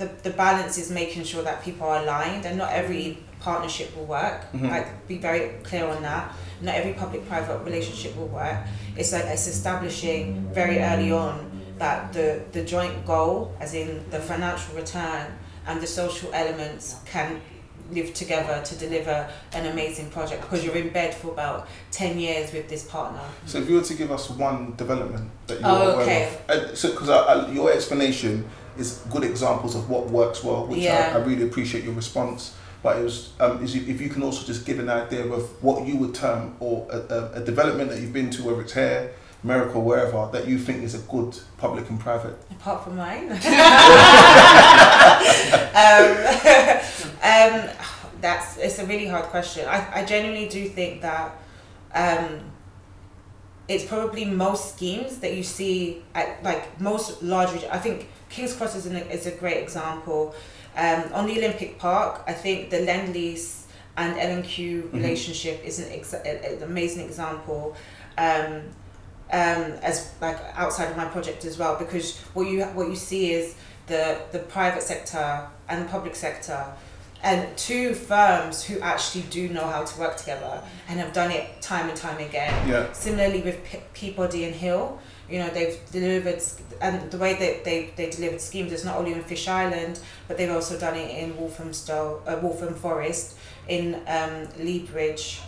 the 0.00 0.06
the 0.26 0.30
balance 0.44 0.74
is 0.82 0.90
making 0.90 1.24
sure 1.30 1.42
that 1.48 1.62
people 1.62 1.86
are 1.86 2.02
aligned, 2.02 2.44
and 2.46 2.54
not 2.62 2.70
every 2.72 3.18
partnership 3.40 3.88
will 3.96 4.06
work. 4.20 4.40
Mhm. 4.52 4.70
Like 4.74 4.88
be 5.08 5.16
very 5.28 5.42
clear 5.68 5.86
on 5.94 6.02
that. 6.02 6.24
Not 6.66 6.74
every 6.80 6.92
public-private 7.02 7.58
relationship 7.68 8.12
will 8.18 8.32
work. 8.42 8.58
It's 8.98 9.12
like 9.12 9.24
it's 9.34 9.46
establishing 9.46 10.24
very 10.60 10.78
early 10.90 11.12
on 11.12 11.34
that 11.78 12.12
the 12.16 12.28
the 12.56 12.62
joint 12.74 12.96
goal, 13.06 13.34
as 13.64 13.74
in 13.74 13.88
the 14.10 14.20
financial 14.20 14.74
return 14.82 15.26
and 15.66 15.80
the 15.80 15.86
social 15.86 16.30
elements, 16.42 16.84
can 17.12 17.40
live 17.92 18.14
together 18.14 18.56
to 18.64 18.74
deliver 18.76 19.16
an 19.52 19.66
amazing 19.66 20.08
project 20.10 20.40
because 20.42 20.60
you're 20.64 20.76
in 20.76 20.90
bed 20.90 21.12
for 21.12 21.28
about 21.32 21.66
10 21.90 22.20
years 22.20 22.52
with 22.52 22.68
this 22.68 22.84
partner. 22.84 23.24
So 23.46 23.58
if 23.58 23.68
you 23.68 23.74
were 23.78 23.82
to 23.92 23.94
give 23.94 24.12
us 24.12 24.30
one 24.30 24.74
development 24.76 25.28
that 25.48 25.58
you're 25.60 25.68
Oh, 25.68 25.90
aware 25.94 26.02
okay. 26.04 26.22
of, 26.48 26.50
uh, 26.50 26.74
so 26.80 26.90
because 26.92 27.10
I, 27.10 27.18
I, 27.32 27.50
your 27.50 27.72
explanation 27.72 28.44
is 28.80 29.02
good 29.10 29.24
examples 29.24 29.74
of 29.74 29.88
what 29.88 30.08
works 30.10 30.42
well, 30.42 30.66
which 30.66 30.80
Yeah. 30.80 31.12
I, 31.14 31.18
I 31.18 31.22
really 31.22 31.44
appreciate 31.44 31.84
your 31.84 31.94
response. 31.94 32.54
But 32.82 32.96
it 32.96 33.04
was 33.04 33.32
um, 33.38 33.62
is 33.62 33.76
you, 33.76 33.82
if 33.92 34.00
you 34.00 34.08
can 34.08 34.22
also 34.22 34.46
just 34.46 34.64
give 34.64 34.78
an 34.78 34.88
idea 34.88 35.30
of 35.30 35.42
what 35.62 35.86
you 35.86 35.96
would 35.96 36.14
term 36.14 36.56
or 36.60 36.86
a, 36.90 37.32
a, 37.34 37.40
development 37.40 37.90
that 37.90 38.00
you've 38.00 38.14
been 38.14 38.30
to, 38.30 38.42
whether 38.42 38.62
it's 38.62 38.72
here, 38.72 39.12
America, 39.44 39.74
or 39.74 39.82
wherever, 39.82 40.30
that 40.32 40.48
you 40.48 40.58
think 40.58 40.82
is 40.82 40.94
a 40.94 41.00
good 41.00 41.38
public 41.58 41.90
and 41.90 42.00
private. 42.00 42.38
apart 42.50 42.84
from 42.84 42.96
mine. 42.96 43.30
um, 43.32 43.38
um, 47.22 47.68
that's 48.22 48.56
it's 48.56 48.78
a 48.78 48.86
really 48.86 49.06
hard 49.06 49.26
question. 49.26 49.68
I, 49.68 50.00
I 50.00 50.04
genuinely 50.06 50.48
do 50.48 50.66
think 50.66 51.02
that 51.02 51.36
um, 51.92 52.40
it's 53.68 53.84
probably 53.84 54.24
most 54.24 54.74
schemes 54.74 55.18
that 55.18 55.34
you 55.34 55.42
see 55.42 56.02
at 56.14 56.42
like 56.42 56.80
most 56.80 57.22
large. 57.22 57.62
I 57.64 57.78
think 57.78 58.08
King's 58.30 58.54
Cross 58.54 58.76
is 58.76 58.86
an, 58.86 58.96
is 58.96 59.26
a 59.26 59.32
great 59.32 59.58
example. 59.62 60.34
Um, 60.76 61.04
on 61.12 61.26
the 61.26 61.36
Olympic 61.38 61.78
Park, 61.78 62.22
I 62.26 62.32
think 62.32 62.70
the 62.70 62.80
Lend 62.80 63.12
Lease 63.12 63.66
and 63.96 64.16
L 64.18 64.30
and 64.30 64.44
Q 64.44 64.84
Mhm. 64.84 64.92
relationship 64.94 65.62
is 65.64 65.78
an, 65.80 65.90
ex- 65.92 66.14
an 66.14 66.62
amazing 66.62 67.04
example. 67.06 67.76
Um, 68.16 68.62
um, 69.32 69.62
as 69.82 70.10
like 70.20 70.38
outside 70.56 70.90
of 70.90 70.96
my 70.96 71.04
project 71.04 71.44
as 71.44 71.56
well 71.56 71.76
because 71.76 72.18
what 72.34 72.48
you 72.48 72.64
what 72.64 72.88
you 72.88 72.96
see 72.96 73.32
is 73.32 73.54
the 73.86 74.18
the 74.32 74.40
private 74.40 74.82
sector 74.82 75.46
and 75.68 75.84
the 75.84 75.88
public 75.88 76.16
sector 76.16 76.64
and 77.22 77.56
two 77.56 77.94
firms 77.94 78.64
who 78.64 78.80
actually 78.80 79.22
do 79.30 79.48
know 79.48 79.64
how 79.64 79.84
to 79.84 80.00
work 80.00 80.16
together 80.16 80.60
and 80.88 80.98
have 80.98 81.12
done 81.12 81.30
it 81.30 81.62
time 81.62 81.88
and 81.88 81.96
time 81.96 82.18
again 82.18 82.68
Yeah. 82.68 82.92
similarly 82.92 83.40
with 83.42 83.62
P- 83.62 83.78
Peabody 83.94 84.46
and 84.46 84.54
Hill 84.54 84.98
you 85.30 85.38
know 85.38 85.48
they've 85.50 85.78
delivered 85.92 86.42
and 86.80 87.10
the 87.10 87.18
way 87.18 87.34
that 87.34 87.64
they, 87.64 87.90
they 87.96 88.10
delivered 88.10 88.40
schemes 88.40 88.72
is 88.72 88.84
not 88.84 88.96
only 88.96 89.12
in 89.12 89.22
Fish 89.22 89.46
Island 89.48 90.00
but 90.28 90.36
they've 90.36 90.50
also 90.50 90.78
done 90.78 90.96
it 90.96 91.10
in 91.22 91.36
Walthamstow 91.36 92.22
uh, 92.26 92.38
Waltham 92.42 92.74
Forest 92.74 93.36
in 93.68 93.94
um, 94.06 94.46
Leabridge 94.58 95.40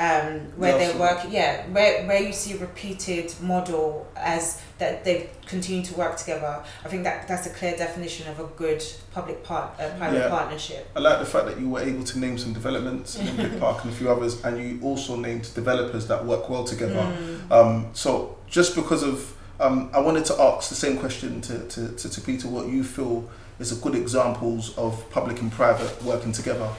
um, 0.00 0.52
where 0.56 0.92
so- 0.92 0.98
working 0.98 1.32
yeah 1.32 1.66
where, 1.68 2.06
where 2.06 2.22
you 2.22 2.32
see 2.32 2.52
a 2.52 2.58
repeated 2.58 3.32
model 3.42 4.06
as 4.16 4.62
that 4.78 5.04
they've 5.04 5.28
continued 5.44 5.84
to 5.86 5.94
work 5.96 6.16
together 6.16 6.62
I 6.84 6.88
think 6.88 7.02
that 7.02 7.26
that's 7.26 7.46
a 7.48 7.50
clear 7.50 7.76
definition 7.76 8.28
of 8.28 8.38
a 8.38 8.44
good 8.44 8.82
public 9.12 9.42
part 9.42 9.78
uh, 9.80 9.90
private 9.98 10.18
Yeah. 10.18 10.28
partnership 10.28 10.88
I 10.94 11.00
like 11.00 11.18
the 11.18 11.26
fact 11.26 11.46
that 11.46 11.58
you 11.60 11.68
were 11.68 11.80
able 11.80 12.04
to 12.04 12.18
name 12.18 12.38
some 12.38 12.52
developments, 12.52 13.18
Olympic 13.20 13.58
Park 13.58 13.82
and 13.84 13.92
a 13.92 13.96
few 13.96 14.08
others, 14.10 14.40
and 14.44 14.56
you 14.58 14.78
also 14.82 15.16
named 15.16 15.52
developers 15.54 16.06
that 16.06 16.24
work 16.24 16.48
well 16.48 16.62
together. 16.64 16.94
Mm. 16.94 17.50
Um, 17.50 17.86
so 17.92 18.37
just 18.50 18.74
because 18.74 19.02
of, 19.02 19.34
um, 19.60 19.90
I 19.92 20.00
wanted 20.00 20.24
to 20.26 20.40
ask 20.40 20.68
the 20.68 20.74
same 20.74 20.98
question 20.98 21.40
to, 21.42 21.58
to, 21.68 21.88
to, 21.88 22.08
to 22.08 22.20
Peter, 22.20 22.48
what 22.48 22.68
you 22.68 22.84
feel 22.84 23.28
is 23.58 23.72
a 23.72 23.82
good 23.82 23.94
examples 23.94 24.76
of 24.78 25.08
public 25.10 25.40
and 25.40 25.50
private 25.50 26.02
working 26.02 26.32
together. 26.32 26.70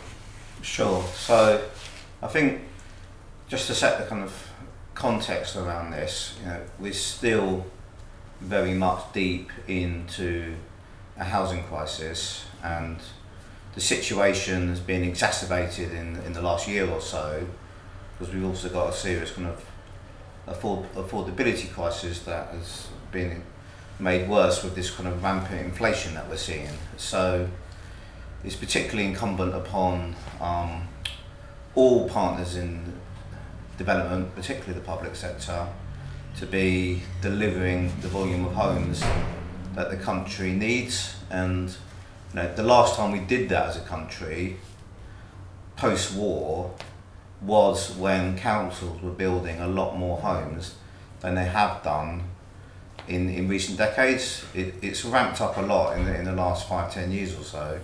Sure. 0.62 1.04
So, 1.14 1.64
I 2.22 2.28
think 2.28 2.62
just 3.48 3.68
to 3.68 3.74
set 3.74 3.98
the 4.00 4.06
kind 4.06 4.24
of 4.24 4.50
context 4.94 5.56
around 5.56 5.92
this, 5.92 6.38
you 6.42 6.48
know, 6.48 6.62
we're 6.80 6.94
still 6.94 7.66
very 8.42 8.74
much 8.74 9.02
deep 9.14 9.52
into 9.68 10.56
a 11.18 11.24
housing 11.24 11.64
crisis, 11.64 12.46
and 12.64 12.98
the 13.76 13.82
situation 13.82 14.70
has 14.70 14.80
been 14.80 15.04
exacerbated 15.04 15.92
in 15.92 16.18
in 16.26 16.34
the 16.34 16.42
last 16.42 16.68
year 16.68 16.90
or 16.90 17.02
so 17.02 17.46
because 18.18 18.34
we've 18.34 18.46
also 18.46 18.70
got 18.70 18.90
a 18.90 18.94
serious 18.94 19.32
kind 19.32 19.48
of 19.48 19.64
afford, 20.50 20.92
affordability 20.94 21.72
crisis 21.72 22.20
that 22.22 22.48
has 22.50 22.88
been 23.12 23.44
made 24.00 24.30
worse 24.30 24.64
with 24.64 24.76
this 24.76 24.90
kind 24.90 25.08
of 25.10 25.22
rampant 25.22 25.62
inflation 25.62 26.14
that 26.14 26.30
we're 26.30 26.38
seeing. 26.38 26.70
So 26.98 27.50
it's 28.44 28.56
particularly 28.56 29.10
incumbent 29.10 29.54
upon 29.54 30.16
um, 30.40 30.88
all 31.76 32.08
partners 32.08 32.56
in 32.56 32.94
development, 33.78 34.34
particularly 34.36 34.74
the 34.74 34.86
public 34.86 35.16
sector, 35.16 35.68
to 36.38 36.46
be 36.46 37.02
delivering 37.22 37.92
the 38.02 38.08
volume 38.08 38.46
of 38.46 38.54
homes 38.54 39.04
that 39.76 39.90
the 39.90 39.98
country 39.98 40.52
needs. 40.52 41.16
And 41.30 41.70
you 41.70 42.36
know, 42.36 42.54
the 42.56 42.64
last 42.64 42.96
time 42.96 43.12
we 43.12 43.20
did 43.20 43.50
that 43.50 43.70
as 43.70 43.78
a 43.78 43.82
country, 43.82 44.58
post 45.76 46.16
war 46.16 46.74
was 47.42 47.96
when 47.96 48.38
councils 48.38 49.02
were 49.02 49.12
building 49.12 49.60
a 49.60 49.68
lot 49.68 49.98
more 49.98 50.18
homes 50.18 50.76
than 51.22 51.36
they 51.36 51.46
have 51.46 51.82
done 51.84 52.24
in, 53.08 53.30
in 53.30 53.48
recent 53.48 53.78
decades. 53.78 54.46
It, 54.54 54.76
it's 54.82 55.06
ramped 55.06 55.42
up 55.42 55.58
a 55.58 55.62
lot 55.62 55.98
in 55.98 56.06
the, 56.06 56.18
in 56.18 56.26
the 56.26 56.34
last 56.34 56.68
five, 56.68 56.94
ten 56.94 57.12
years 57.12 57.38
or 57.38 57.44
so. 57.44 57.80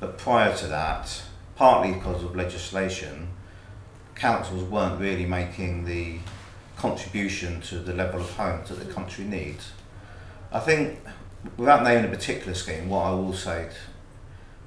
But 0.00 0.18
prior 0.18 0.56
to 0.56 0.66
that, 0.68 1.22
partly 1.56 1.92
because 1.92 2.22
of 2.22 2.36
legislation, 2.36 3.28
councils 4.14 4.64
weren't 4.64 5.00
really 5.00 5.26
making 5.26 5.84
the 5.84 6.18
contribution 6.76 7.60
to 7.62 7.78
the 7.78 7.92
level 7.92 8.20
of 8.20 8.30
homes 8.30 8.68
that 8.68 8.78
the 8.78 8.92
country 8.92 9.24
needs. 9.24 9.72
I 10.52 10.60
think, 10.60 11.00
without 11.56 11.82
naming 11.82 12.04
a 12.04 12.14
particular 12.14 12.54
scheme, 12.54 12.88
what 12.88 13.06
I 13.06 13.10
will 13.10 13.34
say 13.34 13.70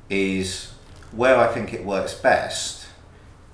is 0.09 0.73
where 1.11 1.37
I 1.37 1.47
think 1.47 1.73
it 1.73 1.85
works 1.85 2.13
best 2.13 2.76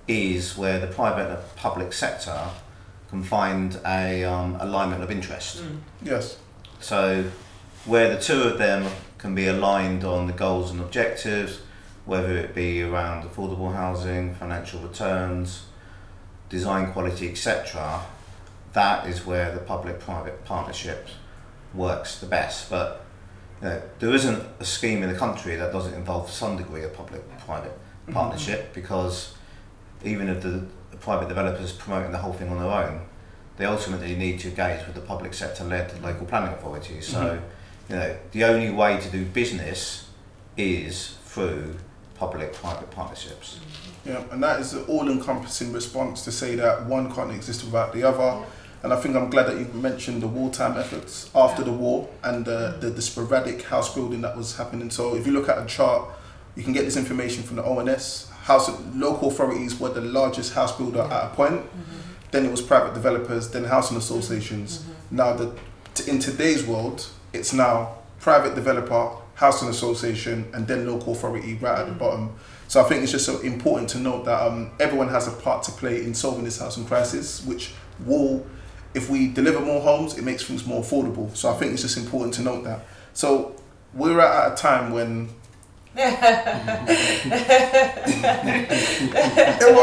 is 0.08 0.58
where 0.58 0.80
the 0.80 0.88
private 0.88 1.30
and 1.30 1.56
public 1.56 1.94
sector 1.94 2.50
can 3.10 3.24
find 3.24 3.80
a 3.86 4.24
um, 4.24 4.58
alignment 4.60 5.04
of 5.04 5.12
interest. 5.12 5.64
Yes. 6.02 6.38
So, 6.80 7.26
where 7.86 8.14
the 8.14 8.22
two 8.22 8.42
of 8.44 8.58
them 8.58 8.92
can 9.18 9.36
be 9.36 9.48
aligned 9.48 10.04
on 10.04 10.28
the 10.28 10.34
goals 10.34 10.72
and 10.72 10.80
objectives, 10.80 11.62
whether 12.06 12.36
it 12.36 12.54
be 12.54 12.82
around 12.82 13.24
affordable 13.24 13.74
housing, 13.74 14.36
financial 14.36 14.80
returns, 14.82 15.66
design 16.50 16.92
quality, 16.92 17.30
etc., 17.30 18.02
that 18.74 19.08
is 19.08 19.26
where 19.26 19.54
the 19.54 19.60
public 19.60 20.00
private 20.00 20.44
partnership 20.46 21.08
works 21.74 22.20
the 22.20 22.26
best. 22.26 22.70
But 22.70 23.06
you 23.62 23.68
know, 23.70 23.82
there 24.00 24.14
isn't 24.14 24.44
a 24.60 24.66
scheme 24.66 25.04
in 25.04 25.10
the 25.10 25.18
country 25.18 25.56
that 25.56 25.72
doesn't 25.72 25.94
involve 25.94 26.30
some 26.30 26.58
degree 26.58 26.84
of 26.84 26.94
public 26.94 27.22
private 27.46 27.78
partnership 28.12 28.74
because 28.74 29.36
even 30.04 30.30
if 30.30 30.42
the, 30.42 30.66
the 30.92 30.98
private 30.98 31.28
developers 31.28 31.72
promoting 31.72 32.12
the 32.12 32.18
whole 32.18 32.34
thing 32.34 32.50
on 32.50 32.60
their 32.60 32.72
own, 32.72 33.02
they 33.58 33.66
ultimately 33.66 34.16
need 34.16 34.40
to 34.40 34.50
engage 34.50 34.86
with 34.86 34.96
the 34.96 35.02
public 35.02 35.34
sector 35.34 35.64
led 35.64 36.02
local 36.02 36.26
planning 36.26 36.54
authorities. 36.54 37.08
So, 37.08 37.20
mm-hmm. 37.20 37.94
you 37.94 38.00
know, 38.00 38.18
the 38.32 38.44
only 38.46 38.72
way 38.72 39.00
to 39.00 39.10
do 39.10 39.26
business 39.26 40.10
is 40.58 41.18
through 41.26 41.76
public 42.16 42.54
private 42.54 42.90
partnerships. 42.92 43.60
Mm-hmm. 43.60 44.10
Yeah, 44.10 44.24
and 44.32 44.44
that 44.44 44.60
is 44.60 44.74
an 44.74 44.86
all-encompassing 44.86 45.72
response 45.72 46.24
to 46.26 46.32
say 46.32 46.56
that 46.56 46.86
one 46.86 47.14
can't 47.14 47.32
exist 47.32 47.64
without 47.64 47.94
the 47.94 48.04
other. 48.04 48.46
And 48.82 48.92
I 48.92 48.98
think 48.98 49.16
I'm 49.16 49.30
glad 49.30 49.48
that 49.48 49.58
you 49.58 49.66
mentioned 49.74 50.22
the 50.22 50.28
wartime 50.28 50.78
efforts 50.78 51.30
after 51.34 51.64
the 51.64 51.72
war 51.72 52.10
and 52.24 52.44
the, 52.44 52.52
mm-hmm. 52.52 52.80
the, 52.82 52.90
the 52.90 53.02
sporadic 53.02 53.62
house 53.64 53.94
building 53.94 54.22
that 54.22 54.36
was 54.36 54.58
happening. 54.58 54.90
So 54.90 55.16
if 55.16 55.26
you 55.26 55.32
look 55.32 55.48
at 55.48 55.58
a 55.58 55.66
chart, 55.66 56.10
you 56.56 56.64
can 56.64 56.74
get 56.74 56.86
this 56.86 56.98
information 56.98 57.44
from 57.44 57.56
the 57.58 57.64
ONS. 57.64 58.30
House 58.44 58.70
local 58.94 59.30
authorities 59.30 59.80
were 59.80 59.90
the 59.90 60.02
largest 60.02 60.54
house 60.54 60.78
builder 60.78 61.02
at 61.02 61.32
a 61.32 61.36
point. 61.36 61.62
Mm-hmm. 61.62 62.00
Then 62.32 62.46
it 62.46 62.52
was 62.52 62.62
private 62.62 62.94
developers, 62.94 63.50
then 63.52 63.64
housing 63.64 63.98
associations. 63.98 64.80
Mm-hmm. 64.80 65.16
Now 65.16 65.34
the 65.34 65.56
t- 65.94 66.10
in 66.10 66.20
today's 66.20 66.66
world, 66.66 67.08
it's 67.32 67.54
now 67.54 67.98
private 68.20 68.56
developer, 68.56 69.12
housing 69.36 69.70
association, 69.70 70.50
and 70.54 70.68
then 70.68 70.88
local 70.88 71.14
authority 71.14 71.56
right 71.56 71.80
at 71.80 71.88
the 71.88 71.94
mm. 71.94 72.00
bottom. 72.00 72.34
So 72.68 72.82
I 72.82 72.88
think 72.88 73.04
it's 73.04 73.12
just 73.12 73.26
so 73.26 73.40
important 73.42 73.90
to 73.92 74.00
note 74.00 74.26
that 74.26 74.42
um, 74.42 74.72
everyone 74.80 75.10
has 75.10 75.28
a 75.28 75.32
part 75.32 75.64
to 75.64 75.72
play 75.72 76.04
in 76.04 76.14
solving 76.14 76.44
this 76.44 76.60
housing 76.60 76.86
crisis, 76.86 77.46
which 77.46 77.74
will, 78.06 78.46
if 78.94 79.10
we 79.10 79.28
deliver 79.28 79.60
more 79.60 79.82
homes, 79.82 80.18
it 80.18 80.24
makes 80.24 80.44
things 80.44 80.66
more 80.66 80.82
affordable. 80.82 81.36
So 81.36 81.50
I 81.50 81.54
think 81.58 81.74
it's 81.74 81.82
just 81.82 81.98
important 81.98 82.34
to 82.36 82.42
note 82.42 82.64
that. 82.64 82.86
So 83.14 83.56
we're 83.94 84.20
at 84.20 84.54
a 84.54 84.56
time 84.56 84.92
when 84.92 85.30
Everyone 85.96 86.18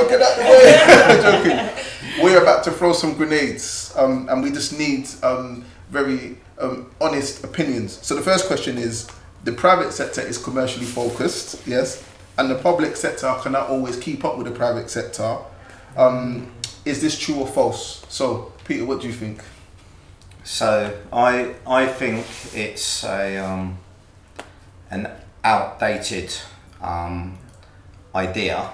get 0.09 0.21
out 0.21 0.37
the 0.37 0.43
way. 0.43 1.21
Joking. 1.23 2.25
We're 2.25 2.43
about 2.43 2.65
to 2.65 2.73
throw 2.73 2.93
some 2.93 3.15
grenades, 3.15 3.93
um, 3.97 4.29
and 4.29 4.43
we 4.43 4.51
just 4.51 4.77
need 4.77 5.09
um, 5.23 5.65
very 5.91 6.37
um, 6.59 6.91
honest 7.01 7.45
opinions. 7.45 8.05
So 8.05 8.17
the 8.17 8.23
first 8.23 8.47
question 8.47 8.77
is: 8.77 9.09
the 9.45 9.53
private 9.53 9.93
sector 9.93 10.21
is 10.21 10.37
commercially 10.37 10.87
focused, 10.87 11.65
yes, 11.65 12.05
and 12.39 12.51
the 12.51 12.57
public 12.57 12.97
sector 12.97 13.33
cannot 13.43 13.69
always 13.69 13.97
keep 13.97 14.25
up 14.25 14.37
with 14.37 14.49
the 14.49 14.53
private 14.53 14.91
sector. 14.91 15.39
Um, 15.97 16.51
is 16.85 17.01
this 17.01 17.17
true 17.17 17.37
or 17.37 17.47
false? 17.47 18.05
So, 18.09 18.53
Peter, 18.65 18.85
what 18.85 19.01
do 19.01 19.07
you 19.07 19.13
think? 19.13 19.45
So 20.43 20.93
I 21.13 21.55
I 21.67 21.87
think 21.87 22.27
it's 22.53 23.05
a 23.05 23.37
um, 23.39 23.79
an 24.91 25.09
outdated 25.45 26.35
um, 26.81 27.39
idea 28.15 28.71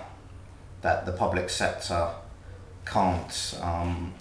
that 0.82 1.06
the 1.06 1.12
public 1.12 1.50
sector 1.50 2.10
can't 2.84 3.58
um, 3.62 4.14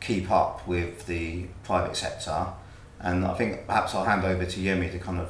keep 0.00 0.30
up 0.30 0.66
with 0.66 1.06
the 1.06 1.46
private 1.62 1.96
sector, 1.96 2.46
and 3.00 3.24
I 3.24 3.34
think 3.34 3.66
perhaps 3.66 3.94
I'll 3.94 4.04
hand 4.04 4.24
over 4.24 4.44
to 4.44 4.60
Yemi 4.60 4.90
to 4.92 4.98
kind 4.98 5.20
of 5.20 5.28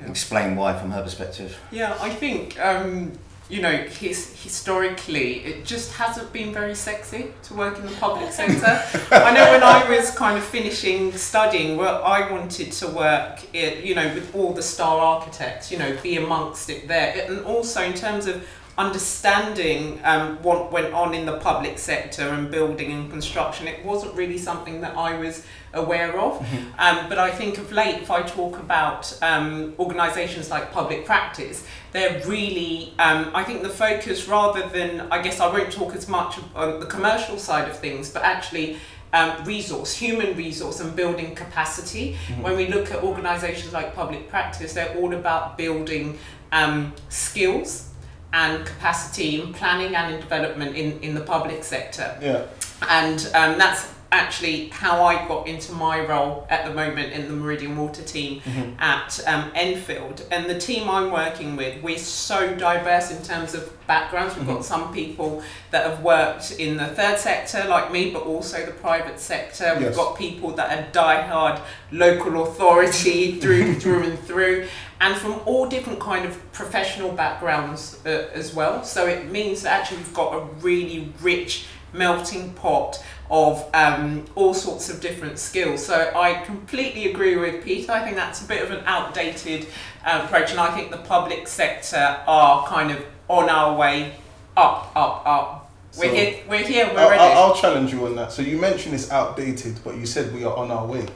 explain 0.00 0.56
why 0.56 0.78
from 0.78 0.90
her 0.90 1.02
perspective. 1.02 1.58
Yeah, 1.70 1.96
I 2.00 2.10
think 2.10 2.58
um, 2.60 3.12
you 3.48 3.62
know 3.62 3.72
his, 3.72 4.34
historically 4.42 5.44
it 5.44 5.64
just 5.64 5.92
hasn't 5.92 6.32
been 6.32 6.52
very 6.52 6.74
sexy 6.74 7.32
to 7.42 7.54
work 7.54 7.78
in 7.78 7.86
the 7.86 7.92
public 7.92 8.30
sector. 8.32 8.82
I 9.14 9.32
know 9.32 9.52
when 9.52 9.62
I 9.62 9.88
was 9.88 10.10
kind 10.10 10.36
of 10.36 10.44
finishing 10.44 11.12
studying, 11.12 11.76
well, 11.76 12.02
I 12.04 12.30
wanted 12.30 12.72
to 12.72 12.88
work, 12.88 13.40
it, 13.54 13.84
you 13.84 13.94
know, 13.94 14.12
with 14.14 14.34
all 14.34 14.52
the 14.52 14.62
star 14.62 14.98
architects, 14.98 15.70
you 15.72 15.78
know, 15.78 15.96
be 16.02 16.16
amongst 16.16 16.68
it 16.70 16.88
there, 16.88 17.26
and 17.26 17.44
also 17.44 17.82
in 17.82 17.94
terms 17.94 18.26
of 18.26 18.46
understanding 18.78 20.00
um, 20.04 20.40
what 20.40 20.70
went 20.70 20.94
on 20.94 21.12
in 21.12 21.26
the 21.26 21.36
public 21.38 21.78
sector 21.78 22.22
and 22.28 22.48
building 22.48 22.92
and 22.92 23.10
construction, 23.10 23.66
it 23.66 23.84
wasn't 23.84 24.14
really 24.14 24.38
something 24.38 24.80
that 24.80 24.96
I 24.96 25.18
was 25.18 25.44
aware 25.74 26.18
of. 26.18 26.40
Um, 26.78 27.08
but 27.08 27.18
I 27.18 27.30
think 27.30 27.58
of 27.58 27.72
late, 27.72 27.96
if 27.96 28.10
I 28.10 28.22
talk 28.22 28.56
about 28.58 29.18
um, 29.20 29.74
organisations 29.80 30.48
like 30.48 30.70
public 30.70 31.04
practice, 31.04 31.66
they're 31.90 32.22
really, 32.24 32.94
um, 33.00 33.32
I 33.34 33.42
think 33.42 33.62
the 33.62 33.68
focus 33.68 34.28
rather 34.28 34.68
than, 34.68 35.08
I 35.10 35.22
guess 35.22 35.40
I 35.40 35.48
won't 35.48 35.72
talk 35.72 35.96
as 35.96 36.08
much 36.08 36.38
on 36.54 36.78
the 36.78 36.86
commercial 36.86 37.36
side 37.36 37.68
of 37.68 37.76
things, 37.76 38.08
but 38.08 38.22
actually 38.22 38.76
um, 39.12 39.44
resource, 39.44 39.92
human 39.92 40.36
resource, 40.36 40.78
and 40.78 40.94
building 40.94 41.34
capacity. 41.34 42.16
When 42.42 42.56
we 42.56 42.68
look 42.68 42.92
at 42.92 43.02
organisations 43.02 43.72
like 43.72 43.94
public 43.94 44.28
practice, 44.28 44.74
they're 44.74 44.94
all 44.98 45.14
about 45.14 45.58
building 45.58 46.18
um, 46.52 46.94
skills 47.08 47.87
and 48.32 48.66
capacity 48.66 49.40
in 49.40 49.52
planning 49.52 49.96
and 49.96 50.14
in 50.14 50.20
development 50.20 50.76
in, 50.76 51.00
in 51.00 51.14
the 51.14 51.20
public 51.20 51.64
sector. 51.64 52.18
Yeah. 52.20 52.46
And 52.88 53.18
um, 53.34 53.58
that's 53.58 53.88
actually 54.10 54.68
how 54.68 55.04
I 55.04 55.26
got 55.28 55.46
into 55.46 55.72
my 55.72 56.04
role 56.04 56.46
at 56.48 56.64
the 56.64 56.72
moment 56.72 57.12
in 57.12 57.28
the 57.28 57.34
Meridian 57.34 57.76
Water 57.76 58.02
team 58.02 58.40
at 58.78 59.20
um, 59.26 59.50
Enfield. 59.54 60.24
And 60.30 60.48
the 60.48 60.58
team 60.58 60.88
I'm 60.88 61.10
working 61.10 61.56
with, 61.56 61.82
we're 61.82 61.98
so 61.98 62.54
diverse 62.54 63.10
in 63.10 63.22
terms 63.22 63.54
of 63.54 63.70
backgrounds. 63.86 64.36
We've 64.36 64.46
got 64.46 64.64
some 64.64 64.92
people 64.94 65.42
that 65.70 65.86
have 65.86 66.02
worked 66.02 66.52
in 66.52 66.76
the 66.76 66.86
third 66.86 67.18
sector 67.18 67.64
like 67.68 67.92
me, 67.92 68.10
but 68.10 68.22
also 68.22 68.64
the 68.64 68.72
private 68.72 69.20
sector. 69.20 69.76
We've 69.78 69.94
got 69.94 70.16
people 70.16 70.52
that 70.52 70.78
are 70.78 70.90
diehard 70.92 71.60
local 71.92 72.42
authority 72.42 73.32
through 73.40 73.74
through 73.74 74.04
and 74.04 74.18
through 74.20 74.66
and 75.00 75.16
from 75.16 75.40
all 75.46 75.68
different 75.68 76.00
kind 76.00 76.24
of 76.24 76.52
professional 76.52 77.10
backgrounds 77.12 78.00
uh, 78.04 78.28
as 78.34 78.54
well 78.54 78.84
so 78.84 79.06
it 79.06 79.30
means 79.30 79.62
that 79.62 79.80
actually 79.80 79.96
we've 79.98 80.14
got 80.14 80.34
a 80.34 80.44
really 80.60 81.12
rich 81.22 81.66
melting 81.92 82.52
pot 82.54 83.02
of 83.30 83.68
um, 83.74 84.24
all 84.34 84.54
sorts 84.54 84.88
of 84.88 85.00
different 85.00 85.38
skills 85.38 85.84
so 85.84 86.10
i 86.16 86.34
completely 86.44 87.10
agree 87.10 87.36
with 87.36 87.62
peter 87.62 87.92
i 87.92 88.02
think 88.02 88.16
that's 88.16 88.42
a 88.42 88.48
bit 88.48 88.62
of 88.62 88.70
an 88.70 88.82
outdated 88.86 89.66
uh, 90.06 90.22
approach 90.24 90.50
and 90.50 90.60
i 90.60 90.74
think 90.74 90.90
the 90.90 90.96
public 90.98 91.46
sector 91.46 92.18
are 92.26 92.66
kind 92.66 92.90
of 92.90 93.04
on 93.28 93.48
our 93.50 93.76
way 93.76 94.14
up 94.56 94.90
up 94.96 95.22
up 95.26 95.70
we're 95.98 96.04
So- 96.08 96.14
here 96.14 96.36
we're 96.48 96.66
here 96.66 96.86
we're 96.92 97.00
I'll, 97.00 97.10
ready 97.10 97.22
I'll, 97.22 97.38
I'll 97.50 97.54
challenge 97.56 97.92
you 97.92 98.06
on 98.06 98.14
that. 98.16 98.30
So 98.32 98.42
you 98.42 98.58
mentioned 98.58 98.94
it's 98.94 99.10
outdated, 99.10 99.80
but 99.82 99.96
you 99.96 100.04
said 100.06 100.32
we 100.34 100.44
are 100.44 100.54
on 100.54 100.70
our 100.70 100.86
way. 100.86 101.06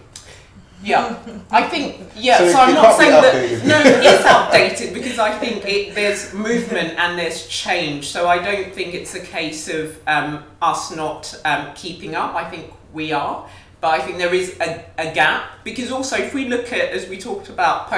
Yeah, 0.83 1.16
I 1.51 1.62
think 1.62 2.01
yeah. 2.16 2.39
So 2.39 2.51
So, 2.51 2.59
I'm 2.59 2.74
not 2.74 2.97
saying 2.97 3.22
that 3.22 3.66
no, 3.66 3.80
it 3.80 4.05
is 4.20 4.26
outdated 4.26 4.93
because 4.93 5.18
I 5.18 5.30
think 5.39 5.64
it, 5.64 5.95
there's 5.95 6.35
movement 6.35 6.99
and 6.99 7.18
there's 7.18 7.47
change. 7.47 8.09
So 8.09 8.28
I 8.28 8.39
don't 8.39 8.74
think 8.74 8.95
it's 8.95 9.14
a 9.14 9.20
case 9.20 9.68
of 9.68 9.97
um, 10.09 10.43
us 10.61 10.95
not 10.95 11.41
um, 11.45 11.72
keeping 11.74 12.14
up. 12.16 12.35
I 12.35 12.51
think 12.51 12.72
we 12.93 13.12
are, 13.12 13.49
but 13.80 14.01
I 14.01 14.01
think 14.05 14.18
there 14.18 14.35
is 14.35 14.59
a, 14.61 14.85
a 14.99 15.12
gap 15.12 15.45
because 15.62 15.93
also 15.93 16.16
if 16.16 16.35
we 16.35 16.49
look 16.49 16.72
at 16.72 16.91
as 16.91 17.09
we 17.09 17.18
talked 17.18 17.49
about 17.49 17.89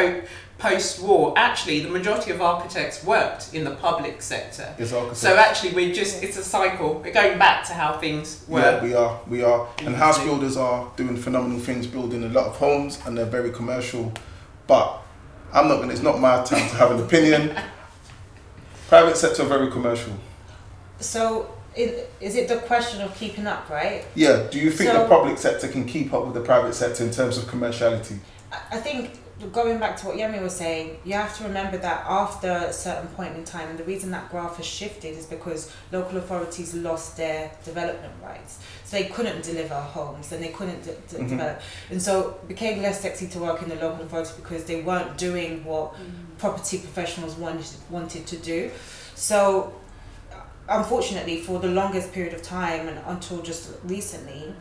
po- 0.59 0.68
post-war, 0.70 1.34
actually 1.36 1.80
the 1.80 1.88
majority 1.88 2.30
of 2.30 2.40
architects 2.40 3.05
worked 3.05 3.55
in 3.55 3.64
the 3.64 3.72
public 3.72 4.22
sector. 4.22 4.74
Is. 4.78 4.90
So 5.12 5.36
actually 5.36 5.72
we're 5.74 5.94
just 5.94 6.22
it's 6.22 6.36
a 6.36 6.42
cycle. 6.44 7.00
We're 7.05 7.12
going 7.12 7.38
back 7.38 7.66
to 7.66 7.74
how 7.74 7.98
things 7.98 8.44
were. 8.48 8.61
Yeah, 8.61 8.82
we 8.82 8.94
are. 8.94 9.20
We 9.28 9.42
are. 9.42 9.68
And 9.78 9.94
house 9.96 10.22
builders 10.22 10.57
are 10.57 10.90
doing 10.96 11.16
phenomenal 11.16 11.59
things, 11.61 11.86
building 11.86 12.24
a 12.24 12.28
lot 12.28 12.46
of 12.46 12.57
homes, 12.57 13.00
and 13.07 13.16
they're 13.16 13.26
very 13.26 13.50
commercial. 13.50 14.12
But 14.66 15.02
I'm 15.52 15.68
not 15.68 15.80
gonna. 15.80 15.92
It's 15.92 16.02
not 16.02 16.18
my 16.20 16.42
time 16.44 16.68
to 16.68 16.76
have 16.76 16.90
an 16.92 17.00
opinion. 17.02 17.55
Private 18.88 19.16
sector 19.16 19.42
are 19.42 19.46
very 19.48 19.70
commercial. 19.70 20.12
so 21.00 21.50
it, 21.74 22.12
is 22.20 22.36
it 22.36 22.48
the 22.48 22.59
question 22.59 23.00
of 23.00 23.12
keeping 23.16 23.46
up, 23.46 23.68
right? 23.68 24.05
Yeah. 24.14 24.46
Do 24.50 24.59
you 24.61 24.70
think 24.70 24.92
the 24.92 25.07
public 25.09 25.38
sector 25.38 25.66
can 25.68 25.84
keep 25.86 26.12
up 26.12 26.24
with 26.24 26.34
the 26.34 26.40
private 26.40 26.74
sector 26.74 27.02
in 27.05 27.11
terms 27.11 27.36
of 27.38 27.44
commerciality? 27.44 28.18
I- 28.52 28.59
I 28.72 28.76
think 28.78 29.18
going 29.53 29.78
back 29.78 29.97
to 29.99 30.07
what 30.07 30.16
Yemi 30.16 30.41
was 30.41 30.55
saying, 30.55 30.99
you 31.05 31.14
have 31.14 31.37
to 31.39 31.45
remember 31.45 31.76
that 31.78 32.05
after 32.09 32.51
a 32.51 32.72
certain 32.72 33.09
point 33.09 33.37
in 33.37 33.45
time, 33.45 33.68
and 33.68 33.78
the 33.78 33.85
reason 33.85 34.11
that 34.12 34.30
graph 34.30 34.57
has 34.59 34.66
shifted 34.66 35.16
is 35.18 35.26
because 35.26 35.72
local 35.93 36.18
authorities 36.18 36.72
lost 36.74 37.16
their 37.16 37.51
development 37.64 38.12
rights. 38.22 38.59
So 38.85 38.97
they 38.97 39.05
couldn't 39.09 39.43
deliver 39.43 39.74
homes 39.74 40.30
and 40.32 40.43
they 40.43 40.49
couldn't 40.49 40.85
de- 40.85 40.93
de- 40.95 41.22
Mhm. 41.24 41.28
develop. 41.30 41.61
And 41.91 42.01
so 42.01 42.20
it 42.43 42.49
became 42.49 42.80
less 42.80 43.01
sexy 43.01 43.26
to 43.28 43.39
work 43.41 43.61
in 43.62 43.68
the 43.68 43.74
local 43.76 44.05
authority 44.05 44.32
because 44.37 44.64
they 44.64 44.82
weren't 44.82 45.16
doing 45.18 45.64
what 45.64 45.95
property 46.39 46.78
professionals 46.78 47.35
wanted, 47.35 47.66
wanted 47.91 48.26
to 48.28 48.37
do. 48.37 48.70
So 49.16 49.72
unfortunately, 50.68 51.41
for 51.41 51.59
the 51.59 51.68
longest 51.68 52.12
period 52.12 52.35
of 52.35 52.43
time 52.43 52.89
and 52.89 52.99
until 53.07 53.43
just 53.43 53.70
recently, 53.85 54.55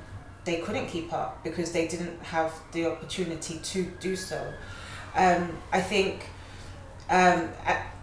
they 0.46 0.58
couldn't 0.58 0.88
keep 0.88 1.14
up 1.14 1.44
because 1.44 1.72
they 1.72 1.88
didn't 1.88 2.22
have 2.24 2.52
the 2.72 2.86
opportunity 2.88 3.60
to 3.60 3.84
do 4.00 4.16
so. 4.16 4.42
Um, 5.16 5.58
I 5.72 5.80
think, 5.82 6.28
um, 7.10 7.50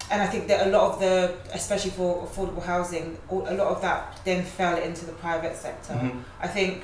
and 0.09 0.21
I 0.21 0.27
think 0.27 0.47
that 0.47 0.67
a 0.67 0.69
lot 0.69 0.93
of 0.93 0.99
the, 0.99 1.35
especially 1.53 1.91
for 1.91 2.25
affordable 2.27 2.63
housing, 2.63 3.17
a 3.29 3.35
lot 3.35 3.67
of 3.75 3.81
that 3.81 4.19
then 4.25 4.43
fell 4.43 4.77
into 4.77 5.05
the 5.05 5.13
private 5.13 5.55
sector. 5.55 5.93
Mhm. 5.93 6.23
I 6.41 6.47
think 6.47 6.83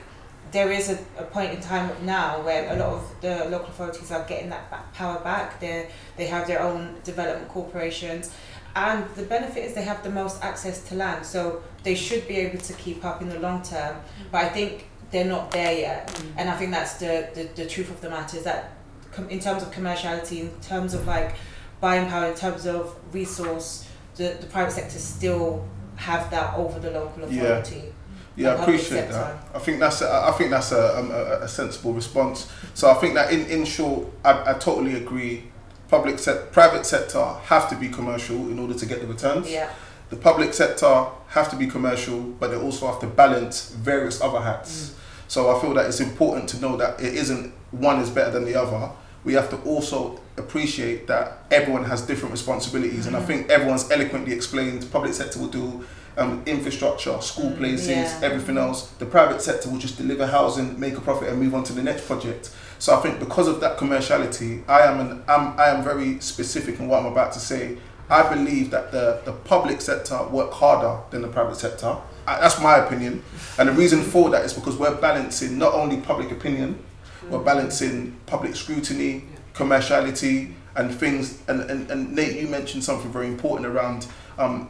there 0.52 0.72
is 0.72 0.90
a, 0.90 0.98
a 1.18 1.24
point 1.24 1.52
in 1.54 1.60
time 1.62 1.90
now 2.06 2.42
where 2.42 2.72
a 2.72 2.76
lot 2.78 2.94
of 2.94 3.04
the 3.22 3.46
local 3.50 3.68
authorities 3.70 4.12
are 4.12 4.24
getting 4.26 4.50
that 4.50 4.70
back, 4.72 4.94
power 4.94 5.20
back. 5.20 5.60
They 5.60 5.90
they 6.18 6.28
have 6.28 6.48
their 6.48 6.62
own 6.62 6.96
development 7.04 7.50
corporations, 7.50 8.32
and 8.76 9.04
the 9.16 9.24
benefit 9.24 9.66
is 9.66 9.74
they 9.74 9.84
have 9.84 10.04
the 10.04 10.10
most 10.10 10.42
access 10.44 10.82
to 10.90 10.96
land, 10.96 11.26
so 11.26 11.64
they 11.84 11.96
should 11.96 12.28
be 12.28 12.36
able 12.38 12.60
to 12.60 12.74
keep 12.74 13.04
up 13.04 13.22
in 13.22 13.28
the 13.30 13.40
long 13.40 13.62
term. 13.62 13.98
But 14.32 14.46
I 14.46 14.50
think 14.50 14.88
they're 15.12 15.26
not 15.26 15.52
there 15.52 15.74
yet, 15.78 16.22
and 16.38 16.50
I 16.50 16.56
think 16.58 16.72
that's 16.72 16.94
the 16.96 17.30
the, 17.34 17.44
the 17.56 17.66
truth 17.68 17.90
of 17.90 18.02
the 18.02 18.10
matter 18.10 18.38
is 18.38 18.44
that 18.44 18.72
com- 19.12 19.30
in 19.30 19.40
terms 19.40 19.64
of 19.64 19.72
commerciality, 19.72 20.42
in 20.42 20.52
terms 20.62 20.94
of 20.94 21.08
like 21.08 21.36
buying 21.80 22.10
power, 22.10 22.28
in 22.28 22.36
terms 22.36 22.66
of 22.68 22.96
resource, 23.14 23.88
the 24.16 24.38
the 24.42 24.48
private 24.48 24.72
sector 24.72 25.00
still 25.00 25.66
have 25.96 26.30
that 26.32 26.56
over 26.58 26.80
the 26.80 26.92
local 26.92 27.30
Yeah. 27.30 27.44
authority. 27.44 27.94
Yeah, 28.36 28.50
I 28.54 28.62
appreciate 28.62 29.10
sector. 29.10 29.14
that. 29.14 29.38
I 29.56 29.58
think 29.60 29.80
that's 29.80 30.02
a, 30.04 30.12
I 30.28 30.32
think 30.38 30.52
that's 30.52 30.72
a, 30.72 31.00
um, 31.00 31.10
a, 31.10 31.40
a 31.42 31.48
sensible 31.48 31.94
response. 31.94 32.48
So 32.76 32.88
I 32.88 32.94
think 32.96 33.16
that 33.16 33.32
in, 33.34 33.48
in 33.48 33.66
short, 33.66 34.08
I, 34.24 34.52
I 34.52 34.54
totally 34.60 34.94
agree. 34.94 35.46
Public 35.90 36.20
se- 36.20 36.44
private 36.52 36.86
sector 36.86 37.24
have 37.46 37.68
to 37.70 37.76
be 37.76 37.88
commercial 37.90 38.36
in 38.52 38.60
order 38.60 38.76
to 38.76 38.86
get 38.86 39.02
the 39.02 39.08
returns. 39.08 39.50
Yeah. 39.50 39.72
The 40.10 40.16
public 40.16 40.54
sector 40.54 41.08
have 41.30 41.50
to 41.50 41.56
be 41.56 41.68
commercial, 41.68 42.22
but 42.22 42.50
they 42.50 42.58
also 42.58 42.88
have 42.88 43.00
to 43.02 43.08
balance 43.08 43.72
various 43.72 44.22
other 44.22 44.40
hats. 44.40 44.90
Mm. 44.90 44.94
So 45.28 45.56
I 45.56 45.60
feel 45.60 45.74
that 45.74 45.88
it's 45.88 46.00
important 46.00 46.48
to 46.50 46.60
know 46.60 46.78
that 46.78 47.02
it 47.02 47.14
isn't 47.14 47.54
one 47.72 48.00
is 48.00 48.10
better 48.10 48.32
than 48.32 48.46
the 48.46 48.56
other. 48.56 48.90
We 49.26 49.34
have 49.34 49.50
to 49.50 49.58
also 49.64 50.22
appreciate 50.38 51.08
that 51.08 51.40
everyone 51.52 51.84
has 51.86 52.02
different 52.02 52.32
responsibilities, 52.32 53.08
and 53.08 53.16
I 53.16 53.22
mm. 53.22 53.26
think 53.28 53.50
everyone's 53.50 53.92
eloquently 53.92 54.34
explained. 54.34 54.90
Public 54.92 55.14
sector 55.14 55.40
will 55.40 55.50
do 55.50 55.86
um, 56.18 56.42
infrastructure, 56.46 57.20
school 57.22 57.52
mm, 57.52 57.58
places, 57.58 57.90
Yeah. 57.90 58.20
everything 58.24 58.58
else. 58.58 58.88
The 59.00 59.06
private 59.06 59.42
sector 59.42 59.70
will 59.70 59.78
just 59.78 59.98
deliver 59.98 60.26
housing, 60.26 60.80
make 60.80 60.98
a 60.98 61.02
profit, 61.02 61.30
and 61.30 61.40
move 61.40 61.54
on 61.54 61.64
to 61.66 61.74
the 61.74 61.84
next 61.84 62.08
project. 62.08 62.50
So 62.80 62.98
I 62.98 63.02
think 63.02 63.20
because 63.20 63.48
of 63.48 63.60
that 63.62 63.78
commerciality, 63.78 64.64
I 64.68 64.82
am 64.82 65.00
an 65.00 65.24
I'm, 65.28 65.60
I 65.60 65.68
am 65.68 65.84
very 65.84 66.20
specific 66.20 66.80
in 66.80 66.88
what 66.88 67.00
I'm 67.00 67.12
about 67.12 67.34
to 67.34 67.40
say. 67.40 67.78
I 68.10 68.34
believe 68.34 68.72
that 68.72 68.92
the, 68.92 69.22
the 69.26 69.34
public 69.34 69.82
sector 69.82 70.24
work 70.28 70.52
harder 70.54 71.02
than 71.10 71.22
the 71.22 71.28
private 71.28 71.58
sector. 71.58 71.98
I, 72.26 72.40
that's 72.40 72.62
my 72.62 72.78
opinion. 72.78 73.24
And 73.58 73.70
the 73.70 73.74
reason 73.74 74.02
for 74.02 74.30
that 74.30 74.46
is 74.46 74.54
because 74.54 74.78
we're 74.78 74.96
balancing 74.96 75.58
not 75.58 75.74
only 75.74 75.98
public 75.98 76.32
opinion, 76.32 76.84
we're 77.30 77.44
balancing 77.44 78.18
public 78.26 78.56
scrutiny, 78.56 79.24
commerciality, 79.54 80.54
and 80.76 80.94
things. 80.94 81.42
And, 81.48 81.62
and, 81.70 81.90
and 81.92 82.16
Nate, 82.16 82.40
you 82.40 82.48
mentioned 82.48 82.84
something 82.84 83.12
very 83.12 83.28
important 83.28 83.68
around 83.68 84.08
um, 84.38 84.70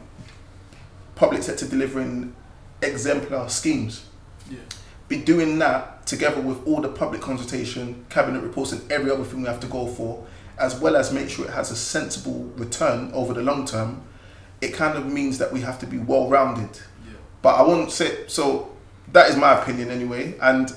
public 1.14 1.42
sector 1.42 1.66
delivering 1.66 2.34
exemplar 2.82 3.48
schemes. 3.48 4.06
Yeah. 4.50 4.58
Be 5.08 5.18
doing 5.18 5.58
that 5.60 6.06
together 6.06 6.40
with 6.40 6.66
all 6.66 6.80
the 6.80 6.88
public 6.88 7.20
consultation, 7.20 8.04
cabinet 8.08 8.42
reports, 8.42 8.72
and 8.72 8.90
every 8.90 9.10
other 9.10 9.24
thing 9.24 9.42
we 9.42 9.48
have 9.48 9.60
to 9.60 9.66
go 9.66 9.86
for, 9.86 10.26
as 10.58 10.78
well 10.78 10.96
as 10.96 11.12
make 11.12 11.28
sure 11.28 11.46
it 11.46 11.52
has 11.52 11.70
a 11.70 11.76
sensible 11.76 12.44
return 12.56 13.10
over 13.12 13.32
the 13.34 13.42
long 13.42 13.64
term. 13.66 14.02
It 14.60 14.74
kind 14.74 14.96
of 14.96 15.06
means 15.06 15.38
that 15.38 15.52
we 15.52 15.60
have 15.60 15.78
to 15.80 15.86
be 15.86 15.98
well 15.98 16.28
rounded. 16.28 16.80
Yeah. 17.06 17.12
But 17.42 17.56
I 17.56 17.62
won't 17.62 17.90
say 17.90 18.26
so. 18.26 18.74
That 19.12 19.30
is 19.30 19.36
my 19.36 19.60
opinion 19.60 19.90
anyway, 19.90 20.34
and 20.40 20.70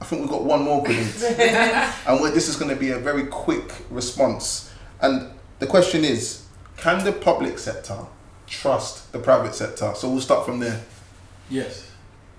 I 0.00 0.04
think 0.04 0.22
we've 0.22 0.30
got 0.30 0.44
one 0.44 0.62
more 0.62 0.82
grenade, 0.82 1.12
and 2.06 2.24
this 2.32 2.48
is 2.48 2.56
going 2.56 2.70
to 2.70 2.76
be 2.76 2.90
a 2.90 2.98
very 2.98 3.26
quick 3.26 3.74
response. 3.90 4.72
And 5.02 5.32
the 5.58 5.66
question 5.66 6.04
is, 6.04 6.46
can 6.78 7.04
the 7.04 7.12
public 7.12 7.58
sector 7.58 7.98
trust 8.46 9.12
the 9.12 9.18
private 9.18 9.54
sector? 9.54 9.92
So 9.94 10.08
we'll 10.08 10.20
start 10.20 10.46
from 10.46 10.60
there. 10.60 10.80
Yes. 11.50 11.90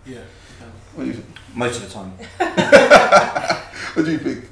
Yeah. 0.05 0.21
What 0.95 1.03
do 1.05 1.11
you, 1.11 1.23
Most 1.53 1.81
of 1.81 1.87
the 1.87 1.93
time. 1.93 2.11
what 3.93 4.05
do 4.05 4.11
you 4.11 4.17
think? 4.17 4.48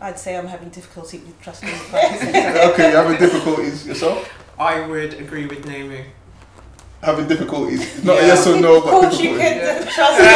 I'd 0.00 0.18
say 0.18 0.36
I'm 0.36 0.46
having 0.46 0.68
difficulty 0.68 1.18
with 1.18 1.40
trusting 1.40 1.68
the 1.68 1.74
private. 1.90 2.72
Okay, 2.72 2.92
you're 2.92 3.02
having 3.02 3.18
difficulties 3.18 3.86
yourself? 3.86 4.30
I 4.58 4.86
would 4.86 5.14
agree 5.14 5.46
with 5.46 5.64
Nyemu. 5.64 6.04
Having 7.02 7.28
difficulties? 7.28 8.02
Not 8.04 8.18
a 8.18 8.20
Yeah. 8.20 8.26
yes 8.28 8.46
or 8.46 8.60
no, 8.60 8.76
Of 8.78 8.84
but 8.84 8.90
course 8.90 9.20
you 9.20 9.36
difficulties. 9.38 9.84
can 9.84 9.94
trust 9.94 10.18
me. 10.20 10.26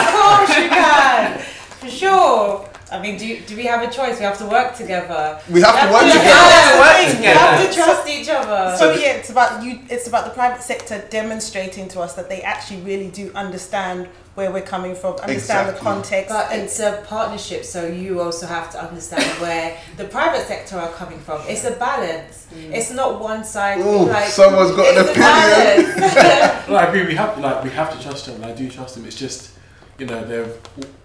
of 0.00 0.06
course 0.16 0.58
you 0.58 0.68
can. 0.68 1.38
For 1.80 1.88
sure. 1.90 2.68
I 2.92 3.00
mean, 3.00 3.18
do, 3.18 3.40
do 3.46 3.56
we 3.56 3.64
have 3.64 3.88
a 3.88 3.92
choice? 3.92 4.18
We 4.18 4.24
have 4.24 4.38
to 4.38 4.46
work 4.46 4.74
together. 4.74 5.40
We 5.48 5.60
have 5.60 5.86
to 5.86 5.92
work 5.92 6.02
together. 6.02 6.24
Yeah, 6.24 6.80
Work 6.80 7.18
we 7.20 7.24
have 7.26 7.68
to 7.68 7.74
trust 7.74 8.08
each 8.08 8.28
other. 8.28 8.76
So 8.76 8.94
yeah, 8.94 9.12
it's 9.12 9.30
about 9.30 9.62
you. 9.62 9.80
It's 9.88 10.08
about 10.08 10.24
the 10.24 10.32
private 10.32 10.62
sector 10.62 11.04
demonstrating 11.10 11.88
to 11.88 12.00
us 12.00 12.14
that 12.14 12.28
they 12.28 12.42
actually 12.42 12.80
really 12.82 13.08
do 13.08 13.32
understand 13.34 14.08
where 14.34 14.50
we're 14.50 14.62
coming 14.62 14.94
from, 14.94 15.16
understand 15.16 15.68
the 15.68 15.78
context, 15.78 16.30
But 16.30 16.50
and 16.52 16.62
it's 16.62 16.78
a 16.80 17.04
partnership, 17.06 17.64
so 17.64 17.86
you 17.86 18.20
also 18.20 18.46
have 18.46 18.70
to 18.72 18.82
understand 18.82 19.24
where 19.40 19.76
the 19.96 20.04
private 20.04 20.46
sector 20.46 20.76
are 20.76 20.90
coming 20.92 21.18
from. 21.18 21.42
It's 21.46 21.64
a 21.64 21.72
balance. 21.72 22.46
Mm. 22.54 22.72
It's 22.72 22.90
not 22.92 23.20
one 23.20 23.44
side. 23.44 23.78
Ooh, 23.80 24.06
like, 24.06 24.28
someone's 24.28 24.70
got 24.70 24.96
an 24.96 24.98
opinion. 25.02 25.20
balance. 25.20 26.66
Well, 26.68 26.78
I 26.78 26.84
agree. 26.84 27.04
We 27.04 27.16
have 27.16 27.36
like 27.38 27.64
we 27.64 27.70
have 27.70 27.92
to 27.96 28.02
trust 28.02 28.26
them. 28.26 28.44
I 28.44 28.52
do 28.52 28.70
trust 28.70 28.94
them. 28.94 29.04
It's 29.04 29.16
just 29.16 29.50
you 29.98 30.06
know 30.06 30.24
there 30.24 30.44
have 30.44 30.58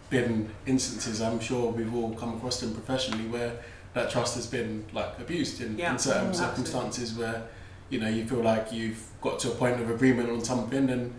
been 0.10 0.49
instances. 0.66 1.22
I'm 1.22 1.39
sure 1.39 1.72
we've 1.72 1.93
all 1.93 2.14
come 2.16 2.36
across 2.36 2.60
them 2.62 2.74
professionally 2.74 3.28
where 3.28 3.53
that 3.93 4.10
trust 4.12 4.36
has 4.36 4.47
been 4.47 4.86
like 4.93 5.18
abused 5.20 5.62
in, 5.62 5.78
Yeah. 5.78 5.93
in 5.93 5.99
certain 5.99 6.32
Mm, 6.32 6.36
circumstances 6.36 7.14
where 7.16 7.43
you 7.89 7.99
know 7.99 8.10
you 8.10 8.26
feel 8.28 8.41
like 8.41 8.72
you've 8.72 9.03
got 9.22 9.39
to 9.39 9.51
a 9.51 9.56
point 9.56 9.80
of 9.80 9.89
agreement 9.89 10.30
on 10.30 10.43
something 10.43 10.89
and 10.89 11.14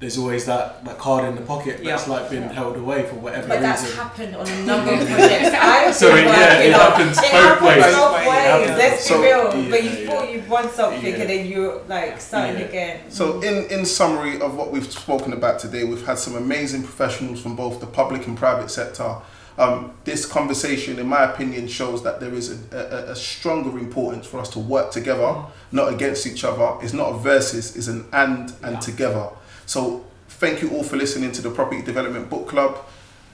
there's 0.00 0.16
always 0.16 0.46
that, 0.46 0.84
that 0.84 0.96
card 0.96 1.24
in 1.24 1.34
the 1.34 1.40
pocket 1.40 1.82
that's 1.82 2.06
Yeah. 2.06 2.12
like 2.12 2.30
been 2.30 2.44
held 2.44 2.76
away 2.76 3.02
for 3.04 3.16
whatever 3.16 3.48
But 3.48 3.60
that's 3.60 3.82
reason. 3.82 3.96
happened 3.98 4.36
on 4.36 4.46
a 4.46 4.62
number 4.64 4.92
of 4.92 4.98
projects. 5.08 5.56
I've 5.60 5.94
So, 5.94 6.14
been 6.14 6.24
yeah, 6.26 6.58
it 6.58 6.72
happens 6.72 7.18
It 7.18 7.22
both 7.22 7.30
happens 7.32 7.62
ways. 7.66 7.84
both 7.84 7.94
Both 7.94 8.12
ways. 8.14 8.28
ways. 8.28 8.46
Happens 8.46 8.78
Let's 8.78 9.08
both 9.08 9.20
be 9.20 9.26
real. 9.26 9.44
ways. 9.48 9.70
but 9.70 9.82
you 9.82 9.90
Yeah, 9.90 10.10
thought 10.10 10.32
you 10.32 10.42
won 10.48 10.70
something 10.72 11.04
Yeah. 11.04 11.16
and 11.16 11.30
then 11.30 11.46
you 11.46 11.80
like 11.88 12.20
starting 12.20 12.58
Yeah. 12.60 12.66
again. 12.66 13.00
So, 13.08 13.40
in, 13.40 13.64
in 13.66 13.84
summary 13.84 14.40
of 14.40 14.54
what 14.54 14.70
we've 14.70 14.90
spoken 14.92 15.32
about 15.32 15.58
today, 15.58 15.82
we've 15.82 16.06
had 16.06 16.18
some 16.20 16.36
amazing 16.36 16.84
professionals 16.84 17.40
from 17.40 17.56
both 17.56 17.80
the 17.80 17.86
public 17.86 18.26
and 18.28 18.36
private 18.38 18.70
sector. 18.70 19.16
Um, 19.58 19.90
this 20.04 20.24
conversation, 20.24 21.00
in 21.00 21.08
my 21.08 21.24
opinion, 21.24 21.66
shows 21.66 22.04
that 22.04 22.20
there 22.20 22.32
is 22.32 22.56
a, 22.72 22.76
a, 23.08 23.10
a 23.10 23.16
stronger 23.16 23.76
importance 23.80 24.24
for 24.28 24.38
us 24.38 24.48
to 24.50 24.60
work 24.60 24.92
together, 24.92 25.34
not 25.72 25.92
against 25.92 26.24
each 26.28 26.44
other. 26.44 26.74
It's 26.80 26.92
not 26.92 27.08
a 27.08 27.14
versus, 27.18 27.74
it's 27.74 27.88
an 27.88 28.04
and 28.12 28.52
and 28.62 28.74
Yeah. 28.74 28.78
together. 28.78 29.26
So, 29.68 30.06
thank 30.28 30.62
you 30.62 30.70
all 30.70 30.82
for 30.82 30.96
listening 30.96 31.30
to 31.30 31.42
the 31.42 31.50
Property 31.50 31.82
Development 31.82 32.30
Book 32.30 32.48
Club. 32.48 32.78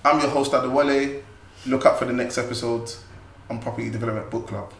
I'm 0.05 0.19
your 0.19 0.31
host, 0.31 0.51
Adewole. 0.51 1.23
Look 1.65 1.87
up 1.87 1.97
for 1.97 2.07
the 2.07 2.13
next 2.13 2.39
episode 2.39 2.93
on 3.49 3.61
Property 3.61 3.89
Development 3.89 4.29
Book 4.33 4.49
Club. 4.49 4.73